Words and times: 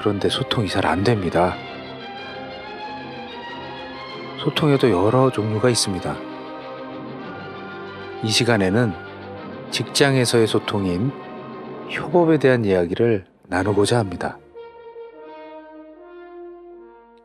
그런데 0.00 0.28
소통이 0.28 0.68
잘 0.68 0.86
안 0.86 1.04
됩니다. 1.04 1.54
소통에도 4.42 4.90
여러 4.90 5.30
종류가 5.30 5.68
있습니다. 5.68 6.16
이 8.24 8.28
시간에는 8.28 8.92
직장에서의 9.70 10.46
소통인 10.46 11.12
협업에 11.90 12.38
대한 12.38 12.64
이야기를 12.64 13.26
나누고자 13.48 13.98
합니다. 13.98 14.38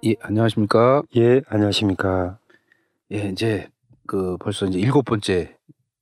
예, 0.03 0.15
안녕하십니까? 0.21 1.03
예, 1.15 1.41
안녕하십니까? 1.47 2.37
예, 3.13 3.29
이제 3.29 3.69
그 4.05 4.37
벌써 4.37 4.65
이제 4.65 4.77
일곱 4.79 5.05
번째 5.05 5.55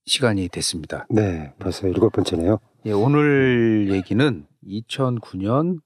시간이 0.06 0.50
됐습니다. 0.50 1.06
네, 1.10 1.54
벌써 1.60 1.88
일곱 1.88 2.12
번째네요. 2.12 2.60
예, 2.88 2.92
오늘 2.92 3.90
얘기는 3.92 4.46
2009년 4.68 5.78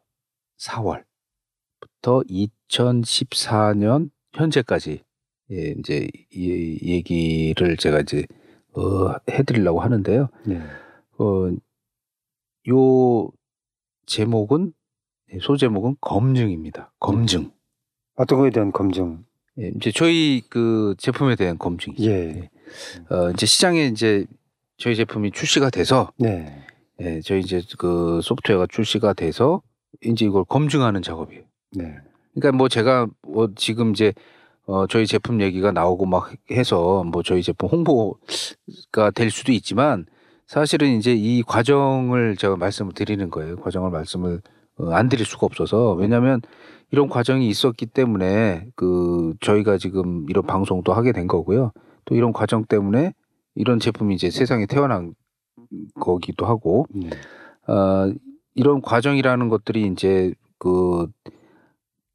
4월부터 0.57 2.27
2014년 2.29 4.09
현재까지 4.33 5.03
예, 5.51 5.75
이제 5.79 6.07
이 6.31 6.79
얘기를 6.83 7.77
제가 7.77 8.01
이제 8.01 8.25
어, 8.73 9.13
해드리려고 9.29 9.79
하는데요. 9.79 10.29
네. 10.45 10.61
어, 11.17 11.49
요 12.69 13.31
제목은 14.05 14.73
예, 15.33 15.39
소제목은 15.39 15.97
검증입니다. 16.01 16.91
검증. 16.99 17.51
어떤 18.15 18.39
거에 18.39 18.49
대한 18.49 18.71
검증? 18.71 19.25
예, 19.59 19.71
이제 19.75 19.91
저희 19.91 20.41
그 20.49 20.95
제품에 20.97 21.35
대한 21.35 21.57
검증이죠. 21.57 22.03
예. 22.03 22.49
어, 23.09 23.31
이제 23.31 23.45
시장에 23.45 23.85
이제 23.87 24.25
저희 24.77 24.95
제품이 24.95 25.31
출시가 25.31 25.69
돼서 25.69 26.11
네. 26.17 26.65
예, 27.01 27.21
저희 27.21 27.39
이제 27.39 27.61
그 27.77 28.19
소프트웨어가 28.21 28.67
출시가 28.69 29.13
돼서 29.13 29.61
이제 30.03 30.25
이걸 30.25 30.43
검증하는 30.45 31.01
작업이에요. 31.01 31.43
네. 31.71 31.95
그러니까 32.33 32.57
뭐 32.57 32.69
제가 32.69 33.07
뭐 33.27 33.49
지금 33.55 33.91
이제 33.91 34.13
어 34.65 34.85
저희 34.87 35.07
제품 35.07 35.41
얘기가 35.41 35.71
나오고 35.71 36.05
막 36.05 36.31
해서 36.51 37.03
뭐 37.03 37.23
저희 37.23 37.41
제품 37.41 37.69
홍보가 37.69 39.11
될 39.15 39.31
수도 39.31 39.51
있지만 39.51 40.05
사실은 40.45 40.97
이제 40.97 41.13
이 41.13 41.43
과정을 41.43 42.35
제가 42.37 42.57
말씀을 42.57 42.93
드리는 42.93 43.29
거예요. 43.29 43.57
과정을 43.57 43.91
말씀을 43.91 44.41
어, 44.77 44.91
안 44.91 45.09
드릴 45.09 45.25
수가 45.25 45.45
없어서 45.45 45.93
왜냐하면 45.93 46.41
이런 46.91 47.09
과정이 47.09 47.47
있었기 47.49 47.87
때문에 47.87 48.67
그 48.75 49.33
저희가 49.41 49.77
지금 49.77 50.25
이런 50.29 50.45
방송도 50.45 50.93
하게 50.93 51.11
된 51.11 51.27
거고요. 51.27 51.71
또 52.05 52.15
이런 52.15 52.31
과정 52.31 52.63
때문에 52.63 53.13
이런 53.55 53.79
제품이 53.79 54.15
이제 54.15 54.29
세상에 54.29 54.65
태어난 54.65 55.13
거기도 55.99 56.45
하고 56.45 56.87
네. 56.93 57.09
어, 57.67 58.13
이런 58.57 58.81
과정이라는 58.81 59.49
것들이 59.49 59.85
이제 59.85 60.33
그 60.57 61.07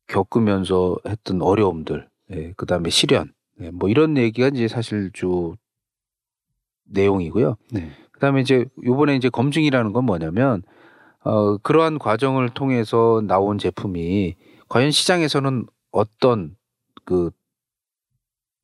겪으면서 0.09 0.97
했던 1.07 1.41
어려움들, 1.41 2.09
예, 2.33 2.53
그 2.57 2.67
다음에 2.67 2.91
시련, 2.91 3.33
예, 3.61 3.71
뭐 3.71 3.89
이런 3.89 4.17
얘기가 4.17 4.49
이제 4.49 4.67
사실 4.67 5.11
주 5.13 5.55
내용이고요. 6.85 7.57
네. 7.71 7.93
그 8.11 8.19
다음에 8.19 8.41
이제 8.41 8.67
요번에 8.85 9.15
이제 9.15 9.29
검증이라는 9.29 9.93
건 9.93 10.05
뭐냐면, 10.05 10.63
어, 11.21 11.59
그러한 11.59 12.01
과정을 12.01 12.51
통해서 12.51 13.23
나온 13.25 13.57
제품이 13.57 14.35
과연 14.69 14.91
시장에서는 14.91 15.67
어떤 15.93 16.57
그 17.05 17.31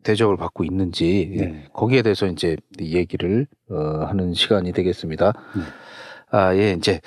대접을 0.03 0.37
받고 0.37 0.65
있는지, 0.65 1.31
예, 1.37 1.47
네. 1.47 1.69
거기에 1.73 2.03
대해서 2.03 2.27
이제 2.27 2.57
얘기를 2.81 3.47
어, 3.71 4.05
하는 4.05 4.35
시간이 4.35 4.73
되겠습니다. 4.73 5.33
네. 5.33 5.63
아, 6.31 6.57
예, 6.57 6.73
이제 6.73 7.01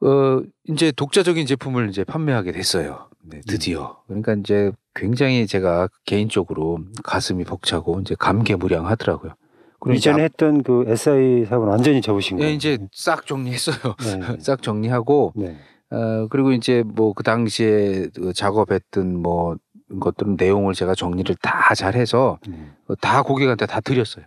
어, 0.00 0.40
이제 0.68 0.92
독자적인 0.92 1.46
제품을 1.46 1.88
이제 1.88 2.04
판매하게 2.04 2.52
됐어요. 2.52 3.08
네, 3.22 3.40
드디어. 3.46 3.98
그러니까 4.06 4.34
이제 4.34 4.72
굉장히 4.94 5.46
제가 5.46 5.88
개인적으로 6.06 6.78
가슴이 7.04 7.44
벅차고 7.44 8.00
이제 8.00 8.14
감개무량하더라고요. 8.18 9.32
그리고 9.80 9.94
이제 9.96 10.10
이전에 10.10 10.24
했던 10.24 10.62
그 10.62 10.84
SI 10.88 11.44
사업은 11.46 11.68
완전히 11.68 12.00
접으신 12.00 12.36
앞- 12.36 12.38
거예요. 12.38 12.50
예, 12.50 12.54
이제 12.54 12.78
싹 12.92 13.26
정리했어요. 13.26 13.94
네. 13.98 14.36
싹 14.40 14.62
정리하고 14.62 15.32
네. 15.36 15.56
어, 15.90 16.26
그리고 16.30 16.52
이제 16.52 16.82
뭐 16.86 17.12
그 17.12 17.22
당시에 17.22 18.08
그 18.14 18.32
작업했던 18.32 19.20
뭐 19.20 19.56
것들은 20.00 20.36
내용을 20.38 20.74
제가 20.74 20.94
정리를 20.94 21.34
다 21.42 21.74
잘해서 21.74 22.38
네. 22.48 22.70
어, 22.88 22.94
다 22.96 23.22
고객한테 23.22 23.66
다 23.66 23.80
드렸어요. 23.80 24.24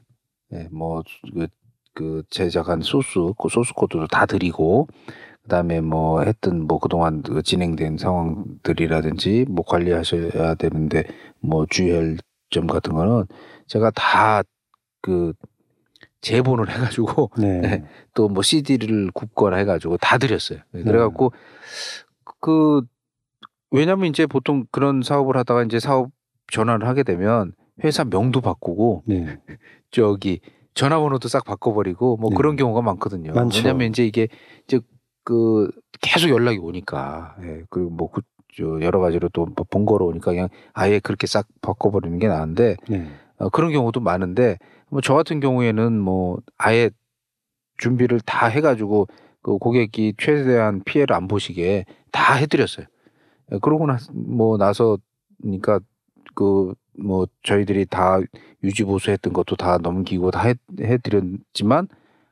예, 0.53 0.67
뭐, 0.71 1.01
그, 1.33 1.47
그 1.93 2.23
제작한 2.29 2.81
소스, 2.81 3.19
그 3.41 3.47
소스 3.49 3.73
코드도 3.73 4.07
다 4.07 4.25
드리고, 4.25 4.87
그 5.43 5.49
다음에 5.49 5.81
뭐 5.81 6.21
했던 6.21 6.67
뭐 6.67 6.79
그동안 6.79 7.23
그 7.23 7.41
진행된 7.41 7.97
상황들이라든지 7.97 9.45
뭐 9.49 9.65
관리하셔야 9.65 10.55
되는데 10.55 11.03
뭐 11.39 11.65
주의할 11.69 12.17
점 12.49 12.67
같은 12.67 12.93
거는 12.93 13.25
제가 13.67 13.91
다그 13.91 15.33
제본을 16.21 16.69
해가지고 16.69 17.31
네. 17.37 17.59
네. 17.61 17.85
또뭐 18.13 18.43
CD를 18.43 19.11
굽거나 19.11 19.57
해가지고 19.57 19.97
다 19.97 20.17
드렸어요. 20.17 20.59
그래갖고 20.71 21.31
그 22.39 22.81
왜냐면 23.71 24.07
이제 24.07 24.27
보통 24.27 24.65
그런 24.71 25.01
사업을 25.01 25.37
하다가 25.37 25.63
이제 25.63 25.79
사업 25.79 26.11
전환을 26.51 26.87
하게 26.87 27.03
되면 27.03 27.53
회사 27.83 28.03
명도 28.03 28.41
바꾸고 28.41 29.03
네. 29.07 29.37
저기 29.89 30.41
전화번호도 30.73 31.27
싹 31.27 31.43
바꿔버리고 31.43 32.17
뭐 32.17 32.29
네. 32.29 32.35
그런 32.35 32.55
경우가 32.55 32.81
많거든요. 32.81 33.33
많죠. 33.33 33.57
왜냐면 33.57 33.89
이제 33.89 34.05
이게 34.05 34.27
이제 34.65 34.79
그 35.23 35.69
계속 36.01 36.29
연락이 36.29 36.57
오니까 36.57 37.35
예, 37.43 37.63
그리고 37.69 37.89
뭐 37.89 38.09
그, 38.11 38.21
저 38.55 38.63
여러 38.81 38.99
가지로 38.99 39.29
또뭐 39.29 39.53
번거로우니까 39.69 40.31
그냥 40.31 40.49
아예 40.73 40.99
그렇게 40.99 41.25
싹 41.27 41.47
바꿔버리는 41.61 42.17
게 42.19 42.27
나은데 42.27 42.75
네. 42.89 43.07
어, 43.37 43.49
그런 43.49 43.71
경우도 43.71 43.99
많은데 44.01 44.57
뭐 44.89 45.01
저 45.01 45.13
같은 45.13 45.39
경우에는 45.39 45.97
뭐 45.99 46.39
아예 46.57 46.89
준비를 47.77 48.19
다 48.21 48.47
해가지고 48.47 49.07
그 49.41 49.57
고객이 49.57 50.15
최대한 50.17 50.81
피해를 50.83 51.15
안 51.15 51.27
보시게 51.27 51.85
다 52.11 52.33
해드렸어요. 52.35 52.85
예, 53.53 53.57
그러고 53.61 53.85
나, 53.87 53.97
뭐 54.13 54.57
나서니까 54.57 55.79
그 56.35 56.73
뭐 56.99 57.25
저희들이 57.43 57.85
다 57.85 58.19
유지 58.63 58.83
보수했던 58.83 59.31
것도 59.31 59.55
다 59.55 59.77
넘기고 59.77 60.29
다 60.29 60.41
해, 60.41 60.55
해드렸지만 60.77 61.87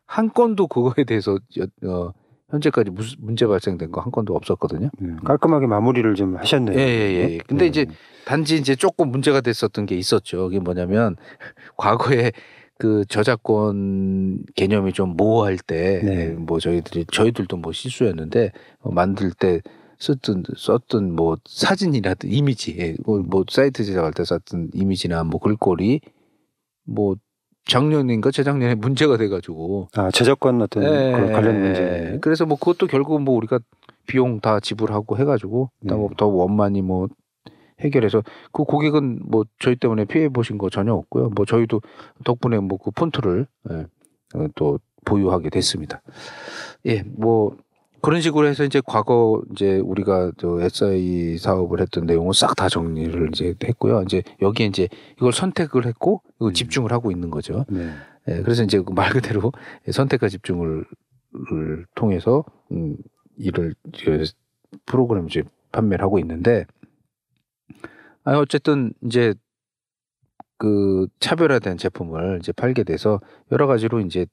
한 0.05 0.29
건도 0.33 0.67
그거에 0.67 1.05
대해서 1.05 1.39
여- 1.57 1.89
어, 1.89 2.13
현재까지 2.49 2.89
무슨 2.91 3.17
문제 3.21 3.45
발생된 3.45 3.91
거 3.91 4.01
한 4.01 4.11
건도 4.11 4.35
없었거든요. 4.35 4.89
네. 4.99 5.09
깔끔하게 5.25 5.67
마무리를 5.67 6.15
좀 6.15 6.35
하셨네요. 6.37 6.77
예, 6.79 6.83
예, 6.83 7.33
예. 7.33 7.37
근데 7.47 7.65
네. 7.65 7.67
이제 7.67 7.85
단지 8.25 8.55
이제 8.55 8.75
조금 8.75 9.09
문제가 9.11 9.41
됐었던 9.41 9.85
게 9.85 9.95
있었죠. 9.97 10.43
그게 10.45 10.59
뭐냐면 10.59 11.15
과거에 11.77 12.31
그 12.77 13.03
저작권 13.09 14.43
개념이 14.55 14.93
좀 14.93 15.15
모호할 15.17 15.57
때, 15.57 16.01
네. 16.03 16.11
예, 16.11 16.29
뭐 16.29 16.59
저희들이 16.59 17.05
저희들도 17.11 17.57
뭐 17.57 17.73
실수였는데 17.73 18.51
어, 18.79 18.91
만들 18.91 19.31
때 19.31 19.61
썼던 19.99 20.43
썼던 20.55 21.13
뭐 21.13 21.35
사진이라든 21.45 22.31
이미지, 22.31 22.77
예, 22.79 22.95
뭐, 23.05 23.19
뭐 23.19 23.43
사이트 23.49 23.83
제작할 23.83 24.13
때 24.13 24.23
썼던 24.23 24.69
이미지나 24.73 25.25
뭐 25.25 25.41
글꼴이 25.41 25.99
뭐 26.85 27.15
작년인가 27.69 28.31
재작년에 28.31 28.75
문제가 28.75 29.15
돼가지고 29.15 29.87
아, 29.95 30.11
저작권 30.11 30.61
어떤 30.61 30.83
예, 30.83 31.11
그런 31.13 31.31
관련 31.31 31.55
예. 31.55 31.59
문제. 31.59 32.17
그래서 32.21 32.45
뭐 32.45 32.57
그것도 32.57 32.87
결국은 32.87 33.21
뭐 33.21 33.35
우리가 33.35 33.59
비용 34.07 34.39
다 34.41 34.59
지불하고 34.59 35.17
해가지고 35.17 35.69
네. 35.81 35.93
뭐더 35.95 36.27
원만히 36.27 36.81
뭐 36.81 37.07
해결해서 37.79 38.23
그 38.51 38.63
고객은 38.63 39.19
뭐 39.29 39.45
저희 39.59 39.75
때문에 39.75 40.05
피해 40.05 40.27
보신 40.29 40.57
거 40.57 40.69
전혀 40.69 40.93
없고요. 40.93 41.29
뭐 41.35 41.45
저희도 41.45 41.81
덕분에 42.25 42.57
뭐 42.57 42.77
그 42.77 42.91
폰트를 42.91 43.47
예, 43.71 43.85
어, 44.35 44.47
또 44.55 44.79
보유하게 45.05 45.49
됐습니다. 45.49 46.01
예, 46.87 47.03
뭐 47.03 47.55
그런 48.01 48.21
식으로 48.21 48.47
해서 48.47 48.63
이제 48.63 48.81
과거 48.85 49.41
이제 49.51 49.77
우리가 49.77 50.31
저 50.37 50.59
SI 50.61 51.37
사업을 51.37 51.81
했던 51.81 52.05
내용을 52.05 52.33
싹 52.33 52.55
다 52.55 52.69
정리를 52.69 53.29
이제 53.33 53.55
했고요. 53.63 54.03
이제 54.03 54.23
여기에 54.41 54.67
이제 54.67 54.87
이걸 55.17 55.33
선택을 55.33 55.85
했고 55.85 56.21
이걸 56.37 56.51
음. 56.51 56.53
집중을 56.53 56.91
하고 56.91 57.11
있는 57.11 57.29
거죠. 57.29 57.65
네. 57.69 57.89
예, 58.27 58.41
그래서 58.41 58.63
이제 58.63 58.79
그말 58.81 59.11
그대로 59.11 59.51
선택과 59.89 60.29
집중을 60.29 60.85
을 61.51 61.85
통해서 61.93 62.43
음, 62.71 62.97
일을 63.37 63.75
이제 63.93 64.23
프로그램 64.87 65.27
이제 65.27 65.43
판매를 65.71 66.03
하고 66.03 66.17
있는데 66.17 66.65
아 68.23 68.37
어쨌든 68.39 68.93
이제 69.03 69.35
그 70.57 71.07
차별화된 71.19 71.77
제품을 71.77 72.39
이제 72.41 72.51
팔게 72.51 72.83
돼서 72.83 73.21
여러 73.51 73.67
가지로 73.67 73.99
이제 73.99 74.25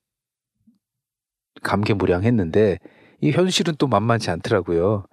감개무량했는데 1.63 2.79
이 3.21 3.31
현실은 3.31 3.75
또 3.79 3.87
만만치 3.87 4.31
않더라고요. 4.31 5.07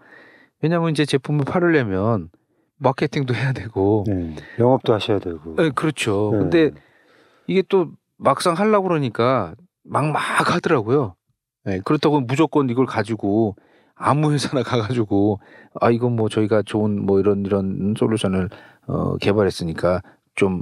왜냐하면 0.61 0.91
이제 0.91 1.05
제품을 1.05 1.45
팔으려면 1.45 2.29
마케팅도 2.77 3.33
해야 3.33 3.53
되고, 3.53 4.03
네. 4.07 4.35
영업도 4.59 4.93
하셔야 4.93 5.19
되고. 5.19 5.55
네, 5.55 5.69
그렇죠. 5.71 6.31
네. 6.33 6.39
근데 6.39 6.71
이게 7.47 7.63
또 7.67 7.91
막상 8.17 8.53
하려고 8.53 8.87
그러니까 8.87 9.55
막막 9.83 10.53
하더라고요. 10.53 11.15
네, 11.65 11.79
그렇다고 11.83 12.21
무조건 12.21 12.69
이걸 12.69 12.85
가지고 12.85 13.55
아무 13.95 14.33
회사나 14.33 14.63
가가지고 14.63 15.39
아 15.79 15.91
이건 15.91 16.15
뭐 16.15 16.29
저희가 16.29 16.63
좋은 16.63 17.05
뭐 17.05 17.19
이런 17.19 17.45
이런 17.45 17.93
솔루션을 17.97 18.49
어, 18.87 19.17
개발했으니까 19.17 20.01
좀 20.35 20.61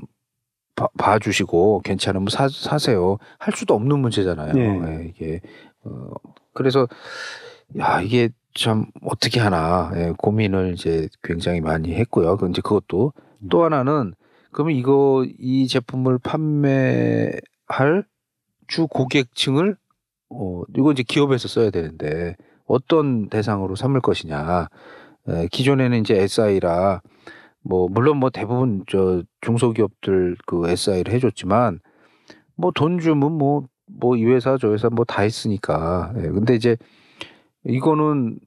봐, 0.76 0.88
봐주시고 0.98 1.82
괜찮으면 1.84 2.28
사, 2.30 2.48
사세요 2.50 3.18
할 3.40 3.54
수도 3.56 3.74
없는 3.74 4.00
문제잖아요. 4.00 4.54
네. 4.54 4.82
예, 4.86 5.06
이게 5.06 5.42
어, 5.84 6.12
그래서 6.54 6.88
야 7.78 8.02
이게 8.02 8.30
참 8.54 8.86
어떻게 9.04 9.40
하나 9.40 9.92
예, 9.96 10.14
고민을 10.18 10.74
이제 10.74 11.08
굉장히 11.24 11.62
많이 11.62 11.94
했고요. 11.94 12.38
그 12.38 12.50
이제 12.50 12.62
그것도 12.62 13.14
또 13.50 13.64
하나는 13.64 14.14
그러면 14.52 14.76
이거 14.76 15.26
이 15.40 15.68
제품을 15.68 16.20
판매할 16.20 18.06
주 18.68 18.88
고객층을 18.88 19.78
어 20.30 20.64
이거 20.78 20.92
이제 20.92 21.04
기업에서 21.04 21.48
써야 21.48 21.70
되는데 21.70 22.36
어떤 22.66 23.30
대상으로 23.30 23.76
삼을 23.76 24.02
것이냐. 24.02 24.68
에, 25.30 25.48
기존에는 25.52 26.00
이제 26.02 26.16
SI라 26.18 27.02
뭐 27.64 27.88
물론 27.90 28.18
뭐 28.18 28.30
대부분 28.30 28.84
저 28.88 29.24
중소기업들 29.42 30.38
그 30.46 30.68
SI를 30.70 31.14
해줬지만 31.14 31.80
뭐 32.56 32.72
돈 32.72 33.00
주면 33.00 33.34
뭐 33.34 33.64
뭐 34.02 34.18
이 34.18 34.26
회사 34.26 34.58
저 34.58 34.74
회사 34.74 34.90
뭐다 34.90 35.24
했으니까. 35.24 36.14
예, 36.18 36.22
근데 36.30 36.56
이제 36.56 36.78
이거는 37.66 38.40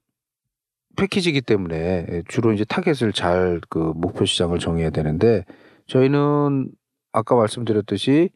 패키지이기 0.97 1.43
때문에 1.43 2.06
예, 2.11 2.23
주로 2.29 2.53
이제 2.53 2.65
타겟을 2.65 3.12
잘 3.12 3.61
그 3.69 3.79
목표 3.97 4.25
시장을 4.25 4.59
정해야 4.59 4.91
되는데 4.91 5.45
저희는 5.87 6.71
아까 7.12 7.35
말씀드렸듯이 7.37 8.31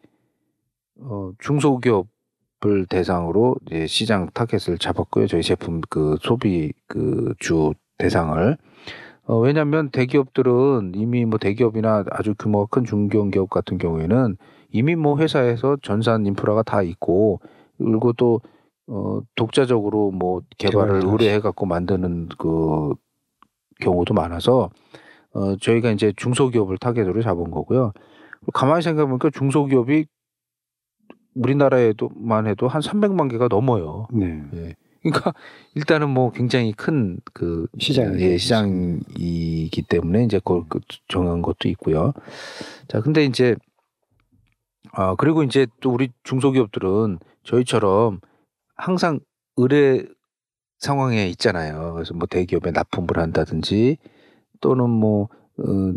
어 1.01 1.33
중소기업을 1.39 2.87
대상으로 2.89 3.57
이제 3.67 3.87
시장 3.87 4.29
타겟을 4.35 4.79
잡았고요. 4.79 5.27
저희 5.29 5.43
제품 5.43 5.81
그 5.91 6.17
소비 6.23 6.73
그 6.89 7.35
주 7.39 7.73
대상을 7.99 8.57
어 9.25 9.39
왜냐하면 9.39 9.91
대기업들은 9.91 10.93
이미 10.97 11.25
뭐 11.27 11.39
대기업이나 11.39 12.05
아주 12.11 12.35
규모가 12.39 12.67
큰 12.71 12.85
중견기업 12.85 13.51
같은 13.51 13.79
경우에는 13.79 14.37
이미 14.71 14.97
뭐 14.97 15.19
회사에서 15.19 15.77
전산 15.83 16.27
인프라가 16.27 16.63
다 16.63 16.83
있고 16.83 17.41
그리고 17.79 18.13
또 18.13 18.41
어, 18.87 19.21
독자적으로 19.35 20.11
뭐 20.11 20.43
개발을 20.57 21.03
의뢰해 21.05 21.41
갖고 21.41 21.67
만드는 21.67 22.29
그 22.39 22.95
경우도 23.81 24.15
많아서 24.15 24.71
어, 25.33 25.57
저희가 25.57 25.91
이제 25.91 26.13
중소기업을 26.17 26.79
타겟으로 26.79 27.23
잡은 27.23 27.51
거고요. 27.51 27.93
가만히 28.55 28.83
생각해 28.83 29.09
보니까 29.09 29.31
중소기업이 29.31 30.07
우리나라에도만 31.35 32.47
해도 32.47 32.67
한 32.67 32.81
300만 32.81 33.31
개가 33.31 33.49
넘어요. 33.49 34.09
네. 34.13 34.43
예. 34.55 34.77
그러니까 35.03 35.33
일단은 35.75 36.11
뭐 36.11 36.33
굉장히 36.33 36.73
큰 36.73 37.19
그 37.33 37.67
시장이죠. 37.79 38.25
예, 38.25 38.37
시장이기 38.37 39.83
때문에 39.89 40.25
이제 40.25 40.39
그걸 40.39 40.65
그 40.69 40.81
정한 41.07 41.41
것도 41.41 41.69
있고요. 41.69 42.13
자, 42.89 43.01
근데 43.01 43.25
이제 43.25 43.55
아 44.93 45.15
그리고 45.17 45.43
이제 45.43 45.67
또 45.81 45.91
우리 45.91 46.11
중소기업들은 46.25 47.19
저희처럼 47.43 48.21
항상 48.77 49.21
의뢰 49.57 50.05
상황에 50.79 51.27
있잖아요. 51.29 51.95
그래서 51.95 52.15
뭐 52.15 52.27
대기업에 52.27 52.71
납품을 52.71 53.19
한다든지 53.19 53.99
또는 54.61 54.89
뭐 54.91 55.29
어, 55.59 55.93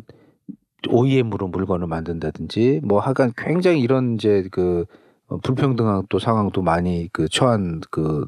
OEM으로 0.90 1.48
물건을 1.48 1.88
만든다든지 1.88 2.82
뭐 2.84 3.00
하여간 3.00 3.34
굉장히 3.38 3.82
이런 3.82 4.16
이제 4.16 4.48
그 4.52 4.86
어, 5.28 5.38
불평등한 5.38 6.06
또 6.10 6.20
상황도 6.20 6.62
많이 6.62 7.08
그 7.14 7.30
처한 7.30 7.82
그 7.92 8.28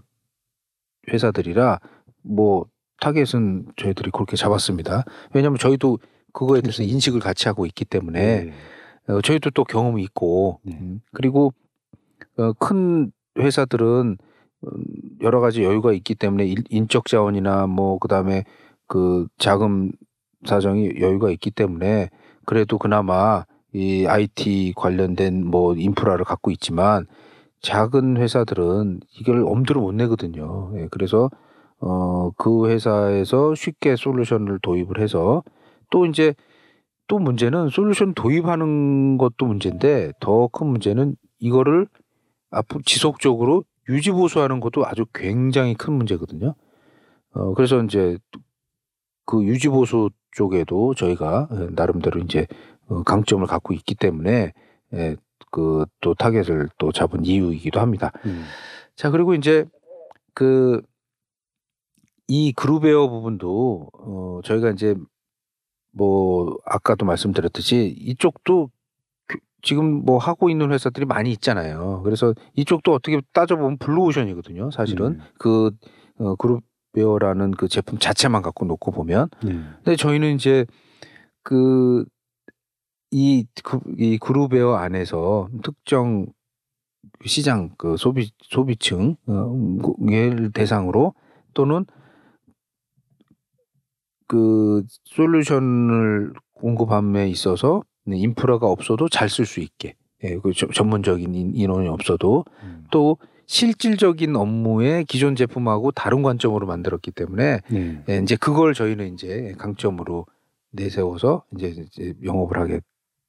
회사들이라 1.11 1.79
뭐 2.21 2.65
타겟은 3.01 3.65
저희들이 3.75 4.11
그렇게 4.11 4.37
잡았습니다. 4.37 5.03
왜냐하면 5.33 5.57
저희도 5.57 5.99
그거에 6.31 6.61
대해서 6.61 6.83
인식을 6.83 7.19
같이 7.19 7.47
하고 7.47 7.65
있기 7.65 7.85
때문에 7.85 8.45
네. 8.45 8.53
어, 9.07 9.21
저희도 9.21 9.51
또 9.51 9.63
경험이 9.63 10.03
있고 10.03 10.59
네. 10.63 10.77
음, 10.79 11.01
그리고 11.11 11.53
어, 12.37 12.53
큰 12.53 13.11
회사들은 13.37 14.17
음, 14.65 14.83
여러 15.21 15.39
가지 15.41 15.63
여유가 15.63 15.91
있기 15.93 16.15
때문에 16.15 16.45
일- 16.45 16.63
인적 16.69 17.05
자원이나 17.07 17.67
뭐 17.67 17.99
그다음에 17.99 18.43
그 18.87 19.27
자금 19.37 19.91
사정이 20.45 20.93
여유가 20.99 21.29
있기 21.31 21.51
때문에 21.51 22.09
그래도 22.45 22.77
그나마 22.77 23.45
이 23.73 24.05
IT 24.07 24.73
관련된 24.75 25.45
뭐 25.45 25.73
인프라를 25.75 26.25
갖고 26.25 26.51
있지만 26.51 27.07
작은 27.61 28.17
회사들은 28.17 28.99
이걸 29.19 29.43
엄두를 29.47 29.81
못 29.81 29.93
내거든요. 29.93 30.71
예, 30.75 30.87
그래서 30.91 31.29
어, 31.79 32.31
그 32.37 32.69
회사에서 32.69 33.55
쉽게 33.55 33.95
솔루션을 33.95 34.59
도입을 34.61 34.99
해서 34.99 35.43
또 35.89 36.05
이제 36.05 36.33
또 37.07 37.19
문제는 37.19 37.69
솔루션 37.69 38.13
도입하는 38.13 39.17
것도 39.17 39.45
문제인데 39.45 40.13
더 40.19 40.47
큰 40.47 40.67
문제는 40.67 41.15
이거를 41.39 41.87
앞으로 42.51 42.81
지속적으로 42.85 43.63
유지 43.89 44.11
보수하는 44.11 44.59
것도 44.59 44.85
아주 44.85 45.05
굉장히 45.13 45.73
큰 45.75 45.93
문제거든요. 45.93 46.55
어 47.33 47.53
그래서 47.55 47.83
이제 47.83 48.17
그 49.25 49.43
유지 49.43 49.69
보수 49.69 50.09
쪽에도 50.31 50.93
저희가 50.95 51.47
예, 51.53 51.67
나름대로 51.71 52.21
이제 52.21 52.47
어, 52.87 53.03
강점을 53.03 53.45
갖고 53.47 53.73
있기 53.73 53.95
때문에 53.95 54.53
예, 54.93 55.15
그 55.51 55.85
또 56.01 56.13
타겟을 56.15 56.69
또 56.77 56.91
잡은 56.91 57.25
이유이기도 57.25 57.79
합니다. 57.79 58.11
음. 58.25 58.43
자 58.95 59.09
그리고 59.11 59.33
이제 59.35 59.65
그 60.33 60.81
이 62.27 62.53
그룹웨어 62.53 63.09
부분도 63.09 63.89
어 63.93 64.39
저희가 64.43 64.69
이제 64.71 64.95
뭐 65.93 66.57
아까도 66.65 67.05
말씀드렸듯이 67.05 67.95
이쪽도 67.99 68.69
그- 69.27 69.37
지금 69.61 70.03
뭐 70.05 70.17
하고 70.17 70.49
있는 70.49 70.71
회사들이 70.71 71.05
많이 71.05 71.31
있잖아요. 71.31 72.01
그래서 72.03 72.33
이쪽도 72.55 72.93
어떻게 72.93 73.21
따져보면 73.33 73.77
블루오션이거든요. 73.77 74.71
사실은 74.71 75.05
음. 75.13 75.21
그 75.37 75.71
어, 76.17 76.35
그룹웨어라는 76.35 77.51
그 77.51 77.67
제품 77.67 77.97
자체만 77.99 78.41
갖고 78.41 78.65
놓고 78.65 78.91
보면 78.91 79.29
네. 79.43 79.51
근데 79.83 79.95
저희는 79.95 80.35
이제 80.35 80.65
그 81.43 82.05
이 83.15 83.45
그, 83.63 83.79
이 83.99 84.17
그룹웨어 84.17 84.73
안에서 84.73 85.47
특정 85.63 86.25
시장 87.25 87.69
그 87.77 87.95
소비 87.95 88.31
소비층 88.41 89.17
을 89.29 90.51
대상으로 90.51 91.13
또는 91.53 91.85
그 94.43 94.83
솔루션을 95.05 96.33
공급함에 96.53 97.29
있어서 97.29 97.83
인프라가 98.07 98.65
없어도 98.67 99.07
잘 99.07 99.27
쓸 99.29 99.45
수 99.45 99.59
있게 99.59 99.93
예, 100.23 100.37
그 100.37 100.51
저- 100.55 100.67
전문적인 100.67 101.35
인- 101.35 101.55
인원이 101.55 101.87
없어도 101.87 102.45
음. 102.63 102.85
또 102.91 103.17
실질적인 103.45 104.35
업무에 104.35 105.03
기존 105.03 105.35
제품하고 105.35 105.91
다른 105.91 106.23
관점으로 106.23 106.65
만들었기 106.65 107.11
때문에 107.11 107.59
네. 107.69 108.03
예, 108.09 108.17
이제 108.17 108.35
그걸 108.35 108.73
저희는 108.73 109.13
이제 109.13 109.53
강점으로 109.59 110.25
내세워서 110.71 111.43
이제, 111.55 111.67
이제 111.67 112.13
영업을 112.23 112.57
하게 112.57 112.79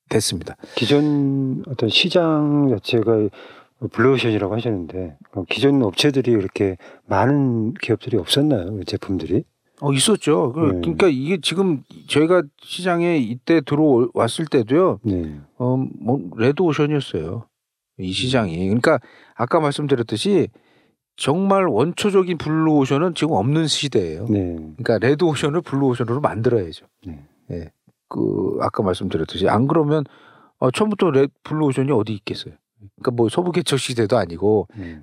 됐습니다. 0.09 0.57
기존 0.75 1.63
어떤 1.69 1.91
시장 1.91 2.69
자체가 2.71 3.29
블루오션이라고 3.93 4.55
하셨는데 4.55 5.17
어, 5.35 5.45
기존 5.51 5.83
업체들이 5.83 6.31
이렇게 6.33 6.79
많은 7.07 7.75
기업들이 7.75 8.17
없었나요? 8.17 8.77
그 8.77 8.85
제품들이? 8.85 9.45
어 9.81 9.93
있었죠. 9.93 10.53
그- 10.53 10.61
네. 10.61 10.81
그러니까 10.81 11.09
이게 11.09 11.39
지금 11.41 11.83
저희가 12.09 12.43
시장에 12.63 13.19
이때 13.19 13.61
들어왔을 13.61 14.47
때도요. 14.47 15.01
네. 15.03 15.41
어, 15.59 15.77
뭐 16.01 16.21
레드 16.37 16.63
오션이었어요. 16.63 17.47
이 17.99 18.13
시장이. 18.13 18.57
그러니까 18.67 19.01
아까 19.35 19.61
말씀드렸듯이 19.61 20.49
정말 21.17 21.67
원초적인 21.67 22.39
블루 22.39 22.73
오션은 22.79 23.15
지금 23.15 23.35
없는 23.35 23.67
시대예요. 23.67 24.27
네. 24.29 24.57
그러니까 24.77 24.99
레드 24.99 25.25
오션을 25.25 25.61
블루 25.63 25.87
오션으로 25.89 26.21
만들어야죠. 26.21 26.87
네. 27.07 27.25
예. 27.51 27.71
그 28.09 28.59
아까 28.61 28.83
말씀드렸듯이 28.83 29.49
안 29.49 29.67
그러면 29.67 30.05
어, 30.59 30.71
처음부터 30.71 31.11
레 31.11 31.27
블루 31.43 31.67
오션이 31.67 31.91
어디 31.93 32.13
있겠어요. 32.15 32.55
그러니까 32.97 33.11
뭐 33.13 33.29
서부 33.29 33.51
개척 33.53 33.79
시대도 33.79 34.17
아니고 34.17 34.69
네. 34.77 35.01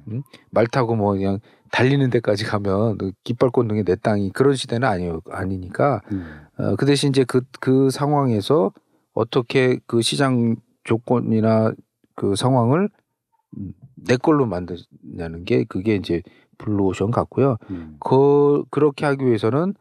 말 0.52 0.68
타고 0.68 0.96
뭐 0.96 1.14
그냥 1.14 1.40
달리는 1.72 2.10
데까지 2.10 2.46
가면 2.46 2.98
그 2.98 3.12
깃발 3.24 3.50
꽂는 3.50 3.76
게 3.84 3.88
내 3.88 3.96
땅이 4.02 4.32
그런 4.32 4.56
시대는 4.56 4.88
아니 4.88 5.12
아니니까 5.30 6.02
음. 6.12 6.42
어, 6.58 6.76
그 6.76 6.86
대신 6.86 7.10
이제 7.10 7.24
그, 7.24 7.42
그 7.60 7.90
상황에서 7.90 8.72
어떻게 9.14 9.80
그 9.88 10.02
시장 10.02 10.56
조건이나 10.84 11.74
그 12.16 12.36
상황을 12.36 12.90
음, 13.58 13.74
내 13.96 14.18
걸로 14.18 14.46
만드냐는 14.46 15.46
게 15.46 15.64
그게 15.64 15.96
이제 15.96 16.22
블루오션 16.58 17.12
같고요. 17.12 17.58
음. 17.70 17.98
그, 18.00 18.64
그렇게 18.70 19.06
하기 19.06 19.26
위해서는 19.26 19.74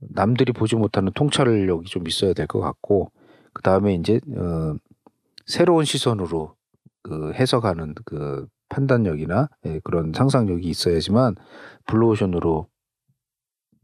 남들이 0.00 0.52
보지 0.52 0.76
못하는 0.76 1.12
통찰력이 1.14 1.88
좀 1.88 2.08
있어야 2.08 2.32
될 2.32 2.46
것 2.46 2.60
같고, 2.60 3.10
그 3.52 3.62
다음에 3.62 3.94
이제, 3.94 4.18
어, 4.36 4.74
새로운 5.46 5.84
시선으로 5.84 6.54
그 7.02 7.32
해석하는 7.34 7.94
그 8.04 8.46
판단력이나 8.72 9.48
예, 9.66 9.80
그런 9.84 10.12
상상력이 10.14 10.66
있어야지만 10.68 11.36
블루오션으로 11.86 12.66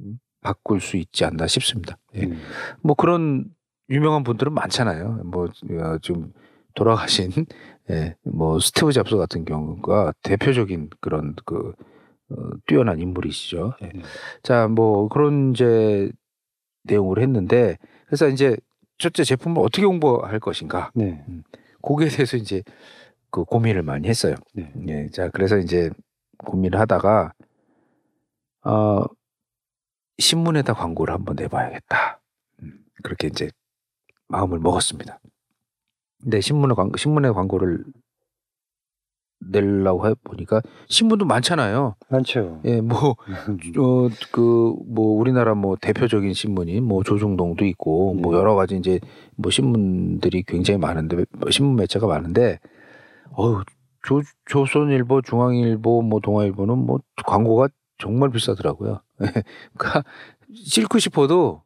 음, 0.00 0.18
바꿀 0.40 0.80
수 0.80 0.96
있지 0.96 1.24
않나 1.24 1.46
싶습니다. 1.46 1.98
예. 2.14 2.24
음. 2.24 2.38
뭐 2.82 2.94
그런 2.94 3.44
유명한 3.90 4.24
분들은 4.24 4.52
많잖아요. 4.52 5.22
뭐 5.24 5.44
어, 5.44 5.98
좀 5.98 6.32
돌아가신 6.74 7.30
예, 7.90 8.16
뭐 8.24 8.58
스티브 8.58 8.92
잡스 8.92 9.16
같은 9.16 9.44
경우가 9.44 10.14
대표적인 10.22 10.90
그런 11.00 11.34
그 11.44 11.72
어, 12.30 12.34
뛰어난 12.66 12.98
인물이시죠. 12.98 13.74
예. 13.82 13.90
음. 13.94 14.02
자, 14.42 14.68
뭐 14.68 15.08
그런 15.08 15.52
이제 15.52 16.10
내용을 16.84 17.18
했는데 17.18 17.76
그래서 18.06 18.28
이제 18.28 18.56
첫째 18.96 19.22
제품을 19.22 19.62
어떻게 19.62 19.84
홍보할 19.84 20.40
것인가 20.40 20.90
네. 20.94 21.24
거기에 21.82 22.08
대해서 22.08 22.36
이제 22.36 22.62
그 23.30 23.44
고민을 23.44 23.82
많이 23.82 24.08
했어요. 24.08 24.34
네. 24.54 24.72
예, 24.88 25.08
자 25.08 25.28
그래서 25.28 25.58
이제 25.58 25.90
고민을 26.38 26.78
하다가 26.78 27.32
어 28.64 29.04
신문에다 30.18 30.74
광고를 30.74 31.14
한번 31.14 31.36
내봐야겠다. 31.36 32.20
음, 32.62 32.84
그렇게 33.02 33.28
이제 33.28 33.50
마음을 34.28 34.58
먹었습니다. 34.58 35.20
근데 36.22 36.40
신문에 36.40 36.74
광 36.74 36.90
신문에 36.96 37.30
광고를 37.30 37.84
내려고 39.40 40.08
해 40.08 40.14
보니까 40.24 40.60
신문도 40.88 41.24
많잖아요. 41.24 41.94
많죠. 42.08 42.60
예, 42.64 42.80
뭐 42.80 43.16
음. 43.48 43.58
어, 43.78 44.08
그, 44.32 44.74
뭐, 44.86 45.16
우리나라 45.18 45.54
뭐 45.54 45.76
대표적인 45.80 46.32
신문이 46.32 46.80
뭐 46.80 47.02
조중동도 47.02 47.64
있고 47.66 48.14
뭐 48.14 48.32
네. 48.32 48.38
여러 48.38 48.54
가지 48.54 48.76
이제 48.76 49.00
뭐 49.36 49.50
신문들이 49.50 50.42
굉장히 50.42 50.78
많은데, 50.78 51.24
뭐 51.30 51.50
신문 51.50 51.76
매체가 51.76 52.06
많은데, 52.06 52.58
어우, 53.32 53.62
조, 54.02 54.22
조선일보, 54.46 55.22
중앙일보, 55.22 56.02
뭐 56.02 56.20
동아일보는 56.20 56.78
뭐 56.78 57.00
광고가 57.26 57.68
정말 57.98 58.30
비싸더라고요. 58.30 59.00
그러니까 59.76 60.04
싫고 60.54 60.98
싶어도 60.98 61.62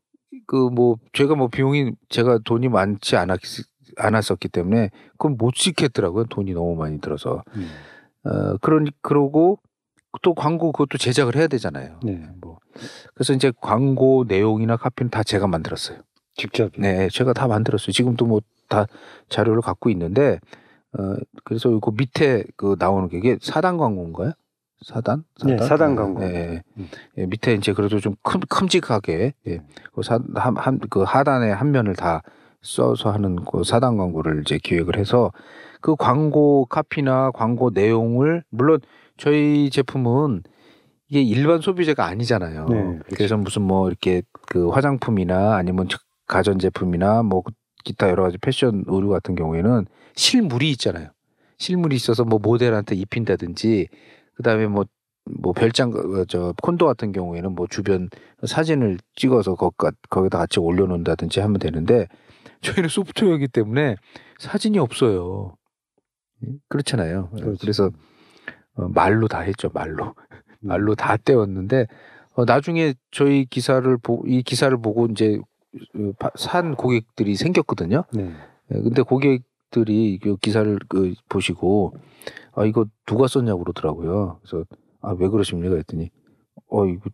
그 0.47 0.69
뭐 0.71 0.97
제가 1.13 1.35
뭐 1.35 1.49
비용이 1.49 1.93
제가 2.09 2.39
돈이 2.45 2.69
많지 2.69 3.17
않았, 3.17 3.39
않았었기 3.99 4.49
때문에 4.49 4.91
그건 5.13 5.37
못 5.37 5.55
찍겠더라고요. 5.55 6.25
돈이 6.27 6.53
너무 6.55 6.75
많이 6.75 7.01
들어서. 7.01 7.43
음. 7.57 7.69
어, 8.25 8.57
그러니, 8.59 8.91
그러고 9.03 9.59
또 10.23 10.35
광고 10.35 10.73
그것도 10.73 10.99
제작을 10.99 11.37
해야 11.37 11.47
되잖아요. 11.49 12.01
네. 12.03 12.23
뭐 12.41 12.59
그래서 13.15 13.33
이제 13.35 13.53
광고 13.61 14.25
내용이나 14.27 14.77
카피는 14.77 15.11
다 15.11 15.23
제가 15.23 15.47
만들었어요. 15.47 16.01
직접. 16.35 16.73
네, 16.79 17.09
제가 17.11 17.33
다 17.35 17.47
만들었어요. 17.47 17.93
지금도 17.93 18.27
뭐 18.27 18.41
다 18.69 18.87
자료를 19.29 19.61
갖고 19.61 19.91
있는데 19.91 20.41
어 20.99 21.17
그래서 21.45 21.79
그 21.79 21.91
밑에 21.97 22.45
그 22.57 22.77
나오는 22.79 23.09
게 23.09 23.19
이게 23.19 23.39
사단 23.41 23.79
광고인가요? 23.79 24.33
사단? 24.85 25.25
네, 25.45 25.59
사단 25.59 25.97
광고. 25.97 26.21
네, 26.21 26.33
네. 26.33 26.63
음. 26.77 26.89
예, 27.19 27.27
밑에 27.27 27.55
이제 27.55 27.73
그래도 27.73 28.01
좀 28.01 28.15
큼, 28.23 28.41
큼직하게 28.41 29.35
예, 29.47 29.61
그 29.95 30.03
사한그 30.03 31.03
하단에 31.03 31.51
한 31.53 31.71
면을 31.71 31.95
다 31.95 32.23
써서 32.63 33.11
하는 33.11 33.37
그 33.37 33.65
사단 33.65 33.97
광고를 33.97 34.43
이제 34.43 34.59
기획을 34.63 34.97
해서 34.97 35.33
그 35.81 35.97
광고 35.97 36.65
카피나 36.67 37.33
광고 37.33 37.71
내용을 37.71 38.45
물론 38.51 38.81
저희 39.17 39.71
제품은 39.71 40.43
이게 41.09 41.21
일반 41.23 41.61
소비자가 41.61 42.07
아니잖아요. 42.07 42.67
네, 42.69 42.77
그렇죠. 42.83 43.17
그래서 43.17 43.37
무슨 43.37 43.63
뭐 43.63 43.89
이렇게 43.89 44.23
그 44.47 44.71
화장품이나 44.71 45.57
아니면 45.57 45.89
가전 46.27 46.59
제품이나 46.59 47.23
뭐 47.23 47.43
기타 47.85 48.09
여러 48.09 48.23
가지 48.25 48.39
패션 48.39 48.85
의류 48.87 49.09
같은 49.09 49.35
경우에는 49.35 49.87
실물이 50.15 50.71
있잖아요. 50.73 51.09
실물이 51.59 51.95
있어서 51.97 52.25
뭐 52.25 52.39
모델한테 52.43 52.95
입힌다든지 52.97 53.89
그다음에 54.35 54.67
뭐뭐 54.67 55.53
별장 55.55 55.93
어, 55.93 56.25
저 56.27 56.55
콘도 56.63 56.87
같은 56.87 57.13
경우에는 57.13 57.55
뭐 57.55 57.67
주변 57.69 58.09
사진을 58.45 58.99
찍어서 59.15 59.55
거기다 59.55 59.97
거기다 60.11 60.39
같이 60.39 60.59
올려놓는다든지 60.61 61.41
하면 61.41 61.59
되는데 61.59 62.09
저희는 62.63 62.89
소프트웨어이기 62.89 63.49
때문에 63.49 63.97
사진이 64.39 64.79
없어요. 64.79 65.57
예? 66.47 66.53
그렇잖아요. 66.69 67.31
그렇죠. 67.31 67.59
그래서 67.61 67.91
어, 68.75 68.89
말로 68.89 69.29
다 69.29 69.41
했죠 69.41 69.71
말로 69.73 70.07
음. 70.07 70.37
말로 70.61 70.95
다 70.95 71.17
떼었는데 71.17 71.87
어, 72.35 72.45
나중에 72.45 72.95
저희 73.11 73.45
기사를 73.45 73.97
보 73.99 74.23
이 74.27 74.43
기사를 74.43 74.77
보고 74.81 75.07
이제 75.07 75.39
산 76.37 76.75
고객들이 76.77 77.35
생겼거든요. 77.37 78.05
네. 78.13 78.33
예, 78.73 78.81
근데 78.81 79.03
고객들이 79.03 80.19
그 80.19 80.37
기사를 80.37 80.79
그 80.89 81.15
보시고 81.29 81.95
아 82.55 82.65
이거 82.65 82.87
누가 83.07 83.27
썼냐고 83.29 83.65
그러더라고요. 83.65 84.41
그래서 84.43 84.65
아 85.01 85.13
왜 85.15 85.29
그러십니까 85.29 85.77
했더니 85.77 86.11
어 86.69 86.87
이거 86.87 87.11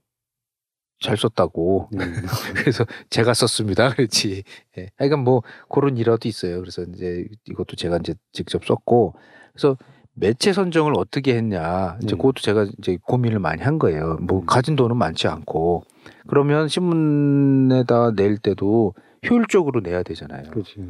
잘 1.01 1.17
썼다고. 1.17 1.89
네. 1.93 2.05
그래서 2.57 2.85
제가 3.11 3.33
썼습니다. 3.35 3.91
그렇지. 3.95 4.43
예. 4.79 4.91
하여간 4.97 5.21
뭐 5.21 5.43
그런 5.69 5.97
일화도 5.97 6.29
있어요. 6.29 6.61
그래서 6.61 6.83
이제 6.83 7.25
이것도 7.49 7.77
제가 7.77 7.99
이제 7.99 8.15
직접 8.33 8.65
썼고 8.65 9.15
그래서 9.53 9.77
매체 10.21 10.53
선정을 10.53 10.93
어떻게 10.97 11.37
했냐. 11.37 11.97
이제 12.03 12.09
네. 12.15 12.17
그것도 12.17 12.41
제가 12.43 12.67
이제 12.79 12.99
고민을 13.03 13.39
많이 13.39 13.63
한 13.63 13.79
거예요. 13.79 14.17
뭐 14.21 14.41
음. 14.41 14.47
가진 14.47 14.77
돈은 14.77 14.97
많지 14.97 15.29
않고 15.29 15.85
그러면 16.27 16.69
신문에다 16.69 18.13
낼 18.17 18.37
때도 18.39 18.95
효율적으로 19.29 19.81
내야 19.81 20.03
되잖아요. 20.03 20.51
그렇죠. 20.51 20.81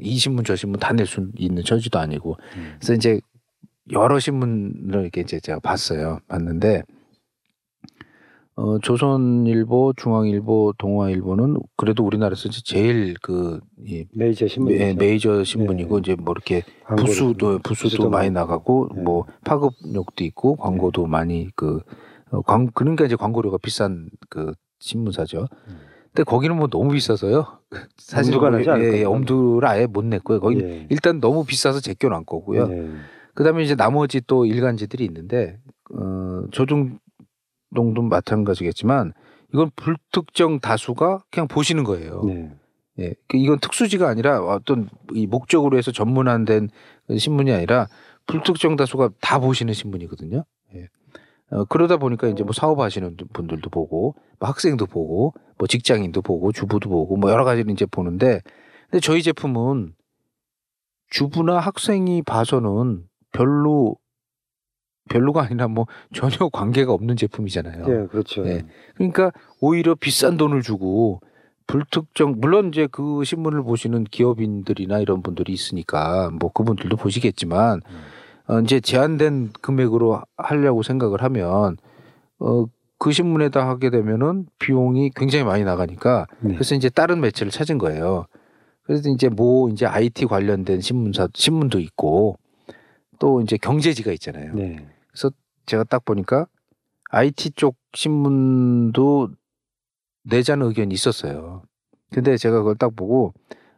이 0.00 0.16
신문 0.16 0.44
저 0.44 0.54
신문 0.56 0.78
다 0.80 0.92
낼 0.92 1.06
수 1.06 1.28
있는 1.36 1.62
처지도 1.64 1.98
아니고 1.98 2.36
음. 2.56 2.74
그래서 2.78 2.94
이제 2.94 3.20
여러 3.92 4.18
신문을 4.18 5.00
이렇게 5.02 5.22
이제 5.22 5.40
제가 5.40 5.60
봤어요. 5.60 6.18
봤는데 6.28 6.82
어 8.60 8.76
조선일보, 8.80 9.92
중앙일보, 9.96 10.74
동아일보는 10.78 11.58
그래도 11.76 12.04
우리나라에서 12.04 12.48
제일 12.64 13.14
그이 13.22 14.06
메이저 14.12 14.48
신문. 14.48 14.76
메이저 14.96 15.44
신문이고 15.44 16.00
네. 16.00 16.00
이제 16.00 16.20
뭐 16.20 16.32
이렇게 16.32 16.64
부수도 16.96 17.60
부수도 17.60 18.10
많이 18.10 18.30
나가고 18.30 18.88
네. 18.96 19.02
뭐 19.02 19.26
파급력도 19.44 20.24
있고 20.24 20.56
광고도 20.56 21.06
많이 21.06 21.48
그 21.54 21.80
어, 22.32 22.42
광, 22.42 22.66
그러니까 22.74 23.04
이제 23.04 23.14
광고료가 23.14 23.58
비싼 23.58 24.10
그 24.28 24.52
신문사죠. 24.80 25.46
음. 25.68 25.76
근데 26.12 26.24
거기는 26.24 26.56
뭐 26.56 26.66
너무 26.66 26.90
비싸서요. 26.90 27.46
사실 27.96 28.34
엄두가 28.34 28.50
뭐, 28.50 28.58
나지 28.58 28.70
않을 28.70 28.92
예, 28.92 28.98
예. 28.98 29.04
엄두를 29.04 29.68
아예 29.68 29.86
못 29.86 30.04
냈고요. 30.04 30.40
거기 30.40 30.60
예. 30.62 30.86
일단 30.90 31.20
너무 31.20 31.44
비싸서 31.44 31.78
제껴놓은 31.78 32.24
거고요. 32.26 32.66
네. 32.66 32.88
그다음에 33.34 33.62
이제 33.62 33.76
나머지 33.76 34.20
또 34.26 34.46
일간지들이 34.46 35.04
있는데 35.04 35.60
어, 35.94 36.42
조중 36.50 36.98
동도 37.74 38.02
마찬가지겠지만 38.02 39.12
이건 39.52 39.70
불특정 39.76 40.60
다수가 40.60 41.24
그냥 41.30 41.48
보시는 41.48 41.84
거예요. 41.84 42.22
네. 42.24 42.50
예, 43.00 43.14
그 43.28 43.36
이건 43.36 43.58
특수지가 43.60 44.08
아니라 44.08 44.40
어떤 44.40 44.88
이 45.14 45.26
목적으로 45.26 45.78
해서 45.78 45.92
전문화된 45.92 46.68
신문이 47.16 47.52
아니라 47.52 47.86
불특정 48.26 48.76
다수가 48.76 49.10
다 49.20 49.38
보시는 49.38 49.72
신문이거든요. 49.72 50.44
예. 50.74 50.88
어, 51.50 51.64
그러다 51.64 51.96
보니까 51.96 52.28
이제 52.28 52.42
뭐 52.42 52.52
사업하시는 52.52 53.16
분들도 53.32 53.70
보고, 53.70 54.14
뭐 54.38 54.48
학생도 54.48 54.86
보고, 54.86 55.32
뭐 55.56 55.66
직장인도 55.66 56.22
보고, 56.22 56.52
주부도 56.52 56.90
보고, 56.90 57.16
뭐 57.16 57.30
여러 57.30 57.44
가지를 57.44 57.70
이제 57.70 57.86
보는데, 57.86 58.42
근데 58.90 59.00
저희 59.00 59.22
제품은 59.22 59.94
주부나 61.10 61.58
학생이 61.58 62.22
봐서는 62.22 63.04
별로 63.32 63.96
별로가 65.08 65.42
아니라 65.42 65.68
뭐 65.68 65.86
전혀 66.12 66.36
관계가 66.52 66.92
없는 66.92 67.16
제품이잖아요. 67.16 67.84
예, 67.88 68.06
그렇죠. 68.06 68.42
네. 68.42 68.64
그러니까 68.94 69.32
오히려 69.60 69.94
비싼 69.94 70.36
돈을 70.36 70.62
주고 70.62 71.20
불특정 71.66 72.36
물론 72.38 72.68
이제 72.68 72.88
그 72.90 73.24
신문을 73.24 73.62
보시는 73.62 74.04
기업인들이나 74.04 75.00
이런 75.00 75.22
분들이 75.22 75.52
있으니까 75.52 76.30
뭐 76.38 76.50
그분들도 76.52 76.96
보시겠지만 76.96 77.82
음. 77.84 78.54
어 78.54 78.60
이제 78.60 78.80
제한된 78.80 79.50
금액으로 79.60 80.22
하려고 80.36 80.82
생각을 80.82 81.22
하면 81.22 81.76
어 82.38 82.66
그 82.98 83.12
신문에다 83.12 83.66
하게 83.68 83.90
되면은 83.90 84.46
비용이 84.58 85.10
굉장히 85.14 85.44
많이 85.44 85.64
나가니까 85.64 86.26
네. 86.40 86.54
그래서 86.54 86.74
이제 86.74 86.88
다른 86.88 87.20
매체를 87.20 87.50
찾은 87.52 87.78
거예요. 87.78 88.26
그래서 88.82 89.08
이제 89.08 89.28
뭐 89.28 89.68
이제 89.70 89.86
IT 89.86 90.26
관련된 90.26 90.80
신문사 90.80 91.28
신문도 91.32 91.78
있고 91.78 92.38
또 93.18 93.40
이제 93.40 93.56
경제지가 93.56 94.12
있잖아요. 94.12 94.52
네. 94.54 94.86
제가 95.66 95.84
딱 95.84 96.04
보니까 96.04 96.46
IT 97.10 97.52
쪽 97.52 97.76
신문도 97.94 99.30
내자는 100.24 100.66
의견이 100.66 100.94
있었어요. 100.94 101.62
근데 102.10 102.36
제가 102.36 102.58
그걸 102.58 102.76
딱 102.76 102.94
보고 102.96 103.34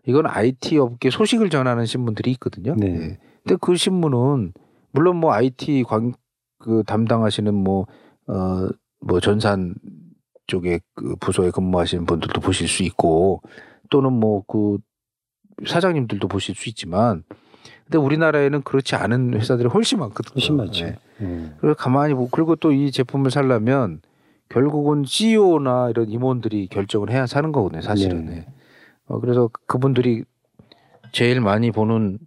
이건 0.07 0.27
IT 0.27 0.79
업계 0.79 1.11
소식을 1.11 1.51
전하는 1.51 1.87
신문들이 1.87 2.31
있거든요. 2.33 2.75
네. 2.77 2.87
예. 2.87 3.19
근데 3.43 3.57
그 3.61 3.77
신문은 3.77 4.53
물론 4.93 5.17
뭐 5.17 5.33
IT 5.33 5.85
관, 5.85 6.15
그 6.59 6.83
담당하시는 6.87 7.55
뭐, 7.55 7.87
어, 8.27 8.69
뭐 9.01 9.21
전산 9.21 9.75
쪽에 10.47 10.81
그 10.95 11.17
부서에 11.17 11.51
근무하시는 11.51 12.07
분들도 12.07 12.41
보실 12.41 12.69
수 12.69 12.83
있고 12.83 13.43
또는 13.89 14.13
뭐 14.13 14.43
그 14.47 14.79
사장님들도 15.67 16.29
보실 16.29 16.55
수 16.55 16.69
있지만 16.69 17.25
근데 17.91 17.99
우리나라에는 17.99 18.63
그렇지 18.63 18.95
않은 18.95 19.35
회사들이 19.35 19.69
훨씬 19.69 19.99
많거든요. 19.99 20.35
훨씬 20.35 20.57
많죠. 20.57 20.87
예. 20.87 20.97
예. 21.23 21.53
그래서 21.61 21.75
가만히 21.75 22.15
보고 22.15 22.29
그리고 22.31 22.55
또 22.55 22.71
이 22.73 22.93
제품을 22.93 23.33
살려면 23.33 24.01
결국은 24.49 25.03
CEO나 25.05 25.91
이런 25.91 26.09
임원들이 26.09 26.69
결정을 26.69 27.11
해야 27.11 27.27
사는 27.27 27.51
거거든요, 27.51 27.81
사실은. 27.83 28.27
네. 28.27 28.31
네. 28.37 28.47
어, 29.07 29.19
그래서 29.19 29.51
그분들이 29.67 30.23
제일 31.11 31.41
많이 31.41 31.73
보는 31.73 32.19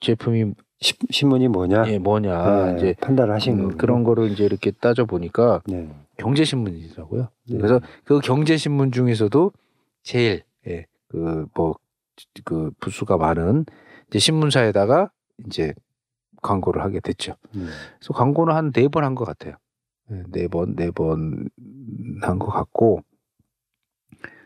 제품이 0.00 0.52
시- 0.80 0.94
신문이 1.10 1.48
뭐냐? 1.48 1.88
예, 1.88 1.98
뭐냐 1.98 2.66
네, 2.66 2.76
이제 2.76 2.94
판단을 3.00 3.34
하신 3.34 3.58
음. 3.58 3.76
그런 3.78 4.04
거를 4.04 4.30
이제 4.30 4.44
이렇게 4.44 4.70
따져 4.70 5.06
보니까 5.06 5.60
네. 5.66 5.88
경제 6.18 6.44
신문이더라고요. 6.44 7.28
네. 7.50 7.56
그래서 7.56 7.80
그 8.04 8.20
경제 8.20 8.56
신문 8.56 8.92
중에서도 8.92 9.50
제일 10.04 10.42
예, 10.68 10.86
그뭐그 11.08 12.70
부수가 12.78 13.16
많은 13.16 13.64
이제 14.08 14.18
신문사에다가 14.18 15.10
이제 15.46 15.74
광고를 16.42 16.82
하게 16.82 17.00
됐죠. 17.00 17.34
음. 17.54 17.68
그래서 17.98 18.12
광고는 18.14 18.54
한 18.54 18.72
네 18.72 18.88
번 18.88 19.04
한 19.04 19.14
것 19.14 19.24
같아요. 19.24 19.54
네, 20.08 20.22
네 20.30 20.48
번, 20.48 20.74
네 20.76 20.90
번 20.90 21.48
한 22.22 22.38
것 22.38 22.46
같고. 22.48 23.02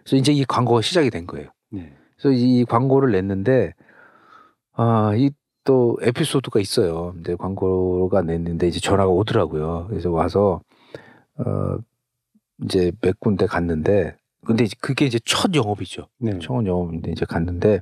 그래서 0.04 0.16
이제 0.16 0.32
이 0.32 0.44
광고가 0.44 0.82
시작이 0.82 1.10
된 1.10 1.26
거예요. 1.26 1.50
네. 1.70 1.92
그래서 2.16 2.36
이 2.36 2.64
광고를 2.64 3.12
냈는데, 3.12 3.74
아, 4.72 5.12
이 5.16 5.30
또 5.64 5.96
에피소드가 6.02 6.58
있어요. 6.58 7.14
이제 7.20 7.36
광고가 7.36 8.22
냈는데 8.22 8.66
이제 8.66 8.80
전화가 8.80 9.08
오더라고요. 9.12 9.86
그래서 9.88 10.10
와서, 10.10 10.60
어, 11.38 11.78
이제 12.64 12.90
몇 13.00 13.20
군데 13.20 13.46
갔는데, 13.46 14.16
근데 14.44 14.66
그게 14.80 15.04
이제 15.06 15.20
첫 15.24 15.54
영업이죠. 15.54 16.08
네. 16.18 16.36
처음 16.40 16.66
영업인데 16.66 17.12
이제 17.12 17.24
갔는데, 17.24 17.80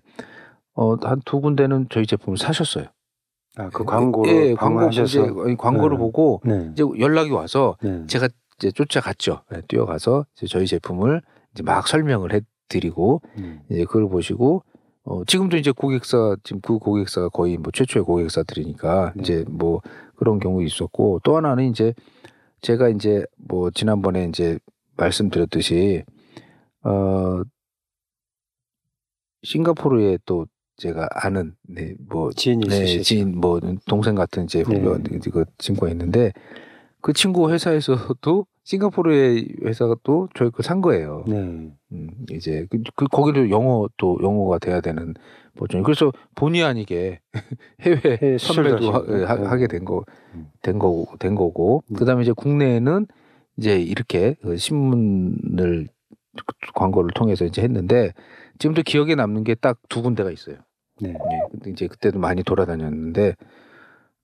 어, 0.74 0.94
한 0.96 1.20
두 1.24 1.40
군데는 1.40 1.86
저희 1.90 2.06
제품을 2.06 2.38
사셨어요. 2.38 2.86
아, 3.56 3.68
그 3.70 3.84
광고를 3.84 4.32
예, 4.50 4.54
광고 4.54 4.88
이제 4.88 5.04
광고를 5.58 5.96
네. 5.96 6.00
보고 6.00 6.40
네. 6.44 6.70
이제 6.72 6.84
연락이 6.98 7.30
와서 7.30 7.76
네. 7.82 8.06
제가 8.06 8.28
이제 8.56 8.70
쫓아갔죠. 8.70 9.42
네, 9.50 9.60
뛰어가서 9.68 10.26
이제 10.36 10.46
저희 10.46 10.66
제품을 10.66 11.20
이제 11.52 11.62
막 11.64 11.88
설명을 11.88 12.32
해드리고 12.32 13.22
음. 13.38 13.60
이제 13.68 13.84
그걸 13.84 14.08
보시고 14.08 14.62
어, 15.02 15.24
지금도 15.24 15.56
이제 15.56 15.72
고객사 15.72 16.36
지금 16.44 16.60
그 16.60 16.78
고객사가 16.78 17.30
거의 17.30 17.56
뭐 17.56 17.72
최초의 17.72 18.04
고객사들이니까 18.04 19.14
네. 19.16 19.20
이제 19.22 19.44
뭐 19.48 19.80
그런 20.14 20.38
경우 20.38 20.62
있었고 20.62 21.20
또 21.24 21.36
하나는 21.36 21.64
이제 21.70 21.92
제가 22.60 22.88
이제 22.88 23.24
뭐 23.36 23.70
지난번에 23.70 24.26
이제 24.26 24.58
말씀드렸듯이 24.96 26.04
어 26.84 27.42
싱가포르에 29.42 30.18
또 30.26 30.46
제가 30.80 31.08
아는 31.12 31.52
네 31.68 31.94
뭐 32.08 32.30
지인이 32.32 32.66
네, 32.68 32.76
있으시죠. 32.76 33.02
지인 33.02 33.38
뭐 33.40 33.60
동생 33.86 34.14
같은 34.14 34.44
이제 34.44 34.64
네. 34.64 34.78
후배 34.80 35.18
그 35.30 35.44
친구가 35.58 35.90
있는데 35.90 36.32
그 37.02 37.12
친구 37.12 37.50
회사에서도 37.52 38.46
싱가포르의 38.64 39.48
회사가 39.64 39.96
또 40.02 40.28
저희 40.34 40.50
거 40.50 40.62
산 40.62 40.80
거예요. 40.80 41.24
네. 41.26 41.36
음, 41.92 42.10
이제 42.30 42.66
그, 42.70 42.78
그 42.96 43.06
거기도 43.06 43.50
영어 43.50 43.88
또 43.96 44.18
영어가 44.22 44.58
돼야 44.58 44.80
되는 44.80 45.14
버전. 45.56 45.82
그래서 45.82 46.12
본의 46.34 46.62
아니게 46.62 47.20
해외 47.80 48.18
해외 48.22 48.38
선배도 48.38 48.90
하, 48.92 48.98
하- 48.98 49.36
네. 49.36 49.44
하게 49.46 49.66
된 49.66 49.84
거, 49.84 50.04
음. 50.34 50.46
된 50.62 50.78
거고, 50.78 51.06
된 51.18 51.34
거고. 51.34 51.82
음. 51.90 51.96
그다음에 51.96 52.22
이제 52.22 52.32
국내에는 52.32 53.06
이제 53.56 53.80
이렇게 53.80 54.36
그 54.42 54.56
신문을 54.56 55.88
광고를 56.74 57.10
통해서 57.14 57.44
이제 57.44 57.62
했는데 57.62 58.12
지금도 58.58 58.82
기억에 58.82 59.14
남는 59.14 59.44
게 59.44 59.54
딱 59.54 59.78
두 59.88 60.02
군데가 60.02 60.30
있어요. 60.30 60.56
네. 61.00 61.10
예, 61.10 61.40
근데 61.50 61.70
이제 61.70 61.86
그때도 61.88 62.18
많이 62.18 62.42
돌아다녔는데, 62.42 63.34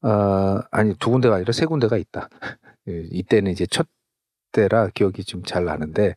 어, 0.02 0.60
아니 0.70 0.94
두 0.98 1.10
군데가 1.10 1.36
아니라 1.36 1.52
세 1.52 1.66
군데가 1.66 1.96
있다. 1.96 2.28
예, 2.88 3.02
이때는 3.10 3.52
이제 3.52 3.66
첫 3.66 3.86
때라 4.52 4.88
기억이 4.94 5.24
좀 5.24 5.42
잘 5.44 5.64
나는데, 5.64 6.14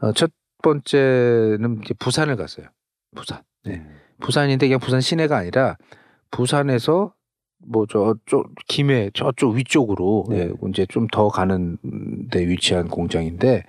어, 0.00 0.12
첫 0.12 0.30
번째는 0.62 1.80
이제 1.84 1.94
부산을 1.98 2.36
갔어요. 2.36 2.66
부산. 3.14 3.42
네. 3.64 3.78
네. 3.78 3.86
부산인데 4.20 4.66
그냥 4.68 4.80
부산 4.80 5.00
시내가 5.00 5.36
아니라 5.38 5.76
부산에서 6.30 7.14
뭐 7.66 7.86
저쪽 7.86 8.54
김해 8.68 9.10
저쪽 9.14 9.54
위쪽으로 9.54 10.26
네. 10.30 10.38
예, 10.40 10.52
이제 10.70 10.86
좀 10.86 11.08
더 11.12 11.28
가는 11.28 11.78
데 12.30 12.46
위치한 12.46 12.88
공장인데 12.88 13.64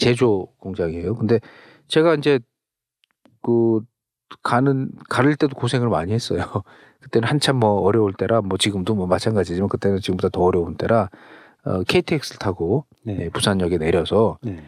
제조 0.00 0.48
공장이에요. 0.58 1.14
근데 1.14 1.40
제가 1.88 2.14
이제 2.14 2.40
그 3.42 3.80
가는 4.42 4.90
가를 5.08 5.36
때도 5.36 5.54
고생을 5.54 5.88
많이 5.88 6.12
했어요. 6.12 6.40
그때는 7.00 7.28
한참 7.28 7.56
뭐 7.56 7.80
어려울 7.82 8.12
때라 8.12 8.40
뭐 8.40 8.58
지금도 8.58 8.94
뭐 8.94 9.06
마찬가지지만 9.06 9.68
그때는 9.68 10.00
지금보다 10.00 10.28
더 10.30 10.40
어려운 10.42 10.76
때라 10.76 11.08
어, 11.64 11.82
KTX를 11.84 12.38
타고 12.38 12.84
네. 13.04 13.16
예, 13.20 13.28
부산역에 13.28 13.78
내려서 13.78 14.38
네. 14.42 14.62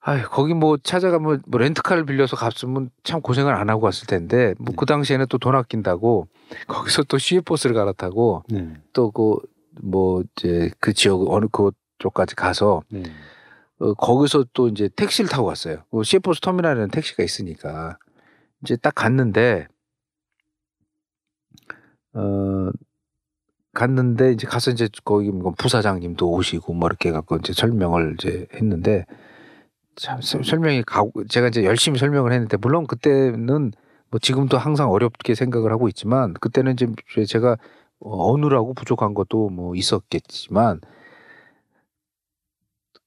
아 0.00 0.20
거기 0.28 0.52
뭐 0.52 0.76
찾아가면 0.76 1.42
뭐 1.46 1.60
렌트카를 1.60 2.04
빌려서 2.04 2.36
갔으면 2.36 2.90
참 3.04 3.20
고생을 3.20 3.54
안 3.54 3.70
하고 3.70 3.82
갔을 3.82 4.06
텐데 4.06 4.54
뭐 4.58 4.70
네. 4.70 4.74
그 4.76 4.84
당시에는 4.84 5.26
또 5.28 5.38
돈 5.38 5.54
아낀다고 5.54 6.26
거기서 6.66 7.04
또 7.04 7.18
시외버스를 7.18 7.74
갈아타고 7.74 8.42
네. 8.48 8.74
또그 8.92 9.36
뭐 9.80 10.22
이제 10.36 10.70
그 10.80 10.92
지역 10.92 11.30
어느 11.32 11.46
그쪽까지 11.46 12.34
가서 12.34 12.82
네. 12.88 13.04
어, 13.78 13.94
거기서 13.94 14.44
또 14.52 14.68
이제 14.68 14.88
택시를 14.94 15.30
타고 15.30 15.46
갔어요. 15.46 15.78
그 15.90 16.02
시외버스 16.04 16.40
터미널에는 16.40 16.88
택시가 16.88 17.22
있으니까 17.22 17.96
이제 18.62 18.76
딱 18.76 18.94
갔는데 18.94 19.66
어 22.14 22.70
갔는데 23.74 24.32
이제 24.32 24.46
가서 24.46 24.70
이제 24.70 24.88
거기 25.04 25.30
뭐 25.30 25.52
부사장님도 25.56 26.30
오시고 26.30 26.74
뭐 26.74 26.88
이렇게 26.88 27.10
갖고 27.10 27.36
이제 27.36 27.52
설명을 27.52 28.14
이제 28.18 28.46
했는데 28.54 29.06
참 29.96 30.20
설- 30.20 30.44
설명이 30.44 30.82
가고 30.84 31.26
제가 31.26 31.48
이제 31.48 31.64
열심히 31.64 31.98
설명을 31.98 32.32
했는데 32.32 32.56
물론 32.58 32.86
그때는 32.86 33.72
뭐 34.10 34.20
지금도 34.20 34.58
항상 34.58 34.90
어렵게 34.90 35.34
생각을 35.34 35.72
하고 35.72 35.88
있지만 35.88 36.34
그때는 36.34 36.74
이제 36.74 36.86
제가 37.26 37.56
어, 38.00 38.32
어느라고 38.32 38.74
부족한 38.74 39.14
것도 39.14 39.48
뭐 39.50 39.74
있었겠지만 39.74 40.80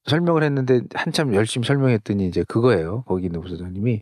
설명을 0.05 0.43
했는데 0.43 0.81
한참 0.93 1.33
열심히 1.33 1.65
설명했더니 1.67 2.27
이제 2.27 2.43
그거예요. 2.47 3.03
거기 3.03 3.25
있는 3.25 3.41
부사장님이 3.41 4.01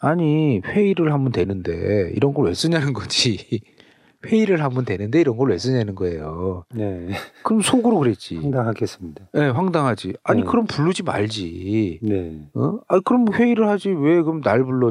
아니 0.00 0.60
회의를 0.64 1.12
하면 1.12 1.32
되는데 1.32 2.12
이런 2.14 2.34
걸 2.34 2.46
왜 2.46 2.54
쓰냐는 2.54 2.92
거지. 2.92 3.60
회의를 4.26 4.62
하면 4.62 4.84
되는데 4.84 5.20
이런 5.20 5.36
걸 5.36 5.50
왜 5.50 5.58
쓰냐는 5.58 5.94
거예요. 5.94 6.64
네. 6.74 7.08
그럼 7.42 7.60
속으로 7.60 7.98
그랬지. 7.98 8.36
황당하겠습니다. 8.36 9.28
예, 9.36 9.40
황당하지. 9.40 10.14
아니 10.22 10.40
네. 10.42 10.46
그럼 10.46 10.66
부르지 10.66 11.02
말지. 11.02 12.00
네. 12.02 12.40
어? 12.54 12.78
아 12.88 13.00
그럼 13.00 13.26
회의를 13.32 13.68
하지 13.68 13.88
왜 13.90 14.22
그럼 14.22 14.40
날 14.40 14.64
불러 14.64 14.90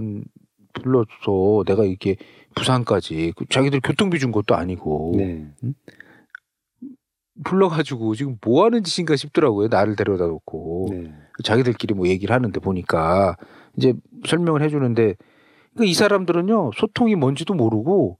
불렀어. 0.73 1.63
내가 1.65 1.83
이렇게 1.85 2.15
부산까지 2.55 3.33
그 3.35 3.45
자기들 3.49 3.81
교통비 3.81 4.19
준 4.19 4.31
것도 4.31 4.55
아니고 4.55 5.13
네. 5.17 5.47
불러가지고 7.43 8.15
지금 8.15 8.37
뭐 8.43 8.65
하는 8.65 8.83
짓인가 8.83 9.15
싶더라고요. 9.15 9.67
나를 9.69 9.95
데려다 9.95 10.27
놓고 10.27 10.87
네. 10.91 11.11
자기들끼리 11.43 11.93
뭐 11.93 12.07
얘기를 12.07 12.33
하는데 12.35 12.57
보니까 12.59 13.35
이제 13.77 13.93
설명을 14.27 14.61
해주는데 14.63 15.15
그러니까 15.73 15.89
이 15.89 15.93
사람들은요 15.93 16.71
소통이 16.75 17.15
뭔지도 17.15 17.53
모르고 17.53 18.17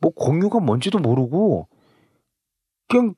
뭐 0.00 0.10
공유가 0.14 0.60
뭔지도 0.60 0.98
모르고 0.98 1.68
그냥 2.88 3.14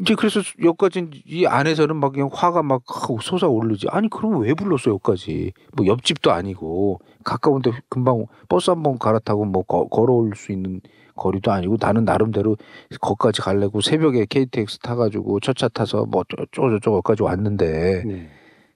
이제 0.00 0.16
그래서 0.16 0.40
여기까지 0.62 1.08
이 1.24 1.46
안에서는 1.46 1.94
막 1.96 2.12
그냥 2.12 2.28
화가 2.32 2.64
막 2.64 2.82
솟아오르지 3.22 3.86
아니 3.90 4.10
그럼 4.10 4.40
왜 4.42 4.52
불렀어 4.54 4.90
여기까지 4.90 5.52
뭐 5.76 5.86
옆집도 5.86 6.32
아니고 6.32 6.98
가까운데 7.22 7.70
금방 7.88 8.26
버스 8.48 8.70
한 8.70 8.82
번 8.82 8.98
갈아타고 8.98 9.44
뭐 9.44 9.62
거- 9.62 9.86
걸어올 9.86 10.32
수 10.34 10.50
있는 10.50 10.80
거리도 11.14 11.52
아니고 11.52 11.76
나는 11.80 12.04
나름대로 12.04 12.56
거기까지 13.00 13.40
가려고 13.40 13.80
새벽에 13.80 14.26
KTX 14.28 14.80
타가지고 14.80 15.38
첫차 15.38 15.68
타서 15.68 16.06
뭐 16.06 16.24
여기까지 16.58 17.22
왔는데 17.22 18.02
네. 18.04 18.30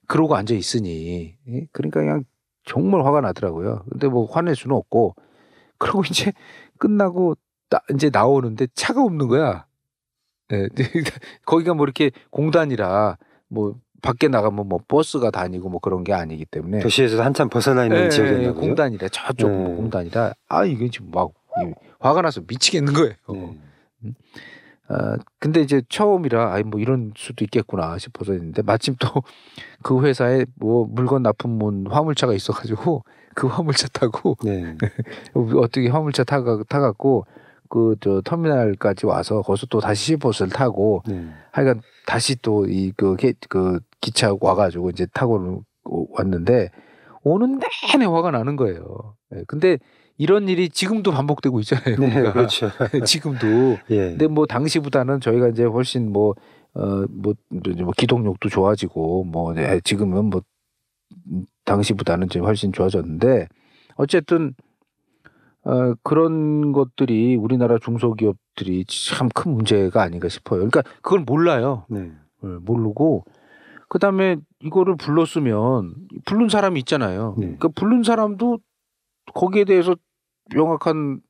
그러고 0.08 0.34
앉아 0.34 0.54
있으니 0.54 1.36
예? 1.48 1.66
그러니까 1.72 2.00
그냥 2.00 2.24
정말 2.64 3.04
화가 3.04 3.20
나더라고요. 3.20 3.84
근데 3.90 4.08
뭐 4.08 4.26
화낼 4.26 4.56
수는 4.56 4.74
없고 4.76 5.14
그러고 5.78 6.02
이제 6.10 6.32
끝나고 6.78 7.36
나, 7.70 7.78
이제 7.94 8.10
나오는데 8.12 8.66
차가 8.74 9.02
없는 9.02 9.28
거야. 9.28 9.66
예, 10.52 10.66
거기가 11.46 11.74
뭐 11.74 11.84
이렇게 11.84 12.10
공단이라 12.30 13.18
뭐 13.48 13.76
밖에 14.00 14.28
나가면 14.28 14.66
뭐 14.68 14.80
버스가 14.88 15.30
다니고 15.30 15.68
뭐 15.68 15.78
그런 15.80 16.04
게 16.04 16.12
아니기 16.14 16.44
때문에 16.46 16.78
도시에서 16.80 17.22
한참 17.22 17.48
벗어나 17.50 17.84
있는 17.84 18.04
예, 18.06 18.08
지역이었나 18.08 18.42
예, 18.42 18.52
보요. 18.52 18.60
공단이라 18.60 19.08
저쪽 19.08 19.50
뭐 19.50 19.68
네. 19.68 19.74
공단이라 19.76 20.32
아 20.48 20.64
이게 20.64 20.88
지금 20.88 21.10
막 21.10 21.30
이- 21.62 21.72
화가 22.00 22.22
나서 22.22 22.40
미치겠는 22.46 22.92
거예요. 22.94 23.14
네. 24.00 24.12
아 24.88 25.16
근데 25.38 25.60
이제 25.60 25.82
처음이라 25.88 26.52
아이 26.54 26.62
뭐 26.62 26.80
이런 26.80 27.12
수도 27.16 27.44
있겠구나 27.44 27.98
싶어서 27.98 28.32
했는데 28.32 28.62
마침 28.62 28.96
또 28.98 29.22
그 29.82 30.02
회사에 30.02 30.46
뭐 30.56 30.86
물건 30.90 31.22
납품문 31.22 31.86
화물차가 31.88 32.32
있어가지고 32.34 33.04
그 33.34 33.46
화물차 33.46 33.88
타고 33.88 34.36
네. 34.44 34.76
어떻게 35.34 35.88
화물차 35.88 36.24
타가 36.24 36.62
타갖고 36.68 37.26
그 37.68 37.96
저 38.00 38.22
터미널까지 38.24 39.04
와서 39.04 39.42
거기서 39.42 39.66
또 39.66 39.78
다시 39.80 40.06
시버스를 40.06 40.50
타고 40.50 41.02
네. 41.06 41.28
하여간 41.52 41.82
다시 42.06 42.40
또 42.40 42.64
이그 42.66 43.16
그 43.48 43.80
기차 44.00 44.34
와가지고 44.40 44.88
이제 44.90 45.06
타고 45.12 45.62
왔는데 45.84 46.70
오는 47.22 47.60
내내 47.92 48.06
화가 48.06 48.30
나는 48.30 48.56
거예요. 48.56 49.14
예, 49.34 49.42
근데 49.46 49.78
이런 50.18 50.48
일이 50.48 50.68
지금도 50.68 51.12
반복되고 51.12 51.60
있잖아요. 51.60 51.96
네, 51.98 52.06
우리가. 52.06 52.32
그렇죠. 52.32 52.70
지금도. 53.06 53.78
예. 53.90 54.10
근데 54.10 54.26
뭐 54.26 54.46
당시보다는 54.46 55.20
저희가 55.20 55.48
이제 55.48 55.64
훨씬 55.64 56.12
뭐 56.12 56.34
어뭐 56.74 57.06
뭐 57.48 57.92
기동력도 57.96 58.48
좋아지고 58.48 59.24
뭐 59.24 59.54
네, 59.54 59.80
지금은 59.84 60.26
뭐 60.26 60.42
음, 61.30 61.46
당시보다는 61.64 62.28
좀 62.28 62.44
훨씬 62.44 62.72
좋아졌는데 62.72 63.48
어쨌든 63.94 64.54
어 65.64 65.94
그런 66.02 66.72
것들이 66.72 67.36
우리나라 67.36 67.78
중소기업들이 67.78 68.84
참 68.86 69.28
큰 69.34 69.52
문제가 69.52 70.02
아닌가 70.02 70.28
싶어요. 70.28 70.58
그러니까 70.60 70.82
그걸 71.00 71.20
몰라요. 71.20 71.84
네. 71.88 72.10
예, 72.44 72.46
모르고 72.62 73.24
그다음에 73.88 74.36
이거를 74.60 74.96
불렀으면 74.96 75.94
부른 76.26 76.48
사람이 76.48 76.78
있잖아요. 76.80 77.34
네. 77.38 77.46
그러니까 77.46 77.68
부른 77.68 78.02
사람도 78.02 78.58
거기에 79.34 79.64
대해서 79.64 79.94
명확한 80.54 81.20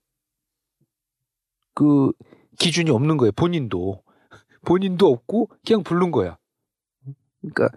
그 1.75 2.13
기준이 2.59 2.91
없는 2.91 3.17
거예요. 3.17 3.33
본인도 3.33 4.03
본인도 4.67 5.07
없고 5.07 5.49
그냥 5.67 5.83
부른 5.83 6.11
거야. 6.11 6.37
그러니까 7.41 7.69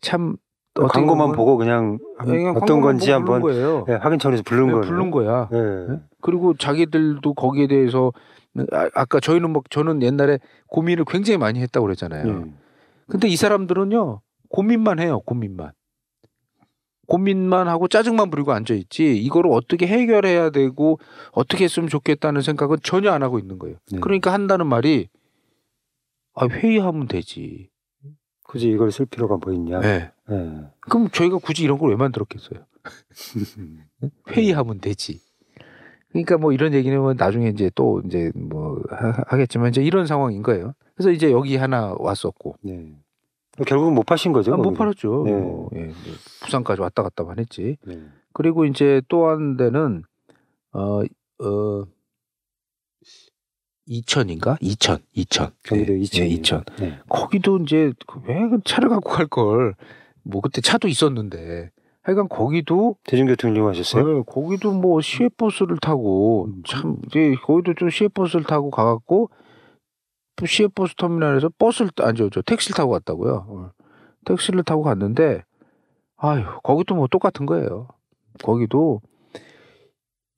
참 0.00 0.36
어떻게 0.74 1.00
광고만 1.00 1.32
보고 1.32 1.56
그냥 1.56 1.98
그냥 2.18 2.54
어떤 2.56 2.80
건지 2.80 3.10
한번. 3.10 3.42
예, 3.88 3.92
확인 3.94 4.18
차원에서 4.18 4.42
부른 4.44 4.66
네, 4.66 4.72
거예요. 4.72 4.86
부른 4.86 5.10
거야. 5.10 5.48
예. 5.52 6.00
그리고 6.20 6.54
자기들도 6.54 7.32
거기에 7.34 7.66
대해서 7.66 8.12
아, 8.72 8.90
아까 8.94 9.20
저희는 9.20 9.50
뭐 9.50 9.62
저는 9.70 10.02
옛날에 10.02 10.38
고민을 10.68 11.04
굉장히 11.06 11.38
많이 11.38 11.60
했다고 11.60 11.84
그랬잖아요. 11.86 12.28
예. 12.28 12.52
근데 13.08 13.28
이 13.28 13.36
사람들은요 13.36 14.20
고민만 14.50 14.98
해요 14.98 15.20
고민만 15.20 15.72
고민만 17.06 17.68
하고 17.68 17.88
짜증만 17.88 18.30
부리고 18.30 18.52
앉아 18.52 18.74
있지 18.74 19.16
이거를 19.18 19.50
어떻게 19.52 19.86
해결해야 19.86 20.50
되고 20.50 20.98
어떻게 21.32 21.64
했으면 21.64 21.88
좋겠다는 21.88 22.42
생각은 22.42 22.78
전혀 22.82 23.10
안 23.12 23.22
하고 23.22 23.38
있는 23.38 23.58
거예요. 23.58 23.76
네. 23.92 23.98
그러니까 24.00 24.32
한다는 24.32 24.66
말이 24.66 25.08
아 26.34 26.46
회의하면 26.46 27.08
되지. 27.08 27.70
굳이 28.44 28.68
이걸 28.70 28.92
쓸 28.92 29.06
필요가 29.06 29.36
뭐 29.36 29.52
있냐. 29.52 29.80
네. 29.80 30.10
예. 30.30 30.60
그럼 30.80 31.08
저희가 31.10 31.38
굳이 31.38 31.64
이런 31.64 31.78
걸 31.78 31.90
왜 31.90 31.96
만들었겠어요? 31.96 32.64
회의하면 34.30 34.80
되지. 34.80 35.20
그러니까 36.10 36.38
뭐 36.38 36.52
이런 36.52 36.72
얘기는 36.72 36.98
뭐 36.98 37.12
나중에 37.14 37.48
이제 37.48 37.70
또 37.74 38.00
이제 38.06 38.30
뭐 38.34 38.80
하- 38.90 39.24
하겠지만 39.26 39.68
이제 39.70 39.82
이런 39.82 40.06
상황인 40.06 40.42
거예요. 40.42 40.72
그래서 40.94 41.10
이제 41.10 41.30
여기 41.30 41.56
하나 41.56 41.94
왔었고 41.98 42.56
네. 42.62 42.94
결국은 43.64 43.94
못 43.94 44.04
파신 44.04 44.32
거죠. 44.32 44.54
아, 44.54 44.56
못? 44.56 44.74
팔았죠. 44.74 45.22
네. 45.26 45.32
뭐, 45.32 45.70
예, 45.74 45.80
네. 45.80 45.92
부산까지 46.42 46.80
왔다 46.80 47.02
갔다만 47.02 47.38
했지. 47.38 47.76
네. 47.84 47.98
그리고 48.32 48.64
이제 48.64 49.00
또한 49.08 49.56
데는 49.56 50.02
어, 50.72 51.00
어, 51.00 51.84
2천인가? 53.88 54.60
2천, 54.60 55.00
2천. 55.16 55.52
경기도 55.62 55.94
예, 55.94 55.98
이천. 55.98 56.24
예, 56.24 56.28
2천. 56.36 56.64
네. 56.80 56.98
거기도 57.08 57.58
이제 57.58 57.92
그왜 58.06 58.50
차를 58.64 58.88
갖고 58.88 59.10
갈 59.10 59.26
걸. 59.26 59.74
뭐 60.22 60.40
그때 60.40 60.60
차도 60.60 60.88
있었는데. 60.88 61.70
하여간 62.02 62.28
거기도 62.28 62.96
대중교통 63.04 63.56
이용하셨어요? 63.56 64.18
네, 64.18 64.22
거기도 64.26 64.72
뭐 64.72 65.00
시외버스를 65.00 65.78
타고 65.78 66.46
음. 66.46 66.62
참 66.64 66.98
이제 67.06 67.34
거기도 67.42 67.74
좀 67.74 67.90
시외버스를 67.90 68.44
타고 68.44 68.70
가갖고 68.70 69.28
또 69.28 69.38
시외 70.44 70.68
버스 70.68 70.94
터미널에서 70.96 71.50
버스를 71.58 71.90
타- 71.92 72.06
아니죠 72.08 72.28
저 72.30 72.42
택시를 72.42 72.76
타고 72.76 72.90
갔다고요. 72.92 73.46
어. 73.48 73.70
택시를 74.26 74.62
타고 74.64 74.82
갔는데 74.82 75.44
아유 76.16 76.44
거기도 76.62 76.94
뭐 76.94 77.06
똑같은 77.06 77.46
거예요. 77.46 77.88
거기도 78.42 79.00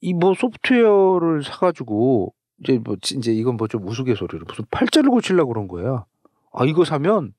이 0.01 0.13
뭐 0.15 0.35
소프트웨어를 0.35 1.43
사가지고 1.43 2.33
이제 2.63 2.79
뭐 2.79 2.97
지- 3.01 3.17
이제 3.17 3.33
이건 3.33 3.57
뭐 3.57 3.67
좀 3.67 3.85
우스갯소리로 3.87 4.45
무슨 4.47 4.65
팔자를 4.71 5.11
고치려고 5.11 5.53
그런 5.53 5.67
거야. 5.67 6.05
아 6.53 6.65
이거 6.65 6.85
사면 6.85 7.33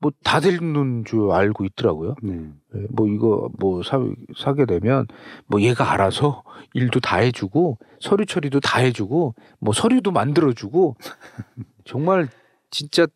뭐다 0.00 0.40
되는 0.40 1.04
줄 1.04 1.30
알고 1.30 1.64
있더라고요. 1.64 2.16
네. 2.24 2.50
예, 2.74 2.86
뭐 2.90 3.06
이거 3.06 3.48
뭐 3.60 3.84
사, 3.84 4.00
사게 4.36 4.66
되면 4.66 5.06
뭐 5.46 5.60
얘가 5.62 5.92
알아서 5.92 6.42
일도 6.74 6.98
다 6.98 7.18
해주고 7.18 7.78
서류 8.00 8.26
처리도 8.26 8.58
다 8.58 8.80
해주고 8.80 9.36
뭐 9.60 9.72
서류도 9.72 10.10
만들어주고 10.10 10.96
정말 11.84 12.28
진짜 12.70 13.06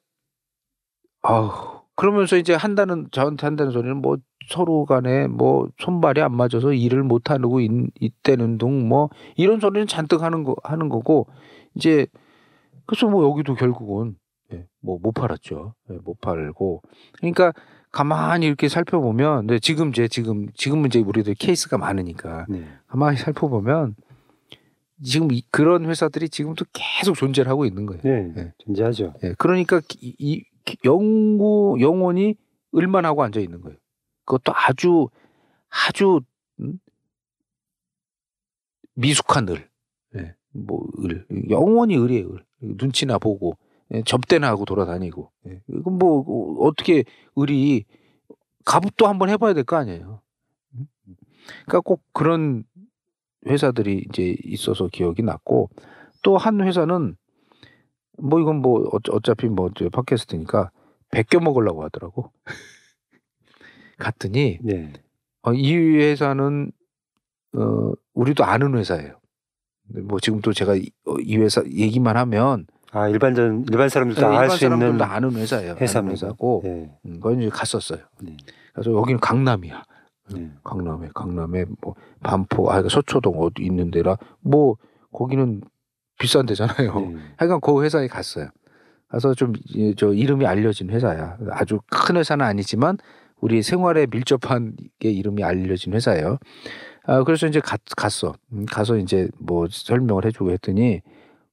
아우 1.23 1.51
그러면서 1.95 2.37
이제 2.37 2.55
한다는 2.55 3.09
저한테 3.11 3.47
한다는 3.47 3.73
소리는 3.73 3.97
뭐 3.97 4.17
서로 4.49 4.85
간에 4.85 5.27
뭐 5.27 5.69
손발이 5.79 6.21
안 6.21 6.37
맞아서 6.37 6.73
일을 6.73 7.03
못 7.03 7.31
하고 7.31 7.61
있, 7.61 7.71
있다는 8.01 8.59
둥 8.59 8.89
뭐 8.89 9.11
이런 9.37 9.59
소리는 9.61 9.87
잔뜩 9.87 10.23
하는 10.23 10.45
거 10.45 10.55
하는 10.63 10.89
거고 10.89 11.27
이제 11.75 12.07
그래서 12.87 13.09
뭐 13.09 13.29
여기도 13.29 13.55
결국은 13.55 14.17
예, 14.53 14.67
뭐못 14.81 15.15
팔았죠. 15.15 15.75
예, 15.91 15.95
못 16.05 16.21
팔고 16.21 16.83
그러니까 17.19 17.53
가만히 17.91 18.47
이렇게 18.47 18.69
살펴보면 18.69 19.47
근데 19.47 19.59
지금 19.59 19.89
이제 19.89 20.07
지금 20.07 20.49
지금은 20.55 20.87
이제 20.87 21.01
우리들 21.01 21.35
케이스가 21.35 21.79
많으니까 21.79 22.47
네. 22.49 22.65
가만히 22.87 23.17
살펴보면 23.17 23.97
지금 25.03 25.31
이, 25.33 25.43
그런 25.51 25.85
회사들이 25.87 26.29
지금도 26.29 26.65
계속 26.73 27.15
존재를 27.17 27.51
하고 27.51 27.67
있는 27.67 27.87
거예요. 27.87 28.03
네. 28.03 28.33
네. 28.35 28.53
존재하죠. 28.59 29.15
예, 29.25 29.35
그러니까 29.39 29.81
이, 30.01 30.15
이 30.19 30.45
영구 30.85 31.79
영원히 31.81 32.37
을만 32.75 33.05
하고 33.05 33.23
앉아 33.23 33.41
있는 33.41 33.61
거예요. 33.61 33.77
그것도 34.25 34.53
아주 34.55 35.09
아주 35.69 36.21
음? 36.61 36.79
미숙한 38.95 39.49
을, 39.51 39.69
예, 40.17 40.35
뭐 40.53 40.83
을, 41.05 41.27
영원히 41.51 41.97
을이에요. 41.99 42.29
을. 42.31 42.45
눈치나 42.63 43.19
보고 43.19 43.57
예, 43.95 44.03
접대나 44.03 44.49
하고 44.49 44.65
돌아다니고. 44.65 45.31
예. 45.49 45.61
이건 45.69 45.99
뭐 45.99 46.21
어, 46.27 46.67
어떻게 46.67 47.05
을이 47.39 47.85
갑도 48.65 49.07
한번 49.07 49.29
해봐야 49.29 49.53
될 49.55 49.65
거 49.65 49.77
아니에요. 49.77 50.21
음? 50.75 50.87
그러니까 51.67 51.81
꼭 51.81 52.03
그런 52.13 52.65
회사들이 53.47 54.07
이제 54.09 54.37
있어서 54.45 54.89
기억이 54.89 55.23
났고 55.23 55.71
또 56.23 56.37
한 56.37 56.61
회사는 56.61 57.17
뭐 58.19 58.41
이건 58.41 58.57
뭐 58.63 58.81
어- 58.93 58.99
어차피 59.13 59.49
뭐 59.49 59.71
팟캐스트니까 59.93 60.71
베껴 61.11 61.41
먹으려고 61.41 61.85
하더라고. 61.85 62.33
갔더니 63.99 64.59
네. 64.63 64.93
어, 65.43 65.53
이 65.53 65.75
회사는 65.77 66.73
어 67.55 67.93
우리도 68.15 68.45
아는 68.45 68.77
회사예요. 68.77 69.19
뭐 70.05 70.19
지금 70.21 70.41
또 70.41 70.53
제가 70.53 70.75
이, 70.75 70.91
어, 71.07 71.15
이 71.21 71.37
회사 71.37 71.63
얘기만 71.65 72.17
하면 72.17 72.67
아 72.91 73.09
일반전 73.09 73.67
일반 73.71 73.89
사람들도 73.89 74.27
알 74.27 74.33
네, 74.33 74.37
일반 74.43 74.57
수 74.57 74.65
있는 74.65 75.01
아는 75.03 75.33
회사예요. 75.37 75.77
회사입니다. 75.81 76.13
회사고 76.27 76.63
네. 76.65 76.91
음, 77.07 77.21
거기 77.21 77.37
이제 77.39 77.49
갔었어요. 77.49 78.01
네. 78.23 78.37
그래서 78.73 78.93
여기는 78.93 79.21
강남이야. 79.21 79.85
네. 80.33 80.51
강남에 80.65 81.09
강남에 81.15 81.65
뭐 81.81 81.95
반포 82.23 82.71
아 82.71 82.83
서초동 82.89 83.41
어디 83.41 83.63
있는 83.63 83.91
데라 83.91 84.17
뭐 84.41 84.77
거기는 85.13 85.63
비싼 86.19 86.47
데잖아요. 86.47 87.01
네. 87.01 87.17
하여간 87.37 87.61
그 87.61 87.83
회사에 87.83 88.09
갔어요. 88.09 88.49
가서 89.09 89.35
좀 89.35 89.53
저 89.97 90.13
이름이 90.13 90.47
알려진 90.47 90.91
회사야. 90.91 91.37
아주 91.51 91.81
큰 91.91 92.17
회사는 92.17 92.45
아니지만 92.45 92.99
우리 93.41 93.63
생활에 93.63 94.07
밀접한 94.11 94.75
게 94.99 95.11
이름이 95.11 95.45
알려진 95.45 95.93
회사예요. 95.93 96.39
아 97.05 97.23
그래서 97.23 97.47
이제 97.47 97.61
갔, 97.61 97.81
갔어. 97.97 98.35
음, 98.53 98.67
가서 98.67 98.97
이제 98.97 99.29
뭐 99.39 99.67
설명을 99.71 100.25
해주고 100.25 100.51
했더니 100.51 101.03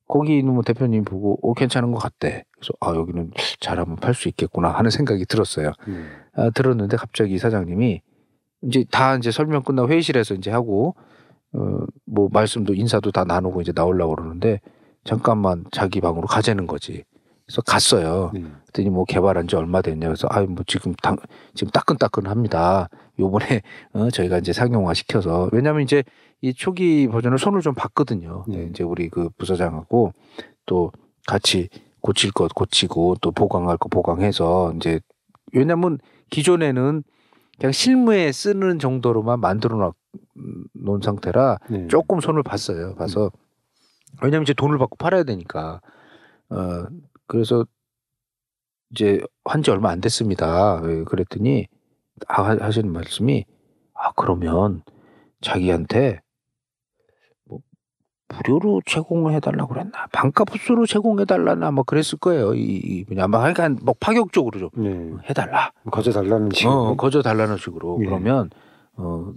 거기 0.08 0.40
있는 0.40 0.54
뭐 0.54 0.64
대표님 0.64 1.04
보고 1.04 1.38
오 1.48 1.54
괜찮은 1.54 1.92
것 1.92 2.00
같대. 2.00 2.44
그래서 2.52 2.72
아 2.80 2.96
여기는 2.96 3.32
잘하면 3.60 3.98
팔 3.98 4.14
수 4.16 4.28
있겠구나 4.30 4.70
하는 4.70 4.90
생각이 4.90 5.26
들었어요. 5.26 5.74
네. 5.88 5.94
아, 6.36 6.50
들었는데 6.50 6.98
갑자기 6.98 7.38
사장님이 7.38 8.02
이제 8.68 8.86
다 8.92 9.16
이제 9.16 9.32
설명 9.32 9.64
끝나고 9.64 9.90
회의실에서 9.90 10.34
이제 10.36 10.52
하고 10.52 10.96
어 11.54 11.86
뭐 12.14 12.30
말씀도 12.32 12.76
인사도 12.76 13.12
다 13.12 13.24
나누고 13.24 13.62
이제 13.62 13.72
나오려고 13.76 14.16
그러는데 14.16 14.62
잠깐만 15.04 15.66
자기 15.72 16.00
방으로 16.00 16.28
가자는 16.28 16.68
거지. 16.68 17.04
그래서 17.46 17.62
갔어요. 17.64 18.32
네. 18.34 18.42
그랬더니 18.42 18.90
뭐 18.90 19.04
개발한 19.04 19.48
지 19.48 19.56
얼마 19.56 19.82
됐냐 19.82 20.08
그래서 20.08 20.28
아유 20.32 20.46
뭐 20.48 20.64
지금 20.66 20.94
당, 21.02 21.18
지금 21.56 21.72
따끈따끈합니다. 21.72 22.88
요번에 23.20 23.62
어, 23.94 24.10
저희가 24.12 24.38
이제 24.38 24.54
상용화 24.54 24.94
시켜서 24.94 25.50
왜냐하면 25.52 25.82
이제 25.82 26.04
이 26.42 26.54
초기 26.54 27.08
버전을 27.08 27.38
손을 27.38 27.62
좀 27.62 27.74
봤거든요. 27.74 28.46
네. 28.48 28.68
이제 28.70 28.84
우리 28.84 29.10
그 29.10 29.30
부서장하고 29.38 30.14
또 30.66 30.92
같이 31.28 31.68
고칠 32.02 32.32
것 32.32 32.54
고치고 32.54 33.16
또 33.22 33.32
보강할 33.32 33.78
거 33.78 33.90
보강해서 33.90 34.74
이제 34.76 35.00
왜냐면 35.52 35.98
기존에는 36.30 37.04
그냥 37.60 37.72
실무에 37.72 38.32
쓰는 38.32 38.80
정도로만 38.80 39.40
만들어 39.40 39.78
놓- 39.78 39.96
놓은 40.74 41.02
상태라 41.02 41.60
네. 41.70 41.88
조금 41.88 42.20
손을 42.20 42.44
봤어요. 42.44 42.96
봐서 42.96 43.32
왜냐면 44.22 44.44
이제 44.44 44.54
돈을 44.54 44.78
받고 44.78 44.96
팔아야 44.98 45.24
되니까. 45.24 45.82
어 46.50 46.86
그래서 47.28 47.66
이제 48.92 49.22
한 49.46 49.62
지 49.64 49.72
얼마 49.72 49.90
안 49.90 50.02
됐습니다. 50.02 50.82
예, 50.86 51.04
그랬더니 51.04 51.68
아, 52.28 52.44
하- 52.44 52.58
하시는 52.66 52.92
말씀이 52.92 53.46
아 53.94 54.12
그러면 54.14 54.84
자기한테 55.42 56.12
뭐 56.12 56.20
무료로 58.38 58.82
제공을 58.86 59.34
해달라고 59.34 59.74
그랬나 59.74 60.08
반값으로 60.12 60.86
제공해달라나 60.86 61.72
뭐 61.72 61.84
그랬을 61.84 62.20
거예요. 62.20 62.54
이, 62.54 62.62
이 62.62 63.06
뭐냐 63.08 63.26
아마 63.26 63.44
하여간 63.44 63.80
뭐 63.84 63.94
파격적으로 64.00 64.60
좀 64.60 64.70
네. 64.76 65.30
해달라. 65.30 65.72
거저 65.92 66.12
달라는 66.12 66.50
식으로. 66.54 66.74
어, 66.74 66.96
거저 66.96 67.22
달라는 67.22 67.58
식으로 67.58 68.00
예. 68.02 68.06
그러면 68.06 68.50
어 68.96 69.32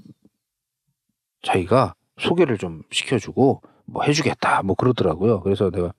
자기가 1.43 1.95
소개를 2.19 2.59
좀 2.59 2.83
시켜주고 2.91 3.63
뭐 3.87 4.03
해주겠다 4.03 4.63
뭐 4.63 4.75
그러더라고요. 4.75 5.41
그래서 5.41 5.71
내가 5.71 5.93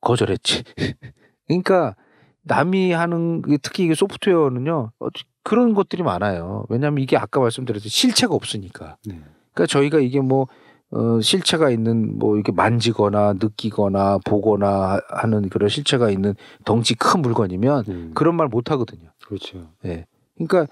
거절했지. 0.00 0.64
그러니까 1.46 1.96
남이 2.42 2.92
하는 2.92 3.42
그 3.42 3.58
특히 3.58 3.84
이게 3.84 3.94
소프트웨어는요 3.94 4.92
어, 4.98 5.06
그런 5.42 5.74
것들이 5.74 6.02
많아요. 6.02 6.66
왜냐하면 6.68 7.02
이게 7.02 7.16
아까 7.16 7.40
말씀드렸듯이 7.40 7.88
실체가 7.88 8.34
없으니까. 8.34 8.96
네. 9.06 9.20
그러니까 9.52 9.66
저희가 9.66 9.98
이게 9.98 10.20
뭐 10.20 10.46
어, 10.92 11.20
실체가 11.20 11.70
있는 11.70 12.18
뭐 12.18 12.34
이렇게 12.34 12.50
만지거나 12.52 13.34
느끼거나 13.34 14.18
보거나 14.26 15.00
하는 15.08 15.48
그런 15.48 15.68
실체가 15.68 16.10
있는 16.10 16.34
덩치 16.64 16.94
큰 16.96 17.22
물건이면 17.22 17.84
네. 17.86 18.10
그런 18.14 18.34
말 18.36 18.48
못 18.48 18.70
하거든요. 18.72 19.10
그렇죠. 19.24 19.68
예. 19.84 20.06
그러니까 20.36 20.66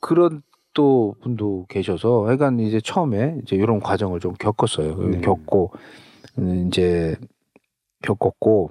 그런 0.00 0.42
또 0.74 1.14
분도 1.22 1.66
계셔서 1.68 2.26
하여간 2.26 2.58
이제 2.60 2.80
처음에 2.80 3.38
이제 3.42 3.54
이런 3.56 3.78
과정을 3.80 4.18
좀 4.20 4.34
겪었어요. 4.34 4.96
네. 4.96 5.20
겪고 5.20 5.70
음, 6.38 6.66
이제 6.68 7.16
겪었고 8.02 8.70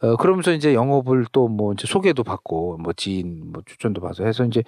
어 0.00 0.16
그러면서 0.16 0.52
이제 0.52 0.74
영업을 0.74 1.26
또 1.32 1.48
뭐 1.48 1.72
이제 1.72 1.86
소개도 1.86 2.24
받고 2.24 2.78
뭐 2.78 2.92
지인 2.92 3.52
뭐 3.52 3.62
추천도 3.66 4.00
받아서 4.00 4.24
해서 4.24 4.44
이제 4.44 4.62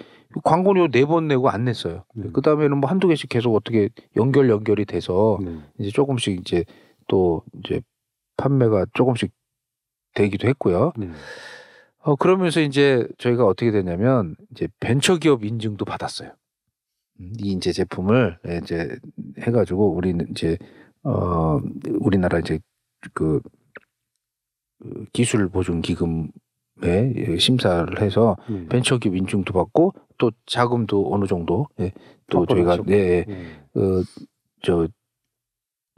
광고료 0.44 0.88
네 0.88 1.05
번 1.05 1.29
내고 1.29 1.48
안 1.50 1.64
냈어요. 1.64 2.05
네. 2.14 2.29
그 2.33 2.40
다음에는 2.40 2.79
뭐 2.79 2.88
한두 2.90 3.09
개씩 3.09 3.29
계속 3.29 3.55
어떻게 3.55 3.88
연결 4.16 4.48
연결이 4.50 4.85
돼서 4.85 5.38
네. 5.42 5.59
이제 5.79 5.90
조금씩 5.90 6.40
이제 6.40 6.64
또 7.09 7.42
이제 7.64 7.81
판매가 8.37 8.87
조금씩 8.94 9.33
되기도 10.14 10.48
했고요. 10.48 10.92
네. 10.96 11.11
어, 12.03 12.16
그러면서 12.16 12.61
이제 12.61 13.07
저희가 13.18 13.44
어떻게 13.44 13.70
됐냐면 13.70 14.37
이제 14.53 14.68
벤처기업 14.81 15.44
인증도 15.44 15.85
받았어요. 15.85 16.33
음, 17.20 17.33
이 17.38 17.53
이제 17.53 17.72
제품을 17.72 18.38
예, 18.48 18.61
이제 18.62 18.96
해가지고 19.40 19.92
우리는 19.94 20.26
이제 20.31 20.57
어 21.03 21.61
우리나라 22.00 22.38
이제 22.38 22.59
그, 23.00 23.11
그 23.12 23.40
기술 25.12 25.49
보증 25.49 25.81
기금에 25.81 26.29
예, 26.83 27.38
심사를 27.38 28.01
해서 28.01 28.37
네. 28.49 28.66
벤처기업 28.69 29.14
인증도 29.14 29.53
받고 29.53 29.95
또 30.19 30.31
자금도 30.47 31.12
어느 31.12 31.27
정도 31.27 31.66
예, 31.81 31.93
또 32.31 32.40
확보를 32.40 32.62
저희가 32.62 32.73
하셨고. 32.73 32.93
예, 32.93 32.97
예, 32.97 33.25
네. 33.27 34.03
그저 34.62 34.88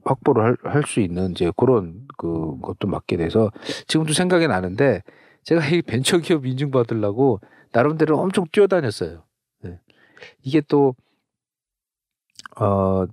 확보를 0.05 0.57
할수 0.65 1.01
있는 1.01 1.31
이제 1.31 1.53
그런 1.57 2.07
그 2.19 2.59
것도 2.61 2.89
맡게 2.89 3.17
돼서 3.17 3.51
지금도 3.87 4.13
생각이 4.13 4.49
나는데 4.49 5.03
제가 5.45 5.65
이 5.69 5.83
벤처기업 5.83 6.47
인증 6.47 6.71
받으려고 6.71 7.41
나름대로 7.73 8.19
엄청 8.19 8.45
뛰어다녔어요. 8.51 9.25
네. 9.63 9.79
이게 10.43 10.61
또 10.61 10.95
어, 12.57 13.07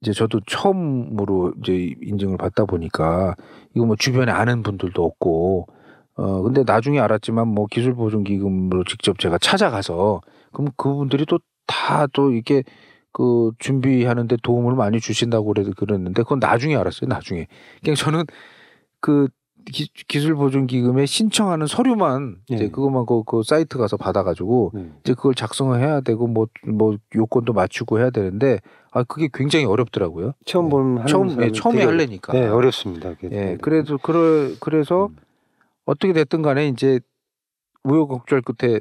이제 0.00 0.12
저도 0.12 0.40
처음으로 0.46 1.54
이제 1.62 1.94
인증을 2.02 2.36
받다 2.36 2.64
보니까 2.64 3.34
이거 3.74 3.86
뭐 3.86 3.96
주변에 3.96 4.30
아는 4.32 4.62
분들도 4.62 5.02
없고 5.02 5.66
어 6.14 6.42
근데 6.42 6.62
나중에 6.64 7.00
알았지만 7.00 7.48
뭐 7.48 7.66
기술 7.66 7.94
보증 7.94 8.24
기금으로 8.24 8.84
직접 8.84 9.18
제가 9.18 9.38
찾아가서 9.38 10.20
그럼 10.52 10.70
그분들이 10.76 11.26
또 11.26 11.38
다또 11.66 12.32
이렇게 12.32 12.62
그 13.12 13.52
준비하는데 13.58 14.36
도움을 14.42 14.74
많이 14.74 15.00
주신다고 15.00 15.46
그래도 15.46 15.72
그랬는데 15.72 16.22
그건 16.22 16.38
나중에 16.38 16.76
알았어요. 16.76 17.08
나중에. 17.08 17.46
그냥 17.82 17.96
저는 17.96 18.24
그 19.00 19.28
기, 19.72 19.88
기술 20.08 20.34
보증 20.36 20.66
기금에 20.66 21.06
신청하는 21.06 21.66
서류만 21.66 22.36
이제 22.48 22.64
네. 22.64 22.70
그것만 22.70 23.04
그, 23.06 23.22
그 23.24 23.42
사이트 23.42 23.78
가서 23.78 23.96
받아가지고 23.96 24.70
네. 24.74 24.90
이제 25.00 25.14
그걸 25.14 25.34
작성을 25.34 25.78
해야 25.80 26.00
되고 26.00 26.26
뭐뭐 26.26 26.96
요건도 27.14 27.52
맞추고 27.52 27.98
해야 27.98 28.10
되는데 28.10 28.60
아 28.92 29.02
그게 29.02 29.28
굉장히 29.32 29.64
어렵더라고요. 29.64 30.32
처음 30.44 30.68
본 30.68 30.98
하는 30.98 31.06
처음 31.06 31.42
예, 31.42 31.50
처음에 31.50 31.84
할래니까. 31.84 32.32
네, 32.32 32.46
어렵습니다. 32.46 33.14
예. 33.32 33.58
그래도 33.60 33.98
그래 33.98 34.54
그래서 34.60 35.06
음. 35.06 35.16
어떻게 35.84 36.12
됐든 36.12 36.42
간에 36.42 36.68
이제 36.68 37.00
우여곡절 37.84 38.42
끝에 38.42 38.80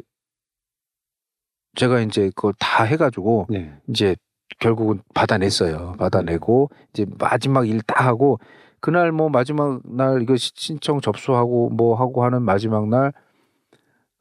제가 1.75 1.99
이제 2.01 2.31
그걸 2.35 2.53
다 2.59 2.83
해가지고 2.83 3.47
네. 3.49 3.73
이제 3.89 4.15
결국은 4.59 5.01
받아냈어요. 5.13 5.95
받아내고 5.97 6.69
이제 6.93 7.05
마지막 7.19 7.67
일 7.67 7.81
다 7.81 8.05
하고 8.05 8.39
그날 8.85 9.11
뭐 9.11 9.29
마지막 9.29 9.81
날 9.83 10.21
이거 10.21 10.35
시- 10.37 10.51
신청 10.55 11.01
접수하고 11.01 11.71
뭐 11.71 11.95
하고 11.95 12.23
하는 12.23 12.43
마지막 12.43 12.87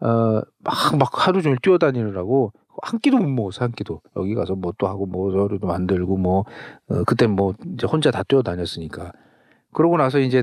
날어막막 0.00 1.27
하루 1.27 1.42
종일 1.42 1.59
뛰어다니느라고 1.61 2.50
한 2.83 2.98
끼도 2.98 3.18
못 3.18 3.29
먹었어 3.29 3.62
한 3.64 3.72
끼도 3.72 4.00
여기 4.16 4.35
가서 4.35 4.55
뭐 4.55 4.72
또 4.79 4.88
하고 4.88 5.05
뭐 5.05 5.31
서류도 5.31 5.66
만들고 5.66 6.16
뭐 6.16 6.46
어, 6.88 7.05
그때 7.07 7.27
뭐 7.27 7.53
이제 7.74 7.87
혼자 7.87 8.11
다 8.11 8.22
뛰어다녔으니까 8.22 9.12
그러고 9.74 9.98
나서 9.98 10.18
이제 10.18 10.42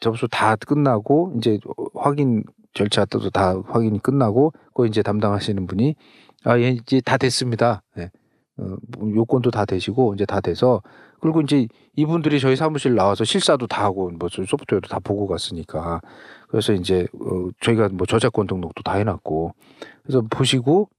접수 0.00 0.28
다 0.28 0.54
끝나고 0.56 1.32
이제 1.38 1.58
확인 1.94 2.44
절차 2.74 3.06
도다 3.06 3.62
확인이 3.68 3.98
끝나고 4.02 4.52
그 4.74 4.86
이제 4.86 5.02
담당하시는 5.02 5.66
분이 5.66 5.96
아, 6.44 6.58
예, 6.58 6.68
이제 6.70 7.00
다 7.00 7.16
됐습니다. 7.16 7.82
예. 7.96 8.10
어, 8.58 8.76
뭐 8.98 9.14
요건도 9.14 9.50
다 9.50 9.64
되시고 9.64 10.12
이제 10.12 10.26
다 10.26 10.40
돼서 10.42 10.82
그리고 11.22 11.40
이제 11.40 11.68
이분들이 11.96 12.40
저희 12.40 12.56
사무실 12.56 12.94
나와서 12.96 13.24
실사도 13.24 13.66
다 13.68 13.84
하고 13.84 14.10
뭐 14.10 14.28
소프트웨어도 14.28 14.88
다 14.88 14.98
보고 14.98 15.26
갔으니까 15.28 16.00
그래서 16.48 16.72
이제 16.74 17.06
어, 17.14 17.48
저희가 17.60 17.88
뭐 17.92 18.06
저작권 18.06 18.46
등록도 18.48 18.82
다 18.82 18.94
해놨고 18.94 19.54
그래서 20.02 20.22
보시고 20.28 20.90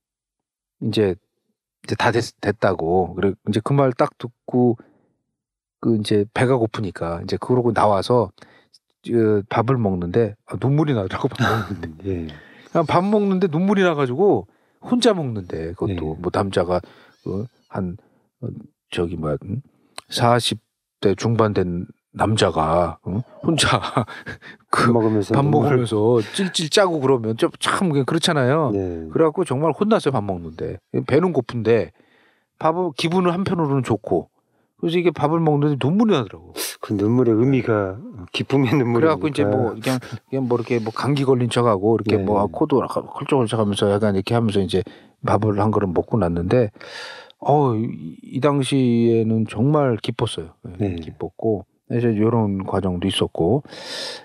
이제 0.82 1.16
이제 1.84 1.96
다 1.96 2.12
됐, 2.12 2.24
됐다고 2.42 3.16
그래 3.16 3.34
이제 3.50 3.60
그 3.64 3.74
말 3.74 3.92
딱 3.94 4.18
듣고 4.18 4.78
그 5.82 5.98
이제 5.98 6.26
배가 6.34 6.56
고프니까 6.58 7.22
이제 7.24 7.38
그러고 7.40 7.74
나와서 7.74 8.32
어, 9.10 9.42
밥을 9.50 9.78
먹는데 9.78 10.36
아, 10.46 10.56
눈물이 10.60 10.94
나더라고 10.94 11.28
밥 11.28 11.44
먹는데 11.70 11.90
예. 12.08 12.28
그냥 12.72 12.86
밥 12.88 13.04
먹는데 13.04 13.48
눈물이 13.52 13.84
나가지고 13.84 14.48
혼자 14.82 15.14
먹는데 15.14 15.74
그것도 15.74 15.94
네. 15.94 16.02
뭐 16.22 16.32
남자가 16.34 16.78
어, 17.28 17.46
한 17.68 17.98
어, 18.42 18.48
저기 18.90 19.18
뭐야 19.18 19.36
음? 19.44 19.62
40대 20.13 21.17
중반 21.17 21.54
된 21.54 21.86
남자가 22.12 22.99
어? 23.04 23.21
혼자 23.41 23.82
밥그 24.71 24.91
먹으면서 24.91 25.34
밥 25.34 25.45
먹으면서 25.45 26.21
찔찔 26.34 26.69
짜고 26.69 26.99
그러면 26.99 27.38
좀참 27.38 28.06
그렇잖아요. 28.06 28.71
네. 28.71 29.08
그래갖고 29.12 29.45
정말 29.45 29.71
혼났어요 29.71 30.12
밥 30.12 30.23
먹는데 30.23 30.78
배는 31.08 31.34
고픈데 31.34 31.91
밥을 32.60 32.91
기분은 32.95 33.32
한편으로는 33.32 33.84
좋고 33.84 34.30
그래서 34.80 34.97
이게 34.97 35.12
밥을 35.12 35.39
먹는데 35.39 35.78
눈물이 35.84 36.12
나더라고. 36.13 36.54
그 36.82 36.93
눈물의 36.93 37.34
의미가 37.36 37.97
기쁨의 38.34 38.76
눈물이 38.76 39.02
그래갖고 39.02 39.30
이제 39.30 39.45
뭐 39.45 39.73
그냥 39.82 39.99
그냥 40.30 40.47
뭐 40.47 40.58
이렇게 40.58 40.80
뭐 40.80 40.91
감기 40.93 41.23
걸린 41.23 41.49
척하고 41.49 41.95
이렇게 41.95 42.17
네. 42.17 42.23
뭐 42.23 42.45
코도 42.47 42.82
컬쩍컬쩍하면서 42.82 43.91
약간 43.91 44.15
이렇게 44.15 44.36
하면서 44.36 44.60
이제 44.60 44.84
밥을 45.26 45.60
한 45.60 45.71
그릇 45.71 45.88
먹고 45.88 46.17
났는데 46.17 46.69
어 47.45 47.75
이 47.75 48.15
이 48.23 48.39
당시에는 48.39 49.45
정말 49.49 49.97
기뻤어요. 49.97 50.53
네, 50.63 50.73
네. 50.77 50.95
기뻤고 50.95 51.65
이제 51.91 52.08
이런 52.12 52.63
과정도 52.65 53.08
있었고 53.08 53.62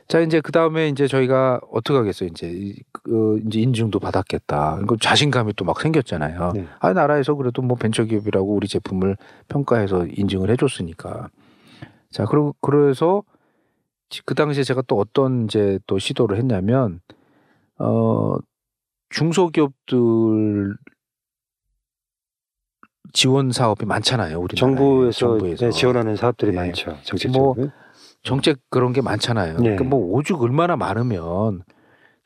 자 0.06 0.20
이제 0.20 0.40
그 0.40 0.52
다음에 0.52 0.88
이제 0.88 1.06
저희가 1.06 1.60
어떻게 1.70 1.96
하겠어요 1.98 2.28
이제 2.30 2.48
이- 2.50 2.76
그 2.92 3.42
이제 3.46 3.60
인증도 3.60 3.98
받았겠다. 3.98 4.80
그 4.86 4.96
자신감이 4.98 5.52
또 5.54 5.64
막 5.66 5.80
생겼잖아요. 5.80 6.52
네. 6.54 6.66
아 6.80 6.92
나라에서 6.94 7.34
그래도 7.34 7.60
뭐 7.60 7.76
벤처기업이라고 7.76 8.54
우리 8.54 8.66
제품을 8.68 9.16
평가해서 9.48 10.06
인증을 10.06 10.50
해줬으니까 10.50 11.28
자 12.10 12.24
그리고 12.24 12.54
그래서 12.62 13.22
그 14.24 14.34
당시에 14.34 14.62
제가 14.64 14.82
또 14.86 14.96
어떤 14.98 15.44
이제 15.44 15.78
또 15.86 15.98
시도를 15.98 16.38
했냐면 16.38 17.00
어 17.78 18.36
중소기업들 19.10 20.74
지원 23.12 23.52
사업이 23.52 23.84
많잖아요. 23.86 24.38
우리 24.40 24.56
정부에서, 24.56 25.38
네, 25.38 25.70
지원하는 25.70 26.16
사업들이 26.16 26.50
네. 26.52 26.56
많죠. 26.58 26.96
정책적으로. 27.02 27.70
정책 28.22 28.58
그런 28.70 28.92
게 28.92 29.00
많잖아요. 29.00 29.54
네. 29.54 29.60
그러니까 29.62 29.84
뭐 29.84 30.00
오죽 30.16 30.42
얼마나 30.42 30.76
많으면 30.76 31.62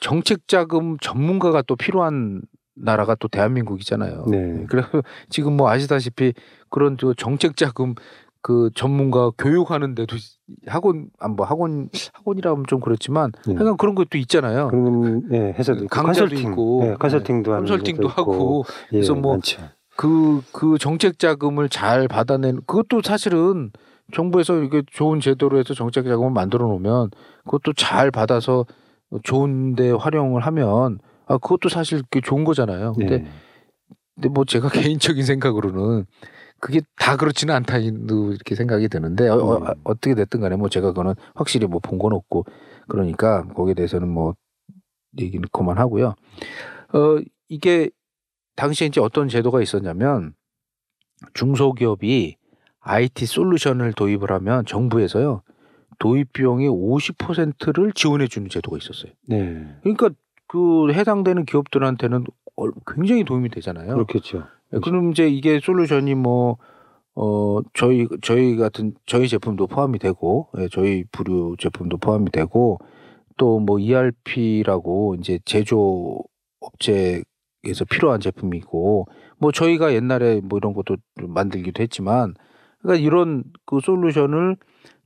정책 0.01 0.49
자금 0.49 0.97
전문가가 0.99 1.62
또 1.62 1.77
필요한 1.77 2.42
나라가 2.75 3.14
또 3.14 3.29
대한민국이잖아요. 3.29 4.25
네. 4.29 4.64
그래서 4.68 4.88
지금 5.29 5.57
뭐 5.57 5.68
아시다시피 5.71 6.33
그런 6.71 6.97
저 6.99 7.12
정책 7.14 7.57
자금 7.57 7.95
그 8.40 8.71
전문가 8.75 9.31
교육하는데도 9.38 10.16
학원 10.66 11.07
안뭐 11.21 11.47
학원 11.47 11.88
학원이라 12.14 12.55
면 12.57 12.64
좀 12.66 12.81
그렇지만 12.81 13.31
네. 13.47 13.55
하여간 13.55 13.77
그런 13.77 13.95
것도 13.95 14.18
있잖아요. 14.18 14.68
그런 14.68 15.29
네, 15.29 15.53
회사도 15.53 15.85
있고 15.85 15.88
강좌도 15.88 16.27
컨설팅, 16.31 16.51
있고, 16.51 16.81
네, 16.83 16.95
컨설팅도 16.99 17.53
하는 17.53 17.64
컨설팅도 17.66 18.09
데도 18.09 18.21
있고. 18.21 18.33
하고 18.33 18.64
예, 18.92 18.97
그래서 18.97 19.14
뭐 19.14 19.35
많죠. 19.35 19.61
그, 19.96 20.42
그 20.52 20.78
정책 20.78 21.18
자금을 21.18 21.68
잘 21.68 22.09
받아낸, 22.09 22.61
그것도 22.66 23.02
사실은 23.02 23.70
정부에서 24.12 24.62
이게 24.62 24.83
좋은 24.90 25.20
제도로 25.20 25.59
해서 25.59 25.74
정책 25.74 26.05
자금을 26.07 26.31
만들어 26.33 26.66
놓으면 26.66 27.11
그것도 27.44 27.72
잘 27.74 28.11
받아서 28.11 28.66
좋은데 29.22 29.90
활용을 29.92 30.42
하면 30.42 30.98
아, 31.26 31.38
그것도 31.38 31.68
사실 31.68 32.02
그 32.11 32.20
좋은 32.20 32.44
거잖아요. 32.44 32.94
근데, 32.94 33.18
네. 33.18 33.31
근데 34.14 34.28
뭐 34.28 34.44
제가 34.44 34.68
개인적인 34.96 35.24
생각으로는 35.24 36.07
그게 36.59 36.81
다 36.96 37.16
그렇지는 37.16 37.55
않다 37.55 37.78
이렇게 37.78 38.55
생각이 38.55 38.88
드는데 38.88 39.28
어, 39.28 39.37
어, 39.37 39.59
음. 39.59 39.66
어떻게 39.85 40.14
됐든 40.14 40.40
간에 40.40 40.57
뭐 40.57 40.68
제가 40.68 40.88
그거는 40.88 41.14
확실히 41.35 41.66
뭐 41.66 41.81
본 41.81 41.98
건 41.98 42.12
없고 42.12 42.44
그러니까 42.88 43.46
거기에 43.48 43.74
대해서는 43.74 44.09
뭐 44.09 44.35
얘기는 45.18 45.42
그만하고요. 45.52 46.14
어, 46.94 47.18
이게 47.48 47.90
당시에 48.57 48.87
이제 48.88 49.01
어떤 49.01 49.29
제도가 49.29 49.62
있었냐면 49.62 50.35
중소기업이 51.35 52.37
IT 52.81 53.27
솔루션을 53.27 53.93
도입을 53.93 54.31
하면 54.33 54.65
정부에서요 54.67 55.43
도입 55.99 56.33
비용의 56.33 56.69
50%를 56.69 57.93
지원해 57.93 58.27
주는 58.27 58.49
제도가 58.49 58.77
있었어요. 58.79 59.12
네. 59.29 59.67
그러니까 59.83 60.11
그 60.49 60.93
해당되는 60.93 61.45
기업들한테는 61.45 62.25
얼- 62.57 62.73
굉장히 62.87 63.25
도움이 63.25 63.51
되잖아요. 63.51 63.95
그렇겠죠. 63.95 64.45
예, 64.75 64.79
그럼 64.81 65.12
이제 65.12 65.29
이게 65.29 65.61
솔루션이 65.62 66.15
뭐, 66.17 66.59
어, 67.15 67.61
저희, 67.75 68.09
저희 68.21 68.57
같은, 68.57 68.95
저희 69.07 69.29
제품도 69.29 69.69
포함이 69.69 69.99
되고, 70.01 70.49
예, 70.59 70.69
저희 70.69 71.05
부류 71.12 71.55
제품도 71.59 71.99
포함이 71.99 72.31
되고, 72.33 72.79
또 73.38 73.61
뭐 73.61 73.79
ERP라고 73.79 75.15
이제 75.21 75.38
제조 75.45 76.19
업체 76.61 77.23
에서 77.64 77.85
필요한 77.85 78.20
제품이고, 78.20 79.07
뭐 79.38 79.53
저희가 79.53 79.94
옛날에 79.94 80.40
뭐 80.42 80.59
이런 80.59 80.72
것도 80.72 80.96
좀 81.20 81.33
만들기도 81.33 81.83
했지만, 81.83 82.35
그러니까 82.81 83.05
이런 83.05 83.44
그 83.66 83.79
솔루션을 83.81 84.57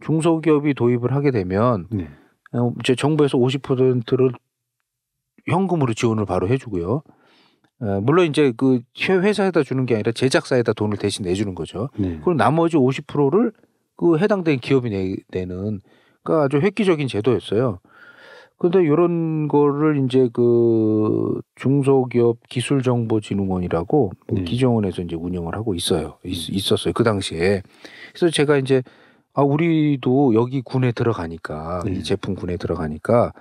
중소기업이 0.00 0.74
도입을 0.74 1.12
하게 1.12 1.30
되면, 1.30 1.86
네. 1.90 2.08
어, 2.52 2.72
이제 2.80 2.94
정부에서 2.94 3.36
50%를 3.36 4.32
현금으로 5.48 5.92
지원을 5.92 6.24
바로 6.24 6.48
해주고요. 6.48 7.02
어, 7.80 8.00
물론 8.00 8.26
이제 8.26 8.52
그 8.56 8.80
회사에다 8.98 9.62
주는 9.62 9.84
게 9.84 9.94
아니라 9.94 10.12
제작사에다 10.12 10.72
돈을 10.72 10.96
대신 10.96 11.24
내주는 11.24 11.54
거죠. 11.54 11.90
네. 11.98 12.08
그리고 12.08 12.34
나머지 12.34 12.76
50%를 12.76 13.52
그 13.96 14.18
해당된 14.18 14.60
기업이 14.60 14.90
내, 14.90 15.16
내는 15.28 15.80
그러니까 16.22 16.46
아주 16.46 16.58
획기적인 16.58 17.08
제도였어요. 17.08 17.80
근데 18.58 18.82
이런 18.82 19.48
거를 19.48 20.02
이제 20.04 20.28
그 20.32 21.40
중소기업 21.56 22.38
기술정보진흥원이라고 22.48 24.12
네. 24.32 24.44
기정원에서 24.44 25.02
이제 25.02 25.14
운영을 25.14 25.54
하고 25.54 25.74
있어요. 25.74 26.18
있, 26.24 26.48
있었어요. 26.48 26.94
그 26.94 27.04
당시에. 27.04 27.62
그래서 28.14 28.30
제가 28.30 28.56
이제 28.56 28.82
아 29.34 29.42
우리도 29.42 30.34
여기 30.34 30.62
군에 30.62 30.92
들어가니까 30.92 31.82
네. 31.84 31.92
이 31.92 32.02
제품 32.02 32.34
군에 32.34 32.56
들어가니까 32.56 33.32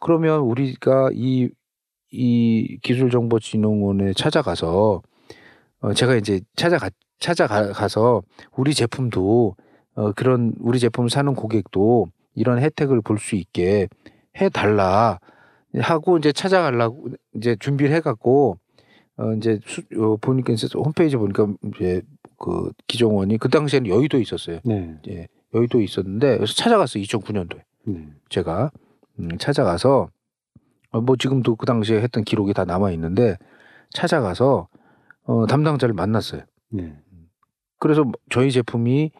그러면 0.00 0.40
우리가 0.40 1.10
이 1.14 1.48
이 2.10 2.78
기술정보진흥원에 2.82 4.14
찾아가서 4.14 5.02
어 5.80 5.92
제가 5.92 6.14
이제 6.16 6.40
찾아가 6.56 6.88
찾아가서 7.20 8.22
우리 8.56 8.72
제품도 8.72 9.54
어 9.94 10.12
그런 10.12 10.54
우리 10.58 10.78
제품 10.78 11.08
사는 11.10 11.34
고객도 11.34 12.06
이런 12.34 12.60
혜택을 12.60 13.02
볼 13.02 13.18
수 13.18 13.36
있게 13.36 13.88
해 14.40 14.48
달라 14.48 15.18
하고 15.80 16.18
이제 16.18 16.32
찾아가려고 16.32 17.10
이제 17.34 17.56
준비를 17.58 17.94
해 17.94 18.00
갖고 18.00 18.58
어 19.16 19.32
이제 19.34 19.60
수, 19.64 19.82
어, 19.98 20.16
보니까 20.16 20.52
이제 20.52 20.66
홈페이지 20.74 21.16
보니까 21.16 21.48
이제 21.74 22.02
그 22.38 22.72
기정원이 22.86 23.38
그 23.38 23.48
당시에는 23.48 23.90
여의도에 23.90 24.20
있었어요. 24.20 24.60
네. 24.64 24.96
예. 25.08 25.28
여의도에 25.54 25.82
있었는데 25.82 26.36
그래서 26.36 26.54
찾아갔어요. 26.54 27.02
2009년도에. 27.02 27.60
네. 27.86 28.08
제가 28.28 28.70
음, 29.18 29.38
찾아가서 29.38 30.08
어, 30.90 31.00
뭐 31.00 31.16
지금도 31.16 31.56
그 31.56 31.66
당시에 31.66 32.00
했던 32.00 32.24
기록이 32.24 32.54
다 32.54 32.64
남아 32.64 32.92
있는데 32.92 33.36
찾아가서 33.90 34.68
어, 35.24 35.46
담당자를 35.46 35.94
만났어요. 35.94 36.42
네. 36.70 36.96
그래서 37.78 38.04
저희 38.30 38.50
제품이 38.50 39.10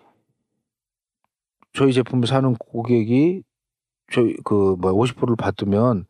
저희 1.75 1.93
제품을 1.93 2.27
사는 2.27 2.55
고객이 2.55 3.43
저희 4.11 4.35
그뭐 4.45 4.77
50%를 4.77 5.37
받으면 5.37 6.07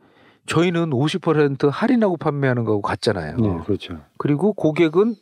저희는 0.46 0.90
50% 0.90 1.70
할인하고 1.70 2.16
판매하는 2.16 2.64
거하고 2.64 2.82
같잖아요. 2.82 3.36
네. 3.36 3.58
그렇죠. 3.64 4.00
그리고 4.16 4.52
고객은 4.52 5.14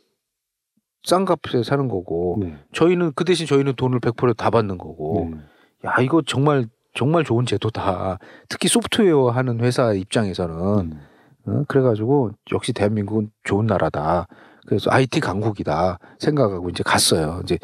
싼 1.03 1.25
값에 1.25 1.63
사는 1.63 1.87
거고 1.87 2.37
네. 2.41 2.57
저희는 2.73 3.13
그 3.15 3.23
대신 3.25 3.45
저희는 3.45 3.73
돈을 3.75 3.99
100%다 3.99 4.49
받는 4.49 4.77
거고 4.77 5.29
네. 5.31 5.37
야 5.85 5.95
이거 6.01 6.21
정말 6.25 6.67
정말 6.93 7.23
좋은 7.23 7.45
제도다. 7.45 8.19
특히 8.49 8.67
소프트웨어 8.67 9.29
하는 9.29 9.59
회사 9.59 9.93
입장에서는 9.93 10.55
음. 10.79 11.01
어? 11.45 11.63
그래가지고 11.67 12.31
역시 12.51 12.73
대한민국은 12.73 13.29
좋은 13.43 13.65
나라다. 13.67 14.27
그래서 14.65 14.89
IT 14.91 15.21
강국이다 15.21 15.99
생각하고 16.19 16.69
이제 16.69 16.83
갔어요. 16.83 17.39
이제 17.43 17.57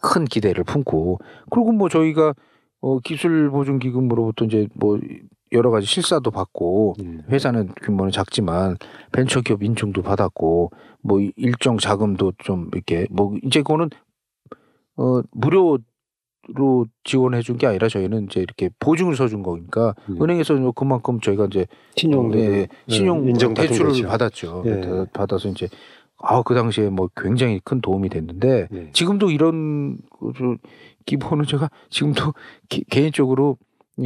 큰 0.00 0.24
기대를 0.24 0.64
품고 0.64 1.18
그리고 1.50 1.72
뭐 1.72 1.88
저희가 1.88 2.32
어, 2.80 2.98
기술 3.00 3.50
보증 3.50 3.78
기금으로부터 3.78 4.44
이제 4.44 4.68
뭐 4.74 4.98
여러 5.52 5.70
가지 5.70 5.86
실사도 5.86 6.30
받고 6.30 6.94
네. 6.98 7.18
회사는 7.30 7.70
규모는 7.82 8.10
작지만 8.12 8.76
벤처기업 9.12 9.62
인증도 9.62 10.02
받았고 10.02 10.70
뭐 11.02 11.20
일정 11.36 11.78
자금도 11.78 12.32
좀 12.38 12.68
이렇게 12.74 13.06
뭐 13.10 13.34
이제 13.44 13.60
그거는 13.62 13.90
어 14.96 15.22
무료로 15.30 15.78
지원해 17.04 17.42
준 17.42 17.56
게 17.58 17.66
아니라 17.66 17.88
저희는 17.88 18.24
이제 18.24 18.40
이렇게 18.40 18.70
보증을 18.80 19.14
서준 19.16 19.42
거니까 19.42 19.94
네. 20.08 20.16
은행에서 20.20 20.54
뭐 20.54 20.72
그만큼 20.72 21.20
저희가 21.20 21.46
이제 21.46 21.66
신용도 21.96 22.38
예, 22.38 22.68
신용 22.88 23.28
인정 23.28 23.54
대출을 23.54 24.02
받았죠. 24.06 24.62
예. 24.66 24.80
다- 24.80 25.06
받아서 25.12 25.48
이제 25.48 25.68
아그 26.18 26.54
당시에 26.54 26.88
뭐 26.90 27.08
굉장히 27.16 27.60
큰 27.64 27.80
도움이 27.80 28.08
됐는데 28.08 28.68
네. 28.70 28.90
지금도 28.92 29.30
이런 29.30 29.98
그 30.18 30.56
기본은 31.06 31.44
제가 31.46 31.70
지금도 31.90 32.34
기- 32.68 32.84
개인적으로 32.90 33.56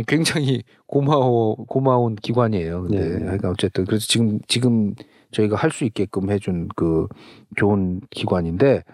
굉장히 0.06 0.62
고마워 0.86 1.56
고마운 1.66 2.14
기관이에요. 2.14 2.82
근데 2.82 3.18
네. 3.18 3.26
하여간 3.26 3.50
어쨌든 3.50 3.84
그래서 3.84 4.06
지금 4.06 4.38
지금 4.46 4.94
저희가 5.32 5.56
할 5.56 5.70
수 5.72 5.85
있게끔 5.85 6.31
해준 6.31 6.68
그 6.77 7.08
좋은 7.56 8.00
기관인데 8.10 8.85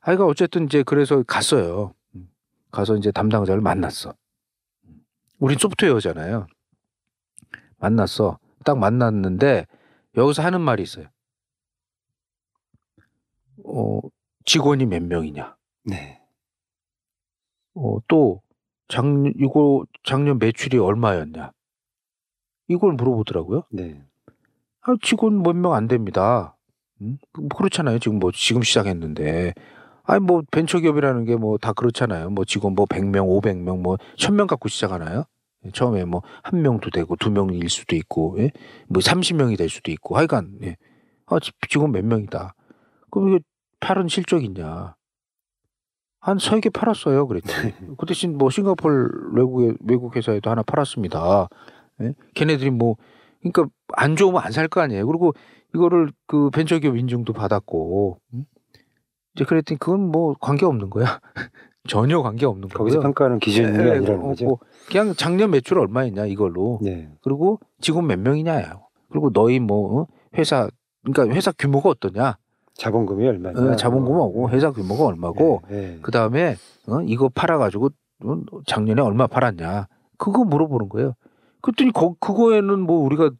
하여간 0.00 0.26
어쨌든 0.26 0.64
이제 0.64 0.82
그래서 0.82 1.22
갔어요. 1.22 1.94
가서 2.72 2.96
이제 2.96 3.12
담당자를 3.12 3.60
만났어. 3.60 4.14
우린 5.38 5.58
소프트웨어잖아요. 5.58 6.46
만났어. 7.78 8.38
딱 8.64 8.78
만났는데 8.78 9.66
여기서 10.16 10.42
하는 10.42 10.60
말이 10.60 10.82
있어요. 10.82 11.06
어, 13.64 14.00
직원이 14.44 14.86
몇 14.86 15.02
명이냐. 15.02 15.56
네. 15.84 16.21
어, 17.74 17.98
또 18.08 18.40
작년 18.88 19.32
이거 19.38 19.84
작년 20.04 20.38
매출이 20.38 20.78
얼마였냐. 20.78 21.52
이걸 22.68 22.92
물어보더라고요. 22.94 23.64
네. 23.70 24.02
아, 24.82 24.94
직원 25.02 25.42
몇 25.42 25.54
명 25.56 25.74
안 25.74 25.88
됩니다. 25.88 26.56
음? 27.02 27.18
뭐 27.38 27.48
그렇잖아요. 27.56 27.98
지금 28.00 28.18
뭐 28.18 28.32
지금 28.32 28.62
시작했는데. 28.62 29.54
아니 30.04 30.20
뭐 30.24 30.42
벤처 30.50 30.80
기업이라는 30.80 31.24
게 31.26 31.34
뭐 31.36 31.58
다 31.58 31.72
그렇잖아요. 31.72 32.30
뭐 32.30 32.44
직원 32.44 32.74
뭐 32.74 32.86
100명, 32.86 33.26
500명, 33.28 33.82
뭐 33.82 33.98
1000명 34.18 34.46
갖고 34.48 34.68
시작하나요? 34.68 35.24
예, 35.66 35.70
처음에 35.72 36.04
뭐 36.04 36.22
한 36.44 36.62
명도 36.62 36.90
되고 36.90 37.16
두 37.16 37.30
명일 37.30 37.68
수도 37.70 37.96
있고, 37.96 38.36
예? 38.40 38.50
뭐 38.88 39.00
30명이 39.02 39.56
될 39.58 39.68
수도 39.70 39.92
있고, 39.92 40.16
하여간 40.18 40.58
예. 40.64 40.76
아, 41.26 41.40
지- 41.40 41.52
직원 41.70 41.92
몇 41.92 42.04
명이다. 42.04 42.54
그럼 43.10 43.30
이게 43.30 43.40
팔은 43.80 44.08
실적이냐? 44.08 44.96
한 46.22 46.38
세 46.38 46.60
개 46.60 46.70
팔았어요. 46.70 47.26
그랬지. 47.26 47.52
그 47.98 48.06
대신 48.06 48.38
뭐 48.38 48.48
싱가폴 48.48 49.32
외국의 49.34 49.74
외국 49.84 50.14
회사에도 50.16 50.50
하나 50.50 50.62
팔았습니다. 50.62 51.48
예? 52.02 52.14
걔네들이 52.34 52.70
뭐 52.70 52.96
그러니까 53.42 53.66
안 53.94 54.14
좋으면 54.16 54.40
안 54.42 54.52
살 54.52 54.68
거 54.68 54.80
아니에요. 54.80 55.04
그리고 55.06 55.34
이거를 55.74 56.12
그 56.28 56.50
벤처기업 56.50 56.96
인증도 56.96 57.32
받았고 57.32 58.18
음? 58.34 58.44
이제 59.34 59.44
그랬더니 59.44 59.78
그건 59.80 60.00
뭐 60.12 60.34
관계 60.40 60.64
없는 60.64 60.90
거야. 60.90 61.20
전혀 61.88 62.22
관계 62.22 62.46
없는 62.46 62.68
거기서 62.68 62.98
거고요. 62.98 63.02
평가하는 63.08 63.38
기준이 63.40 63.66
예, 63.66 63.90
아니라는 63.90 64.20
어, 64.20 64.28
거죠. 64.28 64.44
뭐 64.44 64.58
그냥 64.88 65.14
작년 65.16 65.50
매출 65.50 65.80
얼마였냐 65.80 66.26
이걸로. 66.26 66.78
네. 66.82 67.10
그리고 67.22 67.58
직원 67.80 68.06
몇 68.06 68.20
명이냐요. 68.20 68.86
그리고 69.10 69.32
너희 69.32 69.58
뭐 69.58 70.02
어? 70.02 70.06
회사 70.38 70.68
그러니까 71.04 71.34
회사 71.34 71.50
규모가 71.50 71.88
어떠냐. 71.88 72.36
자본금이 72.74 73.26
얼마냐. 73.26 73.60
어, 73.72 73.76
자본금하고 73.76 74.50
회사 74.50 74.70
규모가 74.72 75.04
얼마고 75.06 75.62
네, 75.68 75.76
네. 75.80 75.98
그 76.02 76.10
다음에 76.10 76.56
어, 76.88 77.00
이거 77.06 77.28
팔아가지고 77.28 77.90
어, 78.24 78.36
작년에 78.66 79.02
얼마 79.02 79.26
팔았냐 79.26 79.88
그거 80.18 80.44
물어보는 80.44 80.88
거예요. 80.88 81.14
그랬더니 81.60 81.92
거, 81.92 82.14
그거에는 82.20 82.80
뭐 82.80 82.98
우리가 83.04 83.30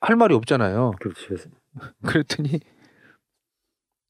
할 0.00 0.16
말이 0.16 0.34
없잖아요. 0.34 0.92
그렇죠. 1.00 1.34
그랬더니 2.04 2.60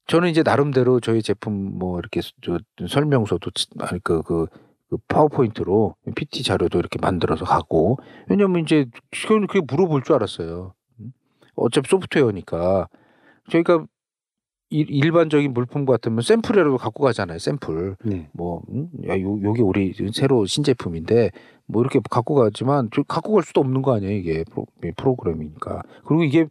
저는 0.08 0.28
이제 0.30 0.42
나름대로 0.42 1.00
저희 1.00 1.22
제품 1.22 1.78
뭐 1.78 1.98
이렇게 1.98 2.20
저 2.42 2.58
설명서도 2.88 3.50
치- 3.52 3.66
아니 3.78 4.00
그, 4.02 4.22
그, 4.22 4.46
그 4.90 4.96
파워포인트로 5.08 5.94
PT 6.16 6.42
자료도 6.42 6.78
이렇게 6.78 6.98
만들어서 7.00 7.44
가고 7.44 7.98
왜냐면 8.28 8.62
이제 8.62 8.86
그건 9.10 9.46
그게 9.46 9.60
물어볼 9.60 10.02
줄 10.02 10.16
알았어요. 10.16 10.74
음? 11.00 11.12
어차피 11.54 11.88
소프트웨어니까 11.88 12.88
저희가 13.50 13.86
일- 14.72 14.90
일반적인 14.90 15.52
물품 15.52 15.84
같으면 15.86 16.22
샘플이라도 16.22 16.76
갖고 16.78 17.04
가잖아요. 17.04 17.38
샘플. 17.38 17.96
네. 18.04 18.28
뭐, 18.32 18.62
음? 18.70 18.88
야, 19.06 19.18
요, 19.20 19.38
요게 19.42 19.62
우리 19.62 19.92
새로 20.12 20.46
신제품인데, 20.46 21.30
뭐 21.66 21.82
이렇게 21.82 22.00
갖고 22.10 22.34
가지만, 22.34 22.88
저 22.94 23.02
갖고 23.02 23.34
갈 23.34 23.42
수도 23.42 23.60
없는 23.60 23.82
거 23.82 23.94
아니에요, 23.94 24.12
이게. 24.16 24.44
프로, 24.50 24.66
이 24.84 24.90
프로그램이니까. 24.96 25.82
그리고 26.04 26.24
이게 26.24 26.46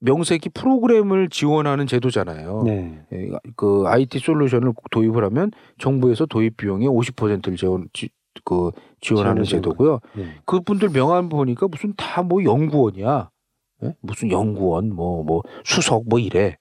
명색이 0.00 0.50
프로그램을 0.50 1.28
지원하는 1.28 1.86
제도잖아요. 1.86 2.62
네. 2.64 3.04
예, 3.12 3.30
그 3.56 3.84
IT 3.86 4.20
솔루션을 4.20 4.72
도입을 4.92 5.24
하면 5.24 5.50
정부에서 5.78 6.26
도입 6.26 6.56
비용의 6.56 6.88
50%를 6.88 7.56
지원, 7.56 7.88
지, 7.92 8.08
그 8.44 8.70
지원하는 9.00 9.42
제도고요. 9.44 9.98
네. 10.16 10.24
그분들 10.44 10.90
명함 10.90 11.28
보니까 11.28 11.66
무슨 11.66 11.94
다 11.96 12.22
뭐 12.22 12.44
연구원이야. 12.44 13.30
예? 13.84 13.94
무슨 14.00 14.30
연구원, 14.30 14.94
뭐, 14.94 15.24
뭐, 15.24 15.42
수석, 15.64 16.04
뭐 16.08 16.18
이래. 16.20 16.56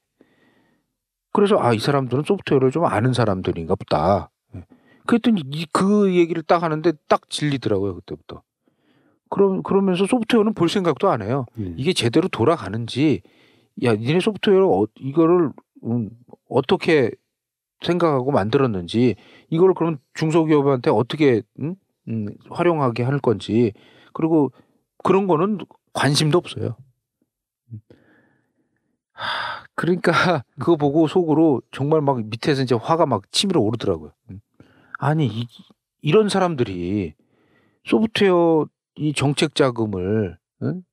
그래서 1.37 1.59
아, 1.59 1.71
이 1.71 1.77
사람들은 1.77 2.23
소프트웨어를 2.23 2.71
좀 2.71 2.85
아는 2.85 3.13
사람들인가 3.13 3.75
보다. 3.75 4.31
예. 4.55 4.65
그랬더니 5.05 5.43
이, 5.45 5.67
그 5.71 6.15
얘기를 6.15 6.41
딱 6.41 6.63
하는데 6.63 6.91
딱 7.07 7.29
질리더라고요, 7.29 7.93
그때부터. 7.93 8.41
그럼, 9.29 9.61
그러면서 9.61 10.07
소프트웨어는 10.07 10.55
볼 10.55 10.67
생각도 10.67 11.09
안 11.09 11.21
해요. 11.21 11.45
네. 11.53 11.75
이게 11.77 11.93
제대로 11.93 12.27
돌아가는지, 12.27 13.21
야, 13.83 13.93
니네 13.93 14.19
소프트웨어를, 14.19 14.65
어, 14.65 14.87
이거를, 14.99 15.51
음, 15.83 16.09
어떻게 16.49 17.11
생각하고 17.81 18.31
만들었는지, 18.31 19.15
이걸 19.51 19.75
그럼 19.75 19.99
중소기업한테 20.15 20.89
어떻게, 20.89 21.43
음? 21.59 21.75
음, 22.07 22.29
활용하게 22.49 23.03
할 23.03 23.19
건지, 23.19 23.73
그리고 24.11 24.51
그런 25.03 25.27
거는 25.27 25.59
관심도 25.93 26.39
없어요. 26.39 26.77
하, 29.17 29.63
그러니까 29.75 30.11
그거 30.59 30.75
보고 30.75 31.07
속으로 31.07 31.61
정말 31.71 32.01
막 32.01 32.23
밑에서 32.23 32.61
이제 32.61 32.75
화가 32.75 33.05
막 33.07 33.29
치밀어 33.31 33.59
오르더라고요. 33.59 34.11
음. 34.29 34.39
아니, 34.99 35.27
이, 35.27 35.47
이런 36.01 36.29
사람들이 36.29 37.15
소프트웨어 37.85 38.67
이 38.95 39.13
정책 39.13 39.55
자금을 39.55 40.37
응? 40.63 40.83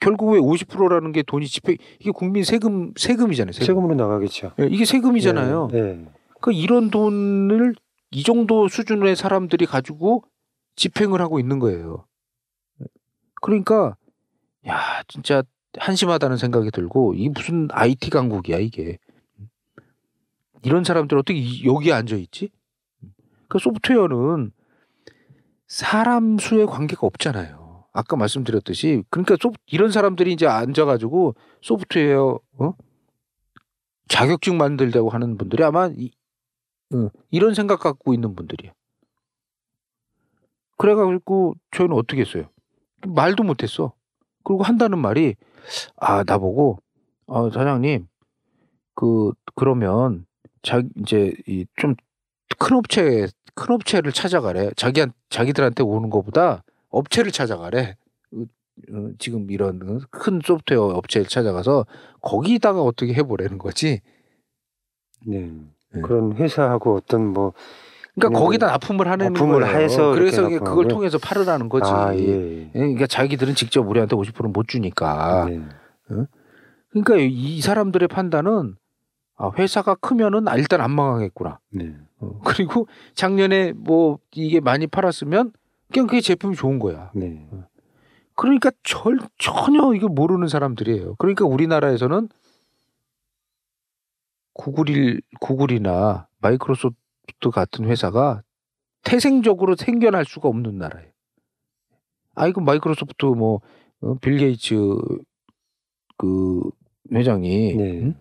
결국에 0.00 0.38
50%라는 0.38 1.12
게 1.12 1.22
돈이 1.22 1.46
집행 1.46 1.76
이게 1.98 2.10
국민 2.10 2.44
세금 2.44 2.92
세금이잖아요. 2.96 3.52
세금. 3.52 3.66
세금으로 3.66 3.94
나가겠죠. 3.94 4.52
예, 4.60 4.66
이게 4.66 4.84
세금이잖아요. 4.84 5.68
네. 5.72 5.80
네. 5.80 6.06
그러니까 6.40 6.52
이런 6.52 6.90
돈을 6.90 7.74
이 8.10 8.22
정도 8.22 8.68
수준의 8.68 9.16
사람들이 9.16 9.66
가지고 9.66 10.24
집행을 10.76 11.20
하고 11.20 11.40
있는 11.40 11.58
거예요. 11.58 12.06
그러니까 13.42 13.96
야 14.66 15.02
진짜 15.08 15.42
한심하다는 15.76 16.36
생각이 16.36 16.70
들고 16.70 17.14
이게 17.14 17.28
무슨 17.28 17.68
IT 17.70 18.10
강국이야 18.10 18.58
이게. 18.58 18.98
이런 20.62 20.82
사람들 20.84 21.16
어떻게 21.18 21.38
이- 21.38 21.64
여기에 21.66 21.92
앉아 21.92 22.16
있지? 22.16 22.50
그 23.48 23.58
소프트웨어는 23.58 24.52
사람 25.66 26.38
수에 26.38 26.64
관계가 26.64 27.06
없잖아요. 27.06 27.86
아까 27.92 28.16
말씀드렸듯이 28.16 29.02
그러니까 29.10 29.36
소, 29.40 29.52
이런 29.66 29.90
사람들이 29.90 30.32
이제 30.32 30.46
앉아가지고 30.46 31.34
소프트웨어 31.62 32.38
어? 32.58 32.74
자격증 34.08 34.56
만들자고 34.56 35.10
하는 35.10 35.36
분들이 35.36 35.62
아마 35.64 35.88
이, 35.94 36.10
어, 36.94 37.08
이런 37.30 37.54
생각 37.54 37.80
갖고 37.80 38.14
있는 38.14 38.34
분들이에요. 38.34 38.72
그래가지고 40.76 41.54
저희는 41.72 41.96
어떻게 41.96 42.20
했어요? 42.22 42.48
말도 43.06 43.42
못했어. 43.42 43.92
그리고 44.48 44.64
한다는 44.64 44.98
말이 45.00 45.36
아 45.96 46.24
나보고 46.26 46.78
어, 47.28 47.50
사장님 47.50 48.08
그 48.96 49.32
그러면 49.56 50.26
자 50.62 50.82
이제 50.98 51.34
이 51.48 51.66
좀 51.76 51.94
큰 52.58 52.76
업체 52.76 53.28
큰 53.54 53.74
업체를 53.74 54.12
찾아가래. 54.12 54.70
자기 54.76 55.00
한 55.00 55.12
자기들한테 55.30 55.82
오는 55.84 56.10
것보다 56.10 56.64
업체를 56.90 57.32
찾아가래. 57.32 57.96
지금 59.18 59.50
이런 59.50 59.82
어, 59.82 60.00
큰 60.10 60.40
소프트웨어 60.44 60.82
업체를 60.84 61.26
찾아가서 61.28 61.86
거기다가 62.22 62.82
어떻게 62.82 63.14
해보라는 63.14 63.58
거지. 63.58 64.00
네. 65.26 65.50
네. 65.92 66.00
그런 66.02 66.34
회사하고 66.36 66.96
어떤 66.96 67.26
뭐 67.26 67.52
그러니까 68.18 68.28
그냥 68.28 68.42
거기다 68.44 68.66
납품을 68.66 69.08
하는 69.08 69.26
납품을 69.32 69.60
거예요. 69.60 69.76
해서 69.78 70.12
그래서 70.12 70.42
그걸 70.42 70.58
납품하고요? 70.58 70.88
통해서 70.88 71.18
팔으라는 71.18 71.68
거지. 71.68 71.90
아, 71.90 72.14
예. 72.14 72.20
예. 72.20 72.60
예, 72.66 72.70
그러니까 72.72 73.06
자기들은 73.06 73.54
직접 73.54 73.88
우리한테 73.88 74.16
50%못 74.16 74.68
주니까. 74.68 75.46
네. 75.48 75.60
그러니까 76.90 77.16
이 77.18 77.60
사람들의 77.60 78.08
판단은 78.08 78.76
아, 79.36 79.50
회사가 79.56 79.94
크면은 79.96 80.48
아, 80.48 80.56
일단 80.56 80.80
안 80.80 80.90
망하겠구나. 80.90 81.60
네. 81.70 81.94
어, 82.20 82.40
그리고 82.44 82.88
작년에 83.14 83.72
뭐 83.72 84.18
이게 84.32 84.60
많이 84.60 84.86
팔았으면 84.86 85.52
그냥 85.92 86.06
그게 86.06 86.20
제품이 86.20 86.56
좋은 86.56 86.78
거야. 86.78 87.10
네. 87.14 87.48
그러니까 88.34 88.70
절, 88.82 89.18
전혀 89.38 89.94
이거 89.94 90.08
모르는 90.08 90.48
사람들이에요. 90.48 91.16
그러니까 91.16 91.44
우리나라에서는 91.44 92.28
구글일, 94.54 95.22
구글이나 95.40 96.28
마이크로소프트 96.40 96.96
같은 97.52 97.84
회사가 97.86 98.42
태생적으로 99.04 99.76
생겨날 99.76 100.24
수가 100.24 100.48
없는 100.48 100.78
나라예요. 100.78 101.10
아, 102.34 102.46
이거 102.46 102.60
마이크로소프트 102.60 103.24
뭐, 103.26 103.60
어, 104.00 104.14
빌 104.20 104.38
게이츠 104.38 104.74
그 106.16 106.60
회장이 107.12 107.74
네. 107.76 108.00
응? 108.02 108.14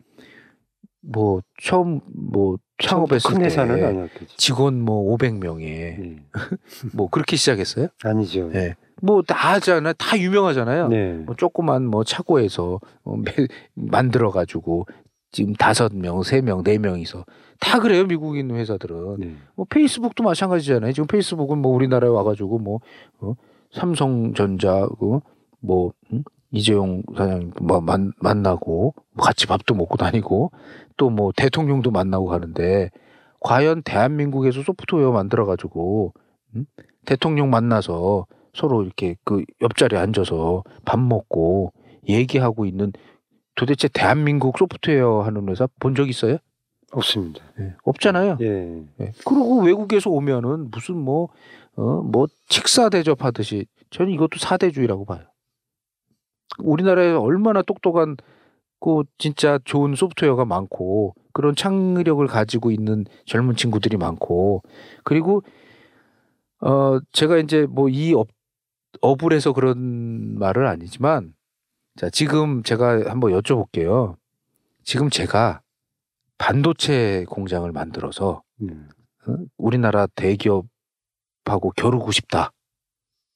뭐 1.02 1.42
처음 1.62 2.02
뭐 2.14 2.58
창업했을 2.80 3.32
큰 3.34 3.42
회사는 3.44 3.76
때 3.78 3.86
아니었겠죠. 3.86 4.38
직원 4.38 4.82
뭐 4.82 5.16
500명에 5.18 5.60
네. 5.60 6.24
뭐 6.94 7.10
그렇게 7.10 7.36
시작했어요. 7.36 7.88
아니죠. 8.04 8.50
네. 8.50 8.76
뭐다 9.02 9.36
하잖아요. 9.36 9.94
다 9.94 10.18
유명하잖아요. 10.18 10.88
네. 10.90 11.14
뭐 11.14 11.36
조그만 11.36 11.86
뭐 11.86 12.04
차고에서 12.04 12.80
어, 13.04 13.16
매- 13.18 13.48
만들어 13.76 14.32
가지고 14.32 14.86
지금 15.32 15.54
다섯 15.54 15.94
명, 15.96 16.24
세 16.24 16.42
명, 16.42 16.64
네 16.64 16.78
명이서 16.78 17.26
다 17.60 17.80
그래요. 17.80 18.06
미국인 18.06 18.52
회사들은. 18.52 19.18
네. 19.20 19.36
뭐 19.56 19.66
페이스북도 19.70 20.24
마찬가지잖아요. 20.24 20.92
지금 20.94 21.08
페이스북은 21.08 21.60
뭐 21.60 21.74
우리나라에 21.74 22.10
와가지고 22.10 22.60
뭐 22.60 22.80
어? 23.20 23.34
삼성전자 23.72 24.88
그뭐 25.00 25.94
음? 26.14 26.24
이재용 26.52 27.04
사장님 27.16 27.52
뭐 27.62 27.82
만, 27.82 28.14
만나고 28.22 28.94
뭐 29.14 29.26
같이 29.26 29.48
밥도 29.48 29.76
먹고 29.76 29.98
다니고 29.98 30.52
또 30.98 31.10
뭐 31.10 31.32
대통령도 31.36 31.92
만나고 31.92 32.26
가는데 32.28 32.90
과연 33.40 33.84
대한민국에서 33.84 34.64
소프트웨어 34.64 35.12
만들어 35.12 35.46
가지고 35.46 36.14
음? 36.56 36.66
대통령 37.06 37.50
만나서 37.50 38.26
서로 38.54 38.84
이렇게 38.84 39.16
그 39.24 39.44
옆자리에 39.62 40.00
앉아서 40.00 40.64
밥 40.86 41.00
먹고 41.00 41.72
얘기하고 42.10 42.66
있는 42.66 42.92
도대체 43.56 43.88
대한민국 43.90 44.58
소프트웨어 44.58 45.22
하는 45.22 45.48
회사 45.50 45.68
본 45.80 45.94
적 45.96 46.10
있어요? 46.10 46.38
없습니다. 46.92 47.44
없잖아요. 47.84 48.38
예. 48.42 48.84
예. 49.02 49.12
그리고 49.26 49.62
외국에서 49.62 50.10
오면은 50.10 50.72
무슨 50.72 50.98
뭐, 50.98 51.30
어, 51.76 52.02
뭐, 52.02 52.28
직사 52.48 52.90
대접하듯이 52.90 53.66
저는 53.90 54.12
이것도 54.14 54.38
사대주의라고 54.40 55.06
봐요. 55.06 55.26
우리나라에 56.60 57.12
얼마나 57.12 57.62
똑똑한 57.62 58.18
그 58.80 59.04
진짜 59.18 59.60
좋은 59.66 59.96
소프트웨어가 59.96 60.46
많고 60.46 61.16
그런 61.34 61.56
창의력을 61.56 62.26
가지고 62.28 62.72
있는 62.72 63.06
젊은 63.26 63.56
친구들이 63.56 63.98
많고 63.98 64.62
그리고 65.04 65.44
어 66.62 67.00
제가 67.12 67.38
이제 67.38 67.66
뭐 67.68 67.90
이업 67.90 68.28
업을 69.02 69.34
해서 69.34 69.54
그런 69.54 70.38
말은 70.40 70.66
아니지만 70.66 71.34
자 71.96 72.10
지금 72.10 72.64
제가 72.64 73.10
한번 73.10 73.32
여쭤볼게요. 73.32 74.16
지금 74.84 75.10
제가 75.10 75.62
반도체 76.38 77.26
공장을 77.30 77.70
만들어서 77.72 78.42
음. 78.62 78.90
어? 79.28 79.36
우리나라 79.58 80.08
대기업하고 80.16 81.72
겨루고 81.76 82.12
싶다. 82.12 82.52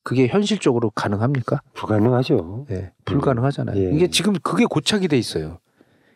그게 0.04 0.28
현실적으로 0.28 0.90
가능합니까? 0.92 1.62
불가능하죠. 1.74 2.66
네, 2.70 2.92
불가능하잖아요. 3.06 3.78
예. 3.78 3.92
이게 3.96 4.08
지금 4.10 4.34
그게 4.42 4.66
고착이 4.66 5.08
돼 5.08 5.18
있어요. 5.18 5.60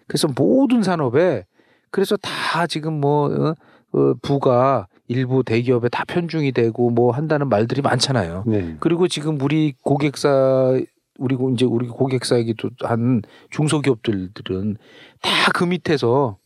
그래서 0.07 0.27
모든 0.35 0.81
산업에 0.81 1.45
그래서 1.91 2.17
다 2.17 2.65
지금 2.67 2.99
뭐 2.99 3.27
어, 3.29 3.53
어, 3.93 4.13
부가 4.21 4.87
일부 5.07 5.43
대기업에 5.43 5.89
다 5.89 6.03
편중이 6.05 6.51
되고 6.51 6.89
뭐 6.89 7.11
한다는 7.11 7.47
말들이 7.47 7.81
많잖아요. 7.81 8.43
네. 8.47 8.75
그리고 8.79 9.07
지금 9.07 9.39
우리 9.39 9.73
고객사 9.83 10.79
우리 11.19 11.35
고- 11.35 11.51
이제 11.51 11.63
우리 11.65 11.87
고객사이기도 11.87 12.71
한 12.81 13.21
중소기업들들은 13.51 14.77
다 15.21 15.51
그 15.53 15.63
밑에서 15.63 16.29
음? 16.29 16.35
예, 16.37 16.44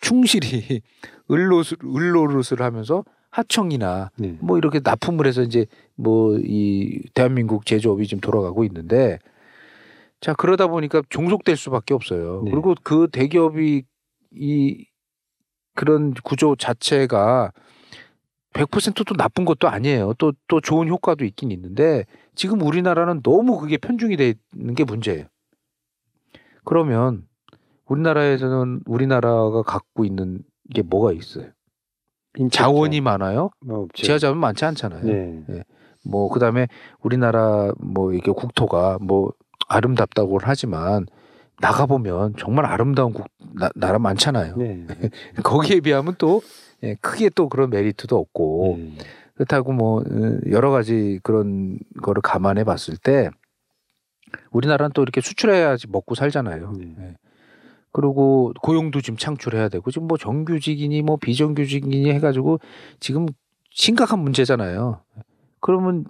충실히 0.00 0.82
을노릇 1.30 1.78
을노릇을 1.84 2.60
하면서 2.60 3.04
하청이나 3.30 4.10
네. 4.16 4.36
뭐 4.40 4.58
이렇게 4.58 4.80
납품을 4.82 5.26
해서 5.26 5.42
이제 5.42 5.66
뭐 5.96 6.38
이 6.38 7.00
대한민국 7.14 7.66
제조업이 7.66 8.06
지금 8.06 8.20
돌아가고 8.20 8.64
있는데 8.64 9.18
자 10.20 10.34
그러다 10.34 10.66
보니까 10.68 11.02
종속될 11.08 11.56
수밖에 11.56 11.94
없어요. 11.94 12.42
네. 12.44 12.50
그리고 12.50 12.74
그 12.82 13.08
대기업이 13.12 13.82
이 14.32 14.86
그런 15.74 16.14
구조 16.14 16.54
자체가 16.56 17.52
100%또 18.52 19.14
나쁜 19.16 19.44
것도 19.44 19.68
아니에요. 19.68 20.14
또 20.14 20.32
또 20.46 20.60
좋은 20.60 20.88
효과도 20.88 21.24
있긴 21.24 21.50
있는데 21.50 22.04
지금 22.36 22.62
우리나라는 22.62 23.22
너무 23.22 23.58
그게 23.58 23.76
편중이 23.76 24.16
돼 24.16 24.34
있는 24.54 24.74
게 24.74 24.84
문제예요. 24.84 25.24
그러면 26.64 27.26
우리나라에서는 27.86 28.82
우리나라가 28.86 29.62
갖고 29.62 30.04
있는 30.04 30.40
게 30.74 30.82
뭐가 30.82 31.12
있어요? 31.12 31.46
자원이 32.50 33.00
많아요. 33.00 33.50
뭐 33.60 33.80
없죠. 33.82 34.02
지하 34.02 34.18
자원 34.18 34.38
많지 34.38 34.64
않잖아요. 34.64 35.04
네. 35.04 35.64
뭐 36.04 36.28
그다음에 36.28 36.68
우리나라 37.00 37.72
뭐 37.78 38.12
이게 38.12 38.30
국토가 38.32 38.98
뭐 39.00 39.32
아름답다고 39.68 40.38
하지만 40.42 41.06
나가 41.60 41.86
보면 41.86 42.34
정말 42.36 42.66
아름다운 42.66 43.12
국 43.12 43.26
나, 43.54 43.70
나라 43.74 43.98
많잖아요. 43.98 44.56
네. 44.56 44.86
거기에 45.44 45.80
비하면 45.80 46.16
또 46.18 46.42
예, 46.82 46.94
크게 46.96 47.30
또 47.30 47.48
그런 47.48 47.70
메리트도 47.70 48.16
없고 48.16 48.76
네. 48.78 48.98
그렇다고 49.34 49.72
뭐 49.72 50.00
어, 50.00 50.38
여러 50.50 50.70
가지 50.70 51.20
그런 51.22 51.78
거를 52.02 52.20
감안해 52.20 52.64
봤을 52.64 52.96
때 52.96 53.30
우리나라는 54.50 54.92
또 54.94 55.02
이렇게 55.02 55.20
수출해야지 55.20 55.88
먹고 55.88 56.14
살잖아요. 56.14 56.72
네. 56.76 57.14
예. 57.98 58.00
그리고 58.00 58.52
고용도 58.62 59.00
지금 59.00 59.16
창출해야 59.16 59.68
되고 59.68 59.90
지금 59.90 60.08
뭐 60.08 60.18
정규직이니 60.18 61.02
뭐 61.02 61.16
비정규직이니 61.16 62.10
해가지고 62.12 62.60
지금 63.00 63.26
심각한 63.70 64.18
문제잖아요. 64.20 65.00
그러면 65.60 66.04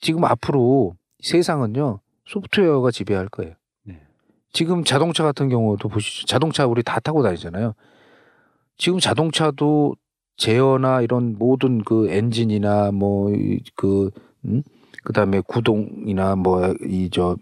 지금 0.00 0.24
앞으로 0.24 0.96
세상은요 1.20 2.00
소프트웨어가 2.26 2.90
지배할 2.90 3.28
거예요. 3.28 3.54
네. 3.84 4.00
지금 4.52 4.84
자동차 4.84 5.24
같은 5.24 5.48
경우도 5.48 5.88
보시죠. 5.88 6.26
자동차 6.26 6.66
우리 6.66 6.82
다 6.82 7.00
타고 7.00 7.22
다니잖아요. 7.22 7.74
지금 8.78 8.98
자동차도 8.98 9.96
제어나 10.36 11.00
이런 11.00 11.36
모든 11.38 11.82
그 11.82 12.10
엔진이나 12.10 12.92
뭐 12.92 13.59
그 13.59 14.10
음? 14.44 14.62
그다음에 15.04 15.40
구동이나 15.46 16.36
뭐 16.36 16.74
이 16.82 17.08
저 17.12 17.36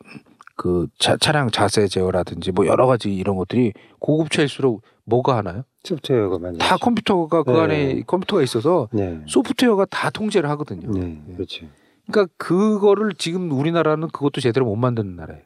그 0.56 0.86
차량 0.98 1.50
자세 1.50 1.88
제어라든지 1.88 2.52
뭐 2.52 2.66
여러 2.66 2.86
가지 2.86 3.14
이런 3.14 3.36
것들이 3.36 3.72
고급차일수록 3.98 4.82
뭐가 5.04 5.36
하나요? 5.36 5.64
소프트웨어가 5.82 6.38
많이 6.38 6.58
다 6.58 6.74
있죠. 6.76 6.84
컴퓨터가 6.84 7.42
그 7.42 7.50
네. 7.50 7.60
안에 7.60 8.02
컴퓨터가 8.06 8.42
있어서 8.42 8.88
네. 8.92 9.20
소프트웨어가 9.26 9.84
다 9.86 10.10
통제를 10.10 10.48
하거든요. 10.50 10.90
네. 10.90 11.22
예. 11.28 11.34
그렇죠. 11.34 11.66
그러니까 12.06 12.32
그거를 12.38 13.12
지금 13.18 13.50
우리나라는 13.50 14.08
그것도 14.08 14.40
제대로 14.40 14.64
못 14.66 14.76
만드는 14.76 15.16
나라예요. 15.16 15.42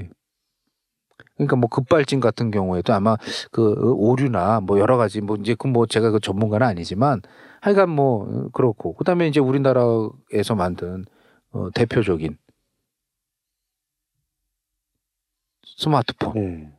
예. 0.00 0.10
그러니까 1.36 1.56
뭐 1.56 1.68
급발진 1.68 2.20
같은 2.20 2.50
경우에도 2.50 2.92
아마 2.92 3.16
그 3.50 3.94
오류나 3.96 4.60
뭐 4.60 4.78
여러 4.78 4.96
가지 4.96 5.20
뭐 5.20 5.36
이제 5.36 5.54
그 5.54 5.68
뭐 5.68 5.86
제가 5.86 6.10
그 6.10 6.20
전문가는 6.20 6.64
아니지만 6.66 7.22
하여간 7.62 7.88
뭐 7.90 8.48
그렇고 8.52 8.94
그다음에 8.94 9.26
이제 9.26 9.40
우리나라에서 9.40 10.54
만든 10.54 11.04
어 11.50 11.68
대표적인 11.74 12.36
스마트폰 15.82 16.32
네. 16.34 16.72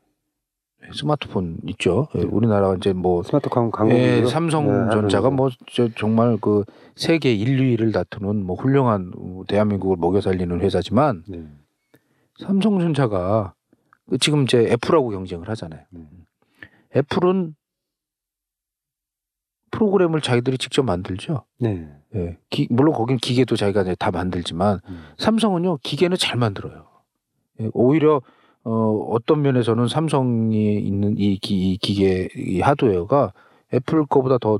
스마트폰 0.94 1.58
있죠. 1.68 2.08
예, 2.16 2.22
우리나라가 2.22 2.76
이제 2.76 2.92
뭐 2.94 3.24
스마트폰 3.24 3.72
광고. 3.72 3.94
예, 3.94 4.26
삼성전자가 4.26 5.30
뭐 5.30 5.50
저, 5.72 5.90
정말 5.96 6.38
그 6.40 6.64
세계 6.96 7.34
1, 7.34 7.78
2위를 7.78 7.94
다투는 7.94 8.46
뭐 8.46 8.56
훌륭한 8.58 9.12
어, 9.18 9.44
대한민국을 9.48 9.98
먹여 9.98 10.20
살리는 10.22 10.60
회사지만 10.62 11.24
네. 11.28 11.44
삼성전자가 12.40 13.54
그 14.10 14.18
지금 14.18 14.44
이제 14.44 14.60
애플하고 14.72 15.10
경쟁을 15.10 15.48
하잖아요. 15.50 15.82
네. 15.90 16.02
애플은 16.96 17.56
프로그램을 19.72 20.22
자기들이 20.22 20.58
직접 20.58 20.84
만들죠. 20.84 21.46
네. 21.60 21.90
예. 22.16 22.38
기- 22.50 22.68
물론 22.70 22.94
거긴 22.94 23.18
기계도 23.18 23.56
자기가 23.56 23.82
이제 23.82 23.96
다 23.96 24.12
만들지만 24.12 24.80
음. 24.88 25.04
삼성은요 25.18 25.78
기계는 25.78 26.18
잘 26.18 26.38
만들어요. 26.38 26.86
예, 27.62 27.70
오히려 27.74 28.22
어, 28.66 29.08
어떤 29.12 29.42
면에서는 29.42 29.88
삼성이 29.88 30.76
있는 30.80 31.16
이, 31.18 31.38
기, 31.38 31.72
이 31.72 31.78
기계 31.78 32.30
이 32.36 32.62
하드웨어가 32.62 33.34
애플 33.74 34.06
거보다 34.06 34.38
더 34.38 34.60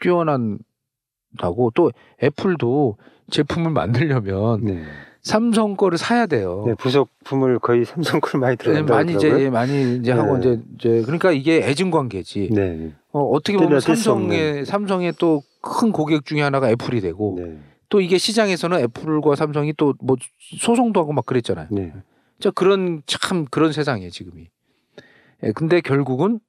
뛰어난다고 0.00 1.70
또 1.74 1.92
애플도 2.22 2.96
제품을 3.30 3.70
만들려면 3.70 4.64
네. 4.64 4.82
삼성 5.20 5.76
거를 5.76 5.98
사야 5.98 6.26
돼요. 6.26 6.64
네, 6.66 6.74
부속품을 6.74 7.60
거의 7.60 7.84
삼성 7.84 8.18
걸 8.18 8.40
많이 8.40 8.52
예, 8.52 8.56
들어간다고 8.56 8.96
많이 8.96 9.14
이제 9.14 9.50
많이 9.50 9.96
이제 9.98 10.10
하고 10.10 10.36
네. 10.38 10.40
이제 10.40 10.62
이제 10.74 11.02
그러니까 11.02 11.30
이게 11.30 11.58
애증 11.62 11.92
관계지. 11.92 12.48
네. 12.52 12.92
어, 13.12 13.20
어떻게 13.20 13.56
보면 13.56 13.78
삼성의 13.80 14.66
삼성의 14.66 15.12
또 15.18 15.42
큰 15.62 15.92
고객 15.92 16.26
중에 16.26 16.42
하나가 16.42 16.68
애플이 16.68 17.00
되고 17.00 17.36
네. 17.38 17.56
또 17.88 18.00
이게 18.00 18.18
시장에서는 18.18 18.80
애플과 18.80 19.36
삼성이 19.36 19.72
또 19.72 19.94
뭐 20.02 20.16
소송도 20.58 21.00
하고 21.00 21.12
막 21.12 21.24
그랬잖아요. 21.24 21.68
네. 22.42 22.48
저 22.48 22.50
그런 22.50 23.02
참 23.06 23.44
그런 23.50 23.72
세상이에요 23.72 24.10
지금이. 24.10 24.48
예, 25.44 25.52
근데 25.52 25.80
결국은 25.80 26.40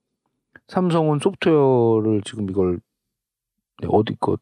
삼성은 0.68 1.20
소프트웨어를 1.20 2.22
지금 2.26 2.50
이걸 2.50 2.80
네, 3.82 3.88
어디 3.92 4.16
거 4.20 4.38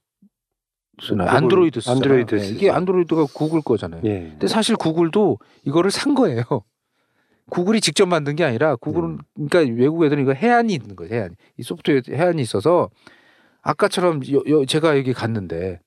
쓰나 1.01 1.29
안드로이드 1.31 1.79
쓰잖아요. 1.81 1.95
안드로이드 1.97 2.35
예, 2.39 2.47
이게. 2.47 2.69
안드로이드가 2.69 3.25
구글 3.33 3.61
거잖아요. 3.61 4.01
예. 4.05 4.29
근데 4.31 4.47
사실 4.47 4.75
구글도 4.75 5.39
이거를 5.65 5.91
산 5.91 6.15
거예요. 6.15 6.43
구글이 7.49 7.81
직접 7.81 8.05
만든 8.05 8.35
게 8.35 8.45
아니라 8.45 8.75
구글은 8.77 9.09
음. 9.09 9.47
그러니까 9.49 9.75
외국 9.81 10.05
애들은 10.05 10.23
이거 10.23 10.33
해안이 10.33 10.73
있는 10.73 10.95
거예요. 10.95 11.13
해안. 11.13 11.35
이 11.57 11.63
소프트웨어 11.63 12.01
해안이 12.09 12.41
있어서 12.41 12.89
아까처럼 13.61 14.21
여, 14.31 14.41
여- 14.47 14.65
제가 14.65 14.97
여기 14.97 15.11
갔는데 15.13 15.79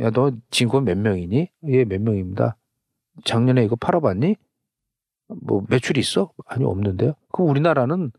야너 0.00 0.32
직원 0.50 0.84
몇 0.84 0.96
명이니? 0.96 1.50
예 1.68 1.84
몇 1.84 2.00
명입니다. 2.00 2.56
작년에 3.24 3.62
이거 3.64 3.76
팔아봤니? 3.76 4.36
뭐 5.40 5.64
매출이 5.68 6.00
있어? 6.00 6.32
아니 6.46 6.64
없는데요. 6.64 7.14
그럼 7.32 7.50
우리나라는 7.50 8.12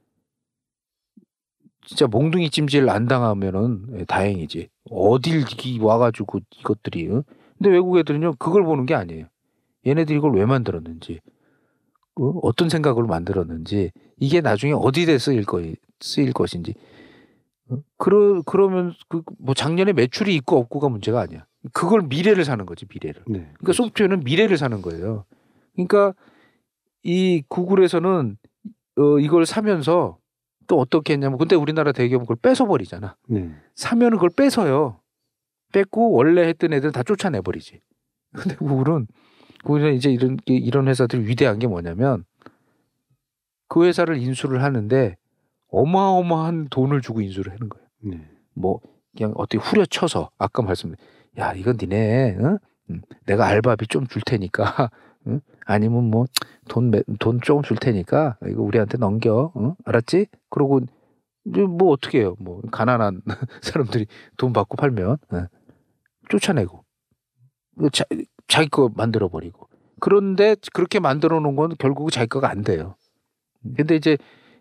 진짜 1.85 2.07
몽둥이 2.07 2.49
찜질 2.49 2.89
안 2.89 3.07
당하면은 3.07 3.99
예, 3.99 4.05
다행이지. 4.05 4.69
어딜 4.89 5.43
이- 5.65 5.79
와가지고 5.79 6.39
이것들이. 6.59 7.07
응? 7.09 7.23
근데 7.57 7.69
외국 7.69 7.97
애들은요 7.97 8.35
그걸 8.39 8.63
보는 8.63 8.85
게 8.85 8.95
아니에요. 8.95 9.25
얘네들이 9.85 10.17
이걸 10.17 10.33
왜 10.33 10.45
만들었는지, 10.45 11.19
어? 12.15 12.25
어떤 12.41 12.69
생각으로 12.69 13.05
만들었는지, 13.07 13.91
이게 14.17 14.39
나중에 14.39 14.71
어디에 14.71 15.17
쓰일 15.17 15.43
거 15.45 15.61
쓰일 15.99 16.31
것인지. 16.31 16.73
어? 17.69 17.77
그러 17.97 18.41
그러면 18.43 18.93
그 19.09 19.23
뭐 19.39 19.53
작년에 19.53 19.91
매출이 19.91 20.33
있고 20.35 20.57
없고가 20.57 20.87
문제가 20.87 21.19
아니야. 21.19 21.45
그걸 21.73 22.03
미래를 22.03 22.45
사는 22.45 22.65
거지 22.65 22.85
미래를. 22.89 23.23
네. 23.27 23.39
그러니까 23.59 23.73
소프트웨어는 23.73 24.21
미래를 24.23 24.57
사는 24.57 24.81
거예요. 24.81 25.25
그러니까 25.73 26.13
이 27.03 27.43
구글에서는 27.47 28.37
어, 28.97 29.19
이걸 29.19 29.45
사면서 29.45 30.17
또 30.67 30.79
어떻게 30.79 31.13
했냐면 31.13 31.37
근데 31.37 31.55
우리나라 31.55 31.91
대기업은 31.91 32.25
그걸 32.25 32.37
뺏어 32.37 32.65
버리잖아. 32.65 33.17
네. 33.27 33.51
사면은 33.75 34.17
그걸 34.17 34.29
뺏어요. 34.29 34.99
뺏고 35.73 36.11
원래 36.11 36.47
했던 36.47 36.71
애들 36.73 36.91
다 36.91 37.03
쫓아내 37.03 37.41
버리지. 37.41 37.81
근데 38.33 38.55
구글은 38.55 39.07
구글은 39.63 39.93
이제 39.95 40.11
이런 40.11 40.37
게- 40.37 40.55
이런 40.55 40.87
회사들이 40.87 41.25
위대한 41.27 41.59
게 41.59 41.67
뭐냐면 41.67 42.23
그 43.67 43.85
회사를 43.85 44.17
인수를 44.17 44.61
하는데 44.63 45.15
어마어마한 45.69 46.67
돈을 46.69 47.01
주고 47.01 47.21
인수를 47.21 47.51
하는 47.53 47.69
거예요. 47.69 47.87
네. 48.03 48.29
뭐 48.53 48.79
그냥 49.17 49.33
어떻게 49.35 49.57
후려쳐서 49.57 50.29
아까 50.37 50.61
말씀드린 50.61 51.03
야 51.39 51.53
이건 51.53 51.77
니네 51.79 52.37
응? 52.39 52.57
응, 52.91 53.01
내가 53.25 53.45
알바비 53.47 53.87
좀 53.87 54.05
줄 54.07 54.21
테니까 54.23 54.91
응? 55.27 55.41
아니면 55.65 56.09
뭐돈돈 56.09 57.41
조금 57.41 57.63
줄 57.63 57.77
테니까 57.77 58.37
이거 58.47 58.61
우리한테 58.61 58.97
넘겨 58.97 59.51
응? 59.57 59.75
알았지? 59.85 60.27
그러고 60.49 60.81
뭐 61.45 61.91
어떻게 61.91 62.19
해요? 62.19 62.35
뭐 62.39 62.61
가난한 62.71 63.21
사람들이 63.61 64.07
돈 64.37 64.53
받고 64.53 64.77
팔면 64.77 65.17
예. 65.33 65.47
쫓아내고 66.29 66.83
그 67.77 67.89
자, 67.89 68.05
자기 68.47 68.69
거 68.69 68.89
만들어 68.95 69.29
버리고 69.29 69.67
그런데 69.99 70.55
그렇게 70.73 70.99
만들어 70.99 71.39
놓은 71.39 71.55
건 71.55 71.73
결국 71.79 72.11
자기 72.11 72.27
거가 72.27 72.49
안 72.49 72.61
돼요. 72.61 72.95
근데 73.77 73.95
이제 73.95 74.17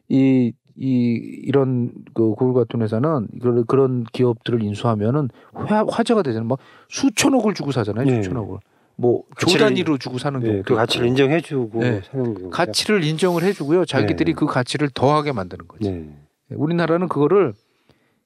이, 0.09 0.53
이, 0.77 1.43
이런 1.45 1.93
그 2.15 2.35
구글 2.35 2.55
같은 2.55 2.81
회사는 2.83 3.29
그런 3.67 4.05
기업들을 4.05 4.63
인수하면은 4.63 5.31
화, 5.53 5.85
화제가 5.89 6.23
되잖아요. 6.23 6.49
막 6.49 6.59
수천억을 6.89 7.55
주고 7.55 7.73
사잖아요. 7.73 8.07
네. 8.07 8.23
수천억을. 8.23 8.59
뭐 8.97 9.25
가치를- 9.37 9.53
조단위로 9.53 9.99
주고 9.99 10.19
사는 10.19 10.39
네, 10.41 10.47
경우도 10.47 10.65
그 10.69 10.75
가치를 10.75 11.07
있고. 11.07 11.11
인정해주고 11.13 11.81
네. 11.81 12.01
사는 12.11 12.35
거. 12.35 12.51
가치를 12.51 13.05
인정을 13.05 13.43
해주고요. 13.43 13.85
자기들이 13.85 14.33
네. 14.33 14.37
그 14.39 14.47
가치를 14.47 14.91
더하게 14.91 15.33
만드는 15.33 15.67
거지. 15.67 15.91
네. 15.91 16.09
우리나라는 16.51 17.09
그거를 17.09 17.55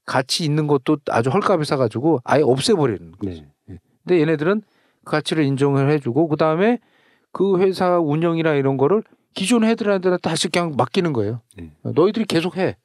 가치 0.04 0.44
있는 0.44 0.66
것도 0.66 0.98
아주 1.08 1.30
헐값에 1.30 1.64
사가지고 1.64 2.20
아예 2.24 2.42
없애버리는 2.42 3.12
거지. 3.12 3.46
네. 3.66 3.78
근데 4.04 4.20
얘네들은 4.20 4.62
그 5.04 5.10
가치를 5.10 5.44
인정을 5.44 5.90
해주고 5.90 6.28
그 6.28 6.36
다음에 6.36 6.78
그 7.32 7.58
회사 7.60 7.98
운영이나 7.98 8.54
이런 8.54 8.76
거를 8.76 9.02
기존 9.34 9.64
애들한테 9.64 10.16
다시 10.18 10.48
그냥 10.48 10.74
맡기는 10.76 11.12
거예요. 11.12 11.40
네. 11.56 11.70
너희들이 11.82 12.24
계속 12.24 12.56
해. 12.56 12.76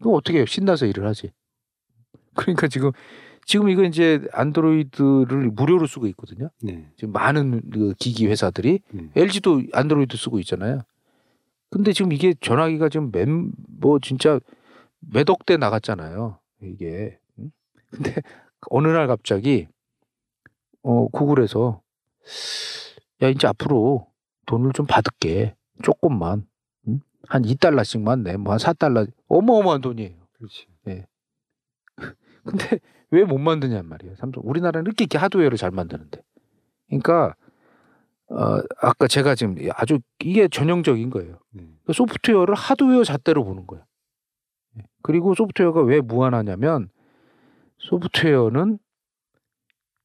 그럼 0.00 0.14
어떻게 0.14 0.38
해요? 0.38 0.46
신나서 0.46 0.86
일을 0.86 1.06
하지. 1.06 1.30
그러니까 2.34 2.68
지금 2.68 2.90
지금 3.46 3.68
이거 3.68 3.82
이제 3.84 4.26
안드로이드를 4.32 5.50
무료로 5.50 5.86
쓰고 5.86 6.06
있거든요. 6.08 6.48
네. 6.62 6.90
지금 6.96 7.12
많은 7.12 7.70
그 7.70 7.94
기기 7.98 8.26
회사들이 8.26 8.80
네. 8.90 9.08
LG도 9.16 9.62
안드로이드 9.72 10.16
쓰고 10.16 10.38
있잖아요. 10.40 10.80
근데 11.70 11.92
지금 11.92 12.12
이게 12.12 12.34
전화기가 12.40 12.88
지금 12.88 13.10
맨, 13.12 13.50
뭐 13.80 13.98
진짜 13.98 14.38
몇 15.00 15.28
억 15.30 15.44
대 15.44 15.56
나갔잖아요. 15.56 16.38
이게. 16.62 17.18
응? 17.38 17.50
근데 17.90 18.14
어느 18.70 18.88
날 18.88 19.06
갑자기 19.06 19.66
어 20.82 21.08
구글에서 21.08 21.82
야 23.22 23.28
이제 23.28 23.46
앞으로 23.46 24.06
돈을 24.46 24.72
좀 24.72 24.86
받을게. 24.86 25.54
조금만. 25.82 26.46
응? 26.88 27.00
한 27.28 27.42
2달러씩만 27.42 28.22
내. 28.22 28.36
뭐한 28.36 28.58
4달러. 28.58 29.10
어마어마한 29.28 29.80
돈이에요. 29.80 30.16
그렇지. 30.34 30.66
근데 32.44 32.78
왜 33.14 33.24
못 33.24 33.38
만드냔 33.38 33.86
말이에요. 33.86 34.16
삼성. 34.16 34.42
우리나라는 34.46 34.86
이렇게, 34.86 35.04
이렇게 35.04 35.18
하드웨어를 35.18 35.56
잘 35.58 35.70
만드는데. 35.70 36.22
그러니까 36.88 37.34
어 38.30 38.60
아까 38.80 39.06
제가 39.06 39.34
지금 39.34 39.56
아주 39.74 39.98
이게 40.20 40.48
전형적인 40.48 41.10
거예요. 41.10 41.38
네. 41.52 41.68
그 41.84 41.92
소프트웨어를 41.92 42.54
하드웨어 42.54 43.04
잣대로 43.04 43.44
보는 43.44 43.66
거예요. 43.66 43.84
그리고 45.02 45.34
소프트웨어가 45.34 45.82
왜 45.82 46.00
무한하냐면 46.00 46.88
소프트웨어는 47.78 48.78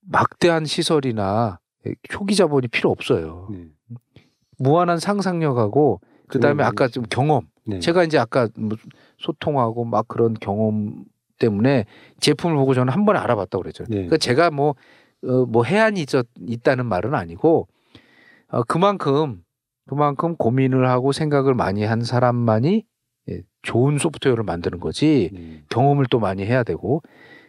막대한 0.02 0.66
시설이나 0.66 1.60
초기 2.10 2.36
자본이 2.36 2.68
필요 2.68 2.92
없어요. 2.92 3.48
네. 3.52 3.68
무한한 4.58 5.00
상상력하고 5.00 6.02
그다음에 6.28 6.64
아까 6.64 6.88
좀 6.88 7.04
경험. 7.10 7.48
네. 7.66 7.80
제가 7.80 8.04
이제 8.04 8.18
아까 8.18 8.50
뭐 8.58 8.78
소통하고 9.18 9.86
막 9.86 10.08
그런 10.08 10.34
경험 10.34 11.06
때문에 11.40 11.86
제품을 12.20 12.56
보고 12.56 12.74
저는 12.74 12.94
한 12.94 13.06
번에 13.06 13.20
알아봤다고 13.20 13.62
그랬죠. 13.64 13.84
네. 13.86 13.96
그러니까 13.96 14.18
제가 14.18 14.52
뭐, 14.52 14.76
어, 15.24 15.46
뭐 15.46 15.64
해안이 15.64 16.02
있, 16.02 16.08
있다는 16.48 16.86
말은 16.86 17.16
아니고 17.16 17.68
어, 18.50 18.64
그만큼 18.64 19.42
그만큼 19.88 20.36
고민을 20.36 20.88
하고 20.88 21.12
생각을 21.12 21.56
많이 21.56 21.84
한 21.84 22.04
사람만이 22.04 22.86
예, 23.30 23.42
좋은 23.64 23.98
소프트웨어를 23.98 24.44
만드는 24.44 24.80
거지 24.80 25.32
네. 25.34 25.64
경험을 25.70 26.06
또 26.12 26.20
많이 26.20 26.46
해야 26.46 26.64
되고 26.64 27.02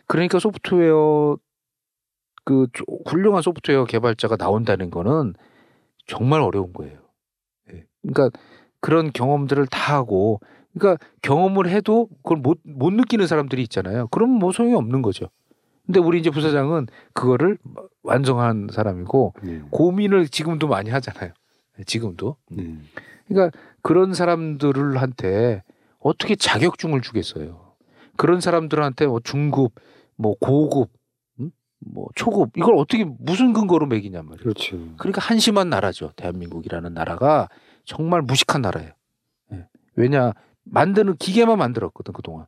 그러니까 0.07 0.39
소프트웨어 0.39 1.37
그 2.45 2.67
조- 2.73 2.85
훌륭한 3.07 3.43
소프트웨어 3.43 3.85
개발자가 3.85 4.37
나온다는 4.37 4.91
거는 4.91 5.35
정말 6.07 6.41
어려운 6.41 6.73
거예요. 6.73 6.99
예. 7.73 7.85
그러니까 8.03 8.31
그런 8.81 9.13
경험들을 9.13 9.67
다 9.67 9.97
하고 9.99 10.41
그러니까 10.73 11.05
경험을 11.23 11.69
해도 11.69 12.09
그걸 12.23 12.39
못, 12.39 12.61
못 12.63 12.93
느끼는 12.93 13.27
사람들이 13.27 13.63
있잖아요. 13.63 14.09
그럼 14.09 14.31
뭐 14.31 14.53
소용이 14.53 14.75
없는 14.75 15.03
거죠. 15.03 15.29
근데 15.87 15.99
우리 15.99 16.21
이제 16.21 16.31
부사장은 16.31 16.87
그거를 17.15 17.59
완성한 18.03 18.69
사람이고 18.73 19.35
네. 19.43 19.63
고민을 19.71 20.29
지금도 20.29 20.69
많이 20.69 20.91
하잖아요. 20.91 21.33
예, 21.79 21.85
지금도. 21.85 22.37
네. 22.51 22.77
그러니까 23.27 23.59
그런 23.83 24.15
사람들한테 24.15 25.65
어떻게 25.99 26.37
자격증을 26.37 27.01
주겠어요. 27.01 27.75
그런 28.17 28.41
사람들한테 28.41 29.07
뭐 29.07 29.19
중급, 29.19 29.73
뭐 30.17 30.37
고급, 30.39 30.91
음? 31.41 31.51
뭐 31.81 32.07
초급 32.15 32.57
이걸 32.57 32.77
어떻게 32.77 33.05
무슨 33.05 33.53
근거로 33.53 33.87
매기냔 33.87 34.25
말이에요. 34.27 34.43
그렇죠. 34.43 34.77
그러니까 34.99 35.21
한심한 35.21 35.71
나라죠. 35.71 36.13
대한민국이라는 36.17 36.95
나라가 36.95 37.49
정말 37.85 38.23
무식한 38.23 38.63
나라예요. 38.63 38.93
예. 39.55 39.67
왜냐 39.97 40.35
만드는 40.71 41.17
기계만 41.17 41.59
만들었거든 41.59 42.13
그동안. 42.13 42.47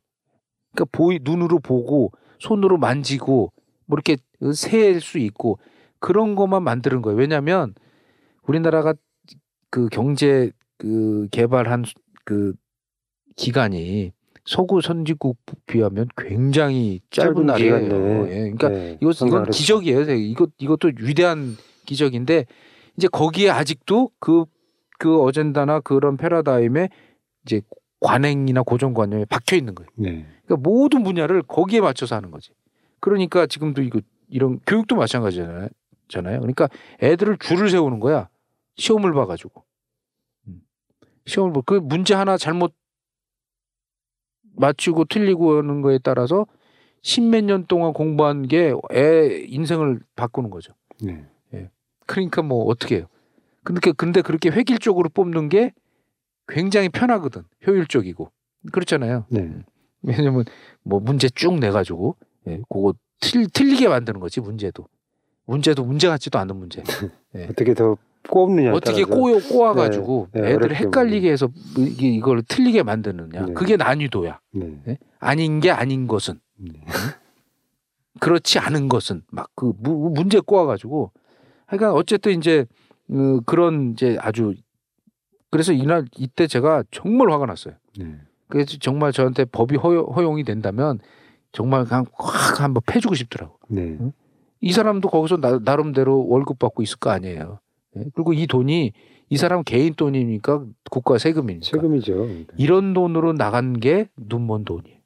그러니까 0.73 0.97
보이 0.97 1.19
눈으로 1.21 1.59
보고 1.59 2.11
손으로 2.39 2.77
만지고 2.77 3.51
뭐 3.85 3.97
이렇게 3.97 4.17
셀수 4.53 5.19
있고 5.19 5.59
그런 5.99 6.35
것만 6.35 6.63
만드는 6.63 7.01
거예요. 7.01 7.17
왜냐하면 7.17 7.73
우리나라가 8.43 8.93
그 9.69 9.87
경제 9.89 10.51
그 10.77 11.27
개발한 11.31 11.85
그 12.25 12.53
기간이 13.35 14.11
서구 14.45 14.81
선진국 14.81 15.37
비하면 15.65 16.07
굉장히 16.17 16.99
짧은 17.09 17.33
짧은 17.33 17.45
날이에요. 17.45 17.79
기간인데. 17.79 18.31
예. 18.31 18.35
그러니까 18.51 18.69
네. 18.69 18.97
이것 19.01 19.21
이건. 19.21 19.49
기적이에요. 19.49 20.01
이것 20.11 20.51
이것도 20.57 20.91
위대한 20.99 21.55
기적인데 21.85 22.45
이제 22.97 23.07
거기에 23.07 23.49
아직도 23.49 24.11
그그 24.19 25.21
어젠다나 25.21 25.79
그런 25.79 26.17
패러다임에 26.17 26.89
이제 27.45 27.61
관행이나 28.03 28.61
고정관념에 28.61 29.25
박혀 29.25 29.55
있는 29.55 29.73
거예요. 29.73 29.89
네. 29.95 30.25
그러니까 30.45 30.69
모든 30.69 31.03
분야를 31.03 31.41
거기에 31.41 31.81
맞춰서 31.81 32.15
하는 32.15 32.29
거지. 32.29 32.51
그러니까 32.99 33.47
지금도 33.47 33.81
이거 33.81 34.01
이런 34.29 34.59
교육도 34.67 34.95
마찬가지잖아요. 34.95 35.69
잖아요. 36.09 36.39
그러니까 36.41 36.67
애들을 37.01 37.37
줄을 37.39 37.69
세우는 37.69 37.99
거야. 37.99 38.29
시험을 38.75 39.13
봐가지고. 39.13 39.63
음. 40.47 40.61
시험을 41.25 41.53
봐. 41.53 41.61
그 41.65 41.75
문제 41.75 42.13
하나 42.13 42.37
잘못 42.37 42.75
맞추고 44.55 45.05
틀리고 45.05 45.57
하는 45.57 45.81
거에 45.81 45.97
따라서 45.97 46.45
십몇 47.01 47.45
년 47.45 47.65
동안 47.65 47.93
공부한 47.93 48.47
게 48.47 48.73
애 48.93 49.43
인생을 49.47 50.01
바꾸는 50.15 50.49
거죠. 50.49 50.73
네. 51.01 51.25
그러니까 52.05 52.41
뭐 52.41 52.65
어떻게 52.65 52.97
해요. 52.97 53.07
근데, 53.63 53.93
근데 53.93 54.21
그렇게 54.21 54.49
획일적으로 54.49 55.07
뽑는 55.09 55.47
게 55.47 55.71
굉장히 56.47 56.89
편하거든. 56.89 57.43
효율적이고. 57.65 58.31
그렇잖아요. 58.71 59.25
네. 59.29 59.51
왜냐면 60.03 60.45
뭐 60.83 60.99
문제 60.99 61.29
쭉 61.29 61.59
내가지고 61.59 62.15
예, 62.47 62.59
그거 62.69 62.93
틀, 63.21 63.47
틀리게 63.47 63.87
만드는 63.87 64.19
거지 64.19 64.41
문제도 64.41 64.85
문제도 65.45 65.83
문제 65.83 66.07
같지도 66.09 66.39
않은 66.39 66.55
문제 66.57 66.83
어떻게 67.49 67.73
더 67.73 67.97
꼽느냐 68.29 68.73
어떻게 68.73 69.03
꼬여 69.05 69.39
꼬아가지고 69.49 70.27
네, 70.33 70.41
네, 70.41 70.47
애들 70.49 70.63
어렵게 70.65 70.75
헷갈리게 70.75 71.31
해서 71.31 71.49
이게 71.77 72.09
이걸 72.09 72.41
틀리게 72.43 72.83
만드느냐 72.83 73.45
네. 73.45 73.53
그게 73.53 73.77
난이도야 73.77 74.39
네. 74.51 74.97
아닌 75.19 75.59
게 75.61 75.71
아닌 75.71 76.07
것은 76.07 76.39
네. 76.57 76.73
그렇지 78.19 78.59
않은 78.59 78.89
것은 78.89 79.23
막 79.31 79.51
그 79.55 79.73
문제 79.81 80.39
꼬아가지고 80.39 81.11
그러니까 81.67 81.93
어쨌든 81.93 82.37
이제 82.37 82.65
어, 83.09 83.39
그런 83.45 83.91
이제 83.91 84.17
아주 84.19 84.53
그래서 85.53 85.71
이날 85.71 86.05
이때 86.17 86.47
제가 86.47 86.83
정말 86.89 87.29
화가 87.29 87.45
났어요. 87.45 87.75
네. 87.99 88.15
그래서 88.47 88.75
정말 88.79 89.11
저한테 89.11 89.45
법이 89.45 89.75
허용, 89.75 90.05
허용이 90.05 90.43
된다면 90.43 90.97
정말 91.51 91.85
그냥 91.85 92.05
확 92.13 92.59
한번 92.59 92.81
패주고 92.87 93.13
싶더라고. 93.13 93.59
네. 93.69 93.99
이 94.61 94.71
사람도 94.73 95.09
거기서 95.09 95.37
나, 95.37 95.59
나름대로 95.63 96.27
월급 96.27 96.57
받고 96.57 96.81
있을 96.81 96.97
거 96.97 97.11
아니에요. 97.11 97.59
예? 97.97 98.05
그리고 98.15 98.33
이 98.33 98.47
돈이 98.47 98.93
이 99.29 99.37
사람 99.37 99.61
개인 99.61 99.93
돈이니까 99.93 100.65
국가 100.89 101.19
세금이니까. 101.19 101.67
세금이죠. 101.69 102.27
이런 102.57 102.95
돈으로 102.95 103.33
나간 103.33 103.79
게 103.79 104.09
눈먼 104.17 104.65
돈이에요. 104.65 104.97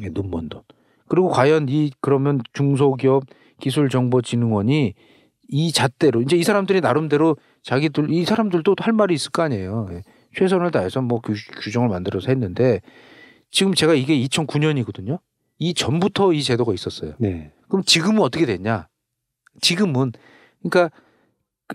예, 0.00 0.08
눈먼 0.08 0.48
돈. 0.48 0.62
그리고 1.06 1.28
과연 1.28 1.68
이 1.68 1.92
그러면 2.00 2.40
중소기업 2.52 3.26
기술정보진흥원이 3.60 4.94
이 5.50 5.72
잣대로 5.72 6.20
이제 6.20 6.36
이 6.36 6.42
사람들이 6.42 6.80
나름대로 6.80 7.36
자기들 7.68 8.10
이 8.10 8.24
사람들도 8.24 8.76
할 8.78 8.94
말이 8.94 9.14
있을 9.14 9.30
거 9.30 9.42
아니에요. 9.42 9.88
예. 9.92 10.02
최선을 10.34 10.70
다해서 10.70 11.02
뭐 11.02 11.20
규, 11.20 11.34
규정을 11.60 11.90
만들어서 11.90 12.28
했는데 12.28 12.80
지금 13.50 13.74
제가 13.74 13.92
이게 13.92 14.18
2009년이거든요. 14.26 15.18
이 15.58 15.74
전부터 15.74 16.32
이 16.32 16.42
제도가 16.42 16.72
있었어요. 16.72 17.12
네. 17.18 17.52
그럼 17.68 17.82
지금은 17.84 18.22
어떻게 18.22 18.46
됐냐? 18.46 18.88
지금은 19.60 20.12
그러니까 20.62 20.90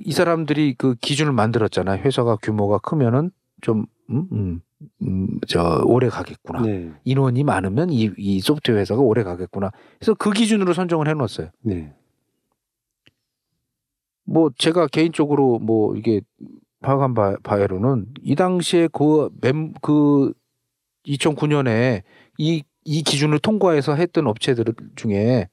이 0.04 0.12
사람들이 0.12 0.74
그 0.80 0.96
기준을 0.96 1.32
만들었잖아요. 1.32 2.02
회사가 2.02 2.38
규모가 2.38 2.80
크면은 2.80 3.30
좀 3.62 3.86
음, 4.10 4.28
음, 4.32 4.62
음, 5.04 5.28
저 5.48 5.84
오래 5.86 6.10
가겠구나. 6.10 6.62
네. 6.62 6.92
인원이 7.04 7.44
많으면 7.44 7.92
이, 7.92 8.10
이 8.18 8.40
소프트웨어 8.40 8.80
회사가 8.80 9.00
오래 9.00 9.22
가겠구나. 9.22 9.70
그래서 10.00 10.16
그 10.16 10.32
기준으로 10.32 10.74
선정을 10.74 11.08
해놓았어요. 11.08 11.50
네. 11.62 11.94
뭐 14.26 14.50
제가 14.58 14.88
개인적으로 14.88 15.60
뭐 15.60 15.96
이게 15.96 16.22
파악한 16.82 17.14
바, 17.14 17.36
바에로는 17.44 18.08
이 18.24 18.36
당시에 18.36 18.88
그, 18.92 19.30
멤, 19.42 19.74
그 19.82 20.34
2009년에 21.08 22.02
이, 22.38 22.64
이 22.86 23.04
기준을 23.04 23.40
통과해서 23.40 23.96
했던 23.96 24.28
업체들 24.28 24.66
중에 24.96 25.48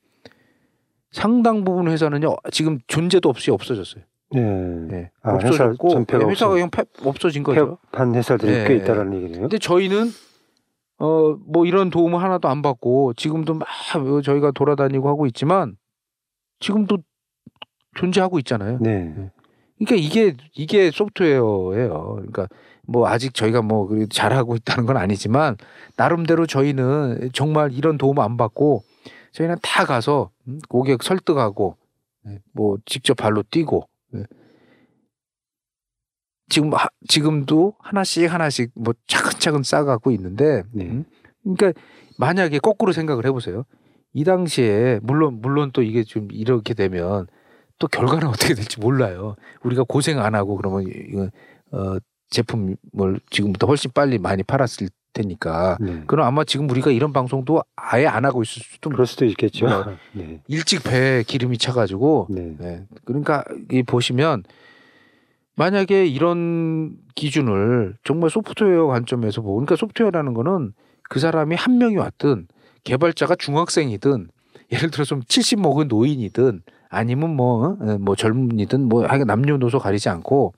상당 1.11 1.65
부분 1.65 1.89
회사는요 1.89 2.37
지금 2.53 2.79
존재도 2.87 3.29
없이 3.29 3.51
없어졌어요. 3.51 4.05
네. 4.33 4.41
네. 4.41 5.11
아, 5.23 5.35
회사 5.35 5.49
없어졌고 5.49 5.89
전폐가 5.91 6.25
네, 6.25 6.31
회사가 6.31 6.55
그냥 6.55 6.71
폐- 6.71 6.85
없어진 7.05 7.43
거죠. 7.43 7.79
폐업한 7.93 8.15
회사들이 8.15 8.53
네. 8.53 8.69
꽤 8.69 8.77
있다라는 8.77 9.15
얘기네요. 9.15 9.41
근데 9.43 9.59
저희는 9.59 10.11
어 10.99 11.35
뭐 11.47 11.65
이런 11.67 11.91
도움을 11.91 12.23
하나도 12.23 12.49
안 12.49 12.63
받고 12.63 13.15
지금도 13.15 13.55
막 13.55 13.67
저희가 14.23 14.53
돌아다니고 14.53 15.09
하고 15.09 15.27
있지만 15.27 15.77
지금도 16.61 16.99
존재하고 17.95 18.39
있잖아요. 18.41 18.79
네. 18.81 19.15
그러니까 19.79 19.97
이게 19.97 20.37
이게 20.55 20.91
소프트웨어예요. 20.91 22.13
그러니까 22.17 22.49
뭐 22.87 23.09
아직 23.09 23.35
저희가 23.35 23.63
뭐 23.63 23.89
잘하고 24.11 24.57
있다는 24.57 24.87
건 24.87 24.97
아니지만 24.97 25.57
나름대로 25.97 26.47
저희는 26.47 27.31
정말 27.33 27.73
이런 27.73 27.97
도움 27.99 28.19
안 28.21 28.37
받고 28.37 28.83
저희는 29.33 29.57
다 29.63 29.85
가서 29.85 30.31
음, 30.49 30.59
고객 30.69 31.03
설득하고 31.03 31.77
네, 32.25 32.41
뭐 32.53 32.77
직접 32.85 33.15
발로 33.15 33.43
뛰고 33.45 33.89
네. 34.13 34.25
지금 36.49 36.73
하- 36.75 36.89
지금도 37.09 37.75
하나씩 37.79 38.33
하나씩 38.33 38.73
뭐 38.75 38.93
차근차근 39.07 39.63
쌓아가고 39.63 40.11
있는데 40.11 40.63
네. 40.73 40.85
음? 40.87 41.05
그러니까 41.43 41.73
만약에 42.19 42.59
거꾸로 42.59 42.93
생각을 42.93 43.25
해보세요. 43.25 43.65
이 44.13 44.25
당시에 44.25 44.99
물론 45.03 45.41
물론 45.41 45.71
또 45.73 45.83
이게 45.83 46.03
좀 46.03 46.29
이렇게 46.33 46.75
되면 46.75 47.29
또 47.81 47.89
결과는 47.89 48.29
어떻게 48.29 48.55
될지 48.55 48.79
몰라요. 48.79 49.35
우리가 49.65 49.83
고생 49.83 50.21
안 50.21 50.37
하고 50.37 50.57
그러면 50.57 50.85
이거 50.87 51.29
어 51.73 51.97
제품을 52.29 53.19
지금부터 53.31 53.67
훨씬 53.67 53.91
빨리 53.93 54.19
많이 54.19 54.45
팔았을 54.45 54.89
테니까. 55.13 55.79
네. 55.81 56.05
그럼 56.07 56.27
아마 56.27 56.45
지금 56.45 56.71
우리가 56.71 56.93
이런 56.93 57.13
방송도 57.13 57.65
아예 57.75 58.07
안 58.07 58.25
하고 58.25 58.43
있을 58.43 58.63
수도 58.63 58.91
그럴 58.91 59.07
수도 59.07 59.25
있겠죠. 59.25 59.67
몰라요. 59.67 59.97
네. 60.13 60.41
일찍 60.47 60.85
배에 60.85 61.25
기름이 61.25 61.59
차가지고 61.59 62.29
네. 62.31 62.55
네. 62.59 62.85
그러니까 63.05 63.43
이 63.73 63.83
보시면 63.83 64.45
만약에 65.57 66.07
이런 66.07 66.97
기준을 67.17 67.97
정말 68.05 68.31
소프트웨어 68.31 68.87
관점에서 68.87 69.43
보고 69.43 69.57
그러니까 69.57 69.75
소프트웨어라는 69.77 70.33
거는 70.35 70.73
그 71.09 71.19
사람이 71.19 71.57
한 71.57 71.79
명이 71.79 71.97
왔든 71.97 72.47
개발자가 72.85 73.35
중학생이든 73.35 74.29
예를 74.73 74.91
들어서 74.91 75.19
70 75.27 75.61
먹은 75.61 75.89
노인이든 75.89 76.63
아니면 76.91 77.35
뭐, 77.37 77.77
어, 77.81 77.99
뭐 77.99 78.15
젊은이든 78.17 78.89
뭐 78.89 79.07
하여간 79.07 79.27
남녀노소 79.27 79.79
가리지 79.79 80.09
않고 80.09 80.53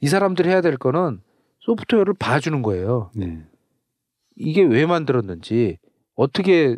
이 0.00 0.08
사람들이 0.08 0.48
해야 0.48 0.60
될 0.60 0.76
거는 0.76 1.20
소프트웨어를 1.60 2.14
봐주는 2.18 2.60
거예요. 2.62 3.10
네. 3.14 3.38
이게 4.36 4.62
왜 4.62 4.86
만들었는지 4.86 5.78
어떻게 6.14 6.76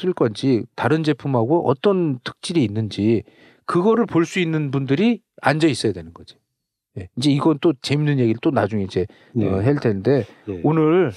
쓸 0.00 0.12
건지 0.12 0.64
다른 0.74 1.02
제품하고 1.04 1.68
어떤 1.68 2.18
특질이 2.24 2.62
있는지 2.64 3.22
그거를 3.64 4.06
볼 4.06 4.24
수 4.26 4.40
있는 4.40 4.70
분들이 4.70 5.22
앉아 5.40 5.68
있어야 5.68 5.92
되는 5.92 6.12
거지. 6.12 6.36
예. 6.98 7.08
이제 7.16 7.30
이건 7.30 7.58
또 7.60 7.72
재밌는 7.80 8.18
얘기를 8.18 8.38
또 8.42 8.50
나중에 8.50 8.82
이제 8.84 9.06
네. 9.34 9.48
어, 9.48 9.62
할 9.62 9.76
텐데 9.76 10.24
예. 10.48 10.60
오늘 10.64 11.12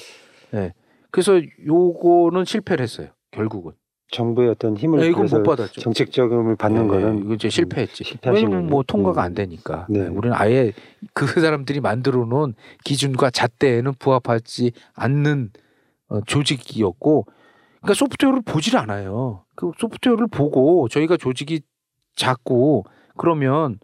예. 0.54 0.74
그래서 1.12 1.42
요거는 1.66 2.46
실패를 2.46 2.84
했어요. 2.84 3.10
결국은 3.32 3.74
정부의 4.12 4.50
어떤 4.50 4.78
힘을 4.78 5.02
예, 5.02 5.08
이건 5.08 5.22
그래서 5.22 5.38
못 5.38 5.44
받았죠. 5.44 5.82
정책 5.82 6.12
자금을 6.12 6.56
받는 6.56 6.86
예, 6.86 6.88
거는 6.88 7.26
이거 7.26 7.34
이제 7.34 7.50
실패했지. 7.50 8.04
실패하신 8.04 8.48
왜냐면 8.48 8.70
뭐. 8.70 8.84
통과가 8.84 9.22
음. 9.22 9.26
안 9.26 9.34
되니까. 9.34 9.88
네. 9.90 10.02
예, 10.02 10.04
우리는 10.08 10.36
아예 10.38 10.74
그 11.14 11.26
사람들이 11.42 11.80
만들어 11.82 12.26
놓은 12.26 12.54
기준과 12.84 13.32
잣대에는 13.32 13.94
부합하지 14.00 14.72
않는 14.94 15.50
어, 16.08 16.22
조직이었고, 16.22 17.26
그러니까 17.82 17.94
소프트웨어를 17.96 18.42
보질 18.46 18.78
않아요. 18.78 19.44
그 19.56 19.72
소프트웨어를 19.78 20.28
보고 20.28 20.88
저희가 20.88 21.18
조직이 21.18 21.62
작고 22.16 22.86
그러면 23.18 23.80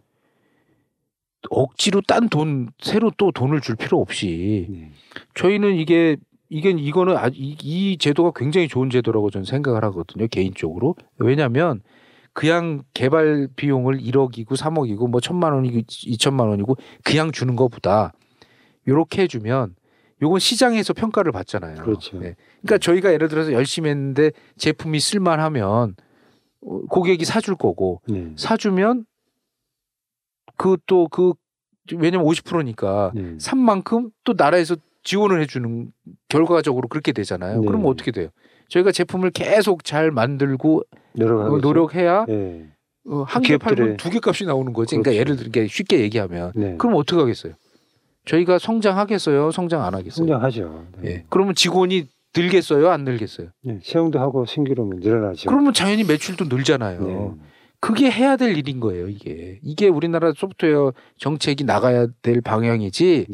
억지로 1.50 2.00
딴 2.06 2.28
돈 2.28 2.68
새로 2.80 3.10
또 3.16 3.32
돈을 3.32 3.60
줄 3.60 3.74
필요 3.76 4.00
없이 4.00 4.66
네. 4.70 4.92
저희는 5.34 5.74
이게 5.76 6.16
이게 6.52 6.68
이거는 6.68 7.16
아, 7.16 7.28
이, 7.32 7.56
이 7.62 7.96
제도가 7.96 8.32
굉장히 8.36 8.68
좋은 8.68 8.90
제도라고 8.90 9.30
저는 9.30 9.46
생각을 9.46 9.82
하거든요 9.84 10.26
개인적으로 10.28 10.96
왜냐하면 11.16 11.80
그냥 12.34 12.82
개발 12.92 13.48
비용을 13.56 13.98
1억이고 13.98 14.48
3억이고 14.48 15.08
뭐 15.08 15.20
천만 15.22 15.54
원이고 15.54 15.78
2천만 15.80 16.50
원이고 16.50 16.76
그냥 17.04 17.32
주는 17.32 17.56
것보다 17.56 18.12
요렇게 18.86 19.22
해주면 19.22 19.76
요건 20.20 20.38
시장에서 20.38 20.92
평가를 20.92 21.32
받잖아요. 21.32 21.82
그렇죠. 21.82 22.18
네. 22.18 22.36
그러니까 22.60 22.78
저희가 22.78 23.12
예를 23.12 23.28
들어서 23.28 23.52
열심히 23.52 23.90
했는데 23.90 24.30
제품이 24.56 25.00
쓸만하면 25.00 25.96
어, 26.64 26.80
고객이 26.90 27.24
사줄 27.24 27.56
거고 27.56 28.02
네. 28.06 28.32
사주면 28.36 29.06
그또그 30.58 31.32
왜냐면 31.94 32.26
50%니까 32.26 33.10
네. 33.14 33.36
산 33.38 33.58
만큼 33.58 34.10
또 34.24 34.34
나라에서 34.36 34.76
지원을 35.04 35.40
해주는 35.42 35.90
결과적으로 36.28 36.88
그렇게 36.88 37.12
되잖아요. 37.12 37.60
네. 37.60 37.66
그럼 37.66 37.84
어떻게 37.86 38.10
돼요? 38.10 38.28
저희가 38.68 38.92
제품을 38.92 39.30
계속 39.30 39.84
잘 39.84 40.10
만들고 40.10 40.82
어, 41.20 41.58
노력해야 41.58 42.24
예. 42.28 42.66
어, 43.06 43.24
한개 43.26 43.56
기업들의- 43.56 43.60
팔면 43.60 43.96
두 43.96 44.10
개 44.10 44.20
값이 44.24 44.46
나오는 44.46 44.72
거지. 44.72 44.90
그러니까 44.96 45.10
그렇죠. 45.10 45.18
예를 45.20 45.36
들게 45.36 45.66
쉽게 45.66 46.00
얘기하면 46.00 46.52
네. 46.54 46.76
그럼 46.78 46.94
어떻게 46.96 47.20
하겠어요? 47.20 47.54
저희가 48.24 48.58
성장하겠어요? 48.58 49.50
성장 49.50 49.82
안 49.82 49.94
하겠어요? 49.94 50.12
성장하죠. 50.26 50.86
네. 51.00 51.10
예. 51.10 51.24
그러면 51.28 51.54
직원이 51.54 52.06
늘겠어요? 52.34 52.88
안 52.88 53.04
늘겠어요? 53.04 53.48
네. 53.64 53.80
채용도 53.82 54.20
하고 54.20 54.46
신규로는 54.46 55.00
늘어나죠. 55.00 55.50
그러면 55.50 55.72
당연히 55.72 56.04
매출도 56.04 56.44
늘잖아요. 56.46 57.00
네. 57.04 57.30
그게 57.80 58.08
해야 58.10 58.36
될 58.36 58.56
일인 58.56 58.78
거예요, 58.78 59.08
이게. 59.08 59.58
이게 59.62 59.88
우리나라 59.88 60.32
소프트웨어 60.34 60.92
정책이 61.18 61.64
나가야 61.64 62.06
될 62.22 62.40
방향이지. 62.40 63.26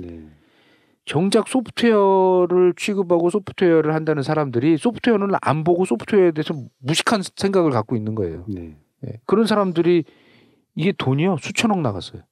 네. 1.08 1.12
정작 1.12 1.48
소프트웨어를 1.48 2.74
취급하고 2.76 3.30
소프트웨어를 3.30 3.94
한다는 3.94 4.22
사람들이 4.22 4.76
소프트웨어는 4.76 5.30
안 5.40 5.64
보고 5.64 5.84
소프트웨어에 5.84 6.32
대해서 6.32 6.54
무식한 6.78 7.22
생각을 7.34 7.70
갖고 7.70 7.96
있는 7.96 8.14
거예요. 8.14 8.44
네. 8.46 8.76
예. 9.06 9.20
그런 9.26 9.46
사람들이 9.46 10.04
이게 10.74 10.92
돈이요 10.96 11.38
수천억 11.40 11.80
나갔어요. 11.80 12.22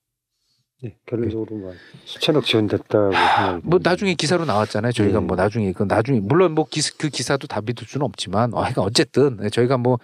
네. 0.83 0.95
결론적으로 1.07 1.57
뭐 1.57 1.73
수천억 2.05 2.45
지원됐다고 2.45 3.13
생각이 3.13 3.53
뭐 3.65 3.79
듭니다. 3.79 3.91
나중에 3.91 4.15
기사로 4.15 4.45
나왔잖아요. 4.45 4.93
저희가 4.93 5.21
네. 5.21 5.27
뭐 5.27 5.37
나중에 5.37 5.73
그 5.73 5.85
나중에 5.85 6.21
물론 6.21 6.53
뭐 6.53 6.67
기사, 6.71 6.93
그 6.99 7.09
기사도 7.09 7.47
다 7.47 7.63
믿을 7.63 7.87
수는 7.87 8.05
없지만 8.05 8.53
어, 8.53 8.61
하여간 8.61 8.85
어쨌든 8.85 9.39
저희가 9.51 9.79
뭐 9.79 9.99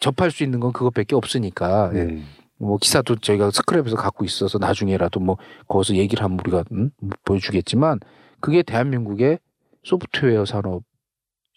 접할 0.00 0.30
수 0.30 0.42
있는 0.42 0.58
건 0.58 0.72
그것밖에 0.72 1.14
없으니까 1.14 1.92
예. 1.94 2.04
네. 2.04 2.22
뭐 2.58 2.78
기사도 2.78 3.16
저희가 3.16 3.50
스크랩에서 3.50 3.96
갖고 3.96 4.24
있어서 4.24 4.58
나중에라도 4.58 5.20
뭐 5.20 5.36
거기서 5.68 5.96
얘기를 5.96 6.24
하면 6.24 6.38
우리가 6.40 6.64
음? 6.72 6.90
보여주겠지만 7.24 8.00
그게 8.40 8.62
대한민국의 8.62 9.38
소프트웨어 9.82 10.44
산업 10.44 10.82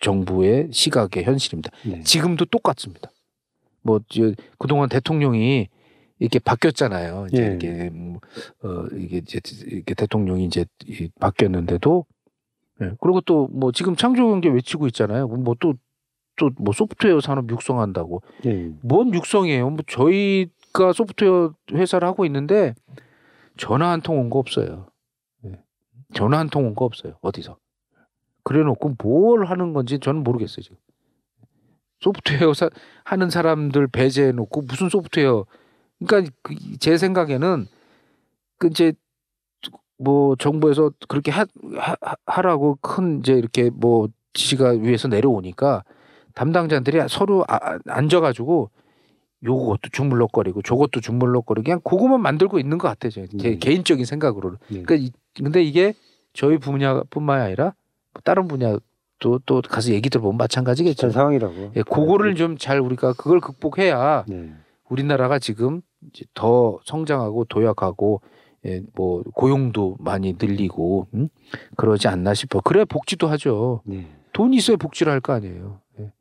정부의 0.01 0.69
시각의 0.71 1.23
현실입니다. 1.23 1.71
네. 1.85 2.01
지금도 2.03 2.45
똑같습니다. 2.45 3.11
뭐 3.81 3.99
저, 4.09 4.33
그동안 4.57 4.89
대통령이 4.89 5.67
이렇게 6.19 6.39
바뀌었잖아요. 6.39 7.27
이제 7.31 7.41
예. 7.41 7.45
이렇게 7.47 7.89
뭐, 7.89 8.19
어 8.63 8.87
이게 8.97 9.17
이제 9.17 9.39
이렇게 9.67 9.93
대통령이 9.93 10.45
이제 10.45 10.65
이 10.85 11.09
바뀌었는데도 11.19 12.05
예. 12.81 12.91
그리고 13.01 13.21
또 13.21 13.47
뭐 13.51 13.71
지금 13.71 13.95
창조 13.95 14.27
경제 14.27 14.49
외치고 14.49 14.87
있잖아요. 14.87 15.27
뭐 15.27 15.55
또 15.59 15.73
또뭐 16.39 16.73
소프트웨어 16.73 17.19
산업 17.19 17.49
육성한다고 17.51 18.21
네. 18.43 18.71
뭔 18.81 19.13
육성이에요? 19.13 19.69
뭐 19.69 19.79
저희 19.87 20.47
가 20.79 20.93
소프트웨어 20.93 21.53
회사를 21.73 22.07
하고 22.07 22.25
있는데 22.25 22.73
전화 23.57 23.89
한 23.91 24.01
통 24.01 24.17
온 24.19 24.29
거 24.29 24.39
없어요. 24.39 24.87
예. 25.45 25.59
전화 26.13 26.39
한 26.39 26.49
통 26.49 26.65
온 26.65 26.75
거 26.75 26.85
없어요. 26.85 27.13
어디서? 27.21 27.57
그래 28.43 28.63
놓고 28.63 28.95
뭘 29.03 29.45
하는 29.45 29.73
건지 29.73 29.99
저는 29.99 30.23
모르겠어요 30.23 30.61
지금. 30.63 30.77
소프트웨어 32.01 32.53
사, 32.53 32.69
하는 33.03 33.29
사람들 33.29 33.87
배제해 33.87 34.31
놓고 34.31 34.61
무슨 34.63 34.89
소프트웨어? 34.89 35.45
그러니까 36.05 36.31
그- 36.43 36.55
제 36.79 36.97
생각에는 36.97 37.67
그 38.57 38.67
이제 38.67 38.93
뭐 39.97 40.35
정부에서 40.37 40.91
그렇게 41.09 41.31
하, 41.31 41.45
하, 41.75 41.95
하 42.25 42.41
라고 42.41 42.77
큰 42.81 43.19
이제 43.19 43.33
이렇게 43.33 43.69
뭐 43.69 44.07
지시가 44.33 44.69
위에서 44.71 45.09
내려오니까 45.09 45.83
담당자들이 46.35 47.01
서로 47.09 47.43
아, 47.49 47.77
앉아가지고 47.87 48.71
요것도 49.43 49.89
주물럭거리고 49.91 50.61
저것도 50.61 50.99
주물럭거리고 51.01 51.63
그냥 51.63 51.79
그것만 51.83 52.21
만들고 52.21 52.59
있는 52.59 52.77
것 52.77 52.87
같아요. 52.87 53.11
제 53.11 53.27
네. 53.31 53.57
개인적인 53.57 54.05
생각으로는. 54.05 54.57
네. 54.69 54.83
그러니까 54.83 54.95
이, 54.95 55.11
근데 55.41 55.63
이게 55.63 55.93
저희 56.33 56.57
분야뿐만이 56.57 57.43
아니라 57.43 57.73
뭐 58.13 58.21
다른 58.23 58.47
분야도 58.47 59.39
또 59.45 59.61
가서 59.61 59.91
얘기 59.93 60.09
들어보면 60.09 60.37
마찬가지겠죠. 60.37 61.11
상황이라고. 61.11 61.71
예, 61.77 61.81
그거를 61.83 62.35
좀 62.35 62.57
잘 62.57 62.79
우리가 62.79 63.13
그걸 63.13 63.39
극복해야 63.39 64.25
네. 64.27 64.53
우리나라가 64.89 65.39
지금 65.39 65.81
이제 66.13 66.25
더 66.33 66.79
성장하고 66.83 67.45
도약하고 67.45 68.21
예, 68.65 68.81
뭐 68.95 69.23
고용도 69.35 69.95
많이 69.99 70.35
늘리고 70.37 71.07
음? 71.13 71.29
그러지 71.77 72.09
않나 72.09 72.33
싶어. 72.33 72.59
그래 72.61 72.83
복지도 72.83 73.27
하죠. 73.27 73.81
네. 73.85 74.07
돈이 74.33 74.57
있어야 74.57 74.75
복지를 74.77 75.13
할 75.13 75.21
거 75.21 75.31
아니에요. 75.33 75.79
예. 75.99 76.11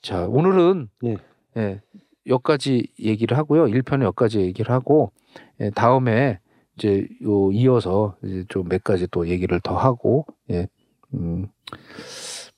자 0.00 0.26
오늘은 0.26 0.88
예. 1.04 1.16
예, 1.56 1.80
여기까지 2.28 2.88
얘기를 3.00 3.36
하고요. 3.36 3.64
1편에 3.66 4.02
여기까지 4.04 4.40
얘기를 4.40 4.72
하고 4.72 5.12
예, 5.60 5.70
다음에 5.70 6.38
이제 6.76 7.08
요 7.22 7.50
이어서 7.52 8.16
이제 8.24 8.44
좀 8.48 8.68
몇 8.68 8.84
가지 8.84 9.06
또 9.10 9.26
얘기를 9.28 9.58
더 9.60 9.76
하고 9.76 10.26
예. 10.50 10.68
음, 11.14 11.46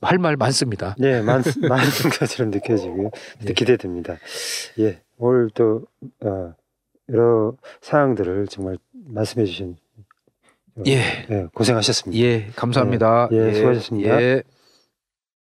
할 0.03 0.19
말 0.19 0.37
많습니다. 0.37 0.97
네, 0.99 1.21
많, 1.23 1.43
많은 1.69 1.85
것처럼 2.19 2.51
느껴지고요. 2.51 3.11
예. 3.49 3.53
기대됩니다. 3.53 4.17
예, 4.79 5.01
오늘 5.19 5.51
또, 5.55 5.87
어, 6.25 6.55
여러 7.11 7.55
사항들을 7.83 8.47
정말 8.49 8.79
말씀해 8.93 9.45
주신. 9.47 9.77
어, 10.77 10.83
예. 10.87 11.01
예, 11.31 11.47
고생하셨습니다. 11.55 12.23
예, 12.25 12.47
감사합니다. 12.57 13.29
예, 13.33 13.49
예, 13.49 13.55
수고하셨습니다. 13.55 14.23
예. 14.23 14.43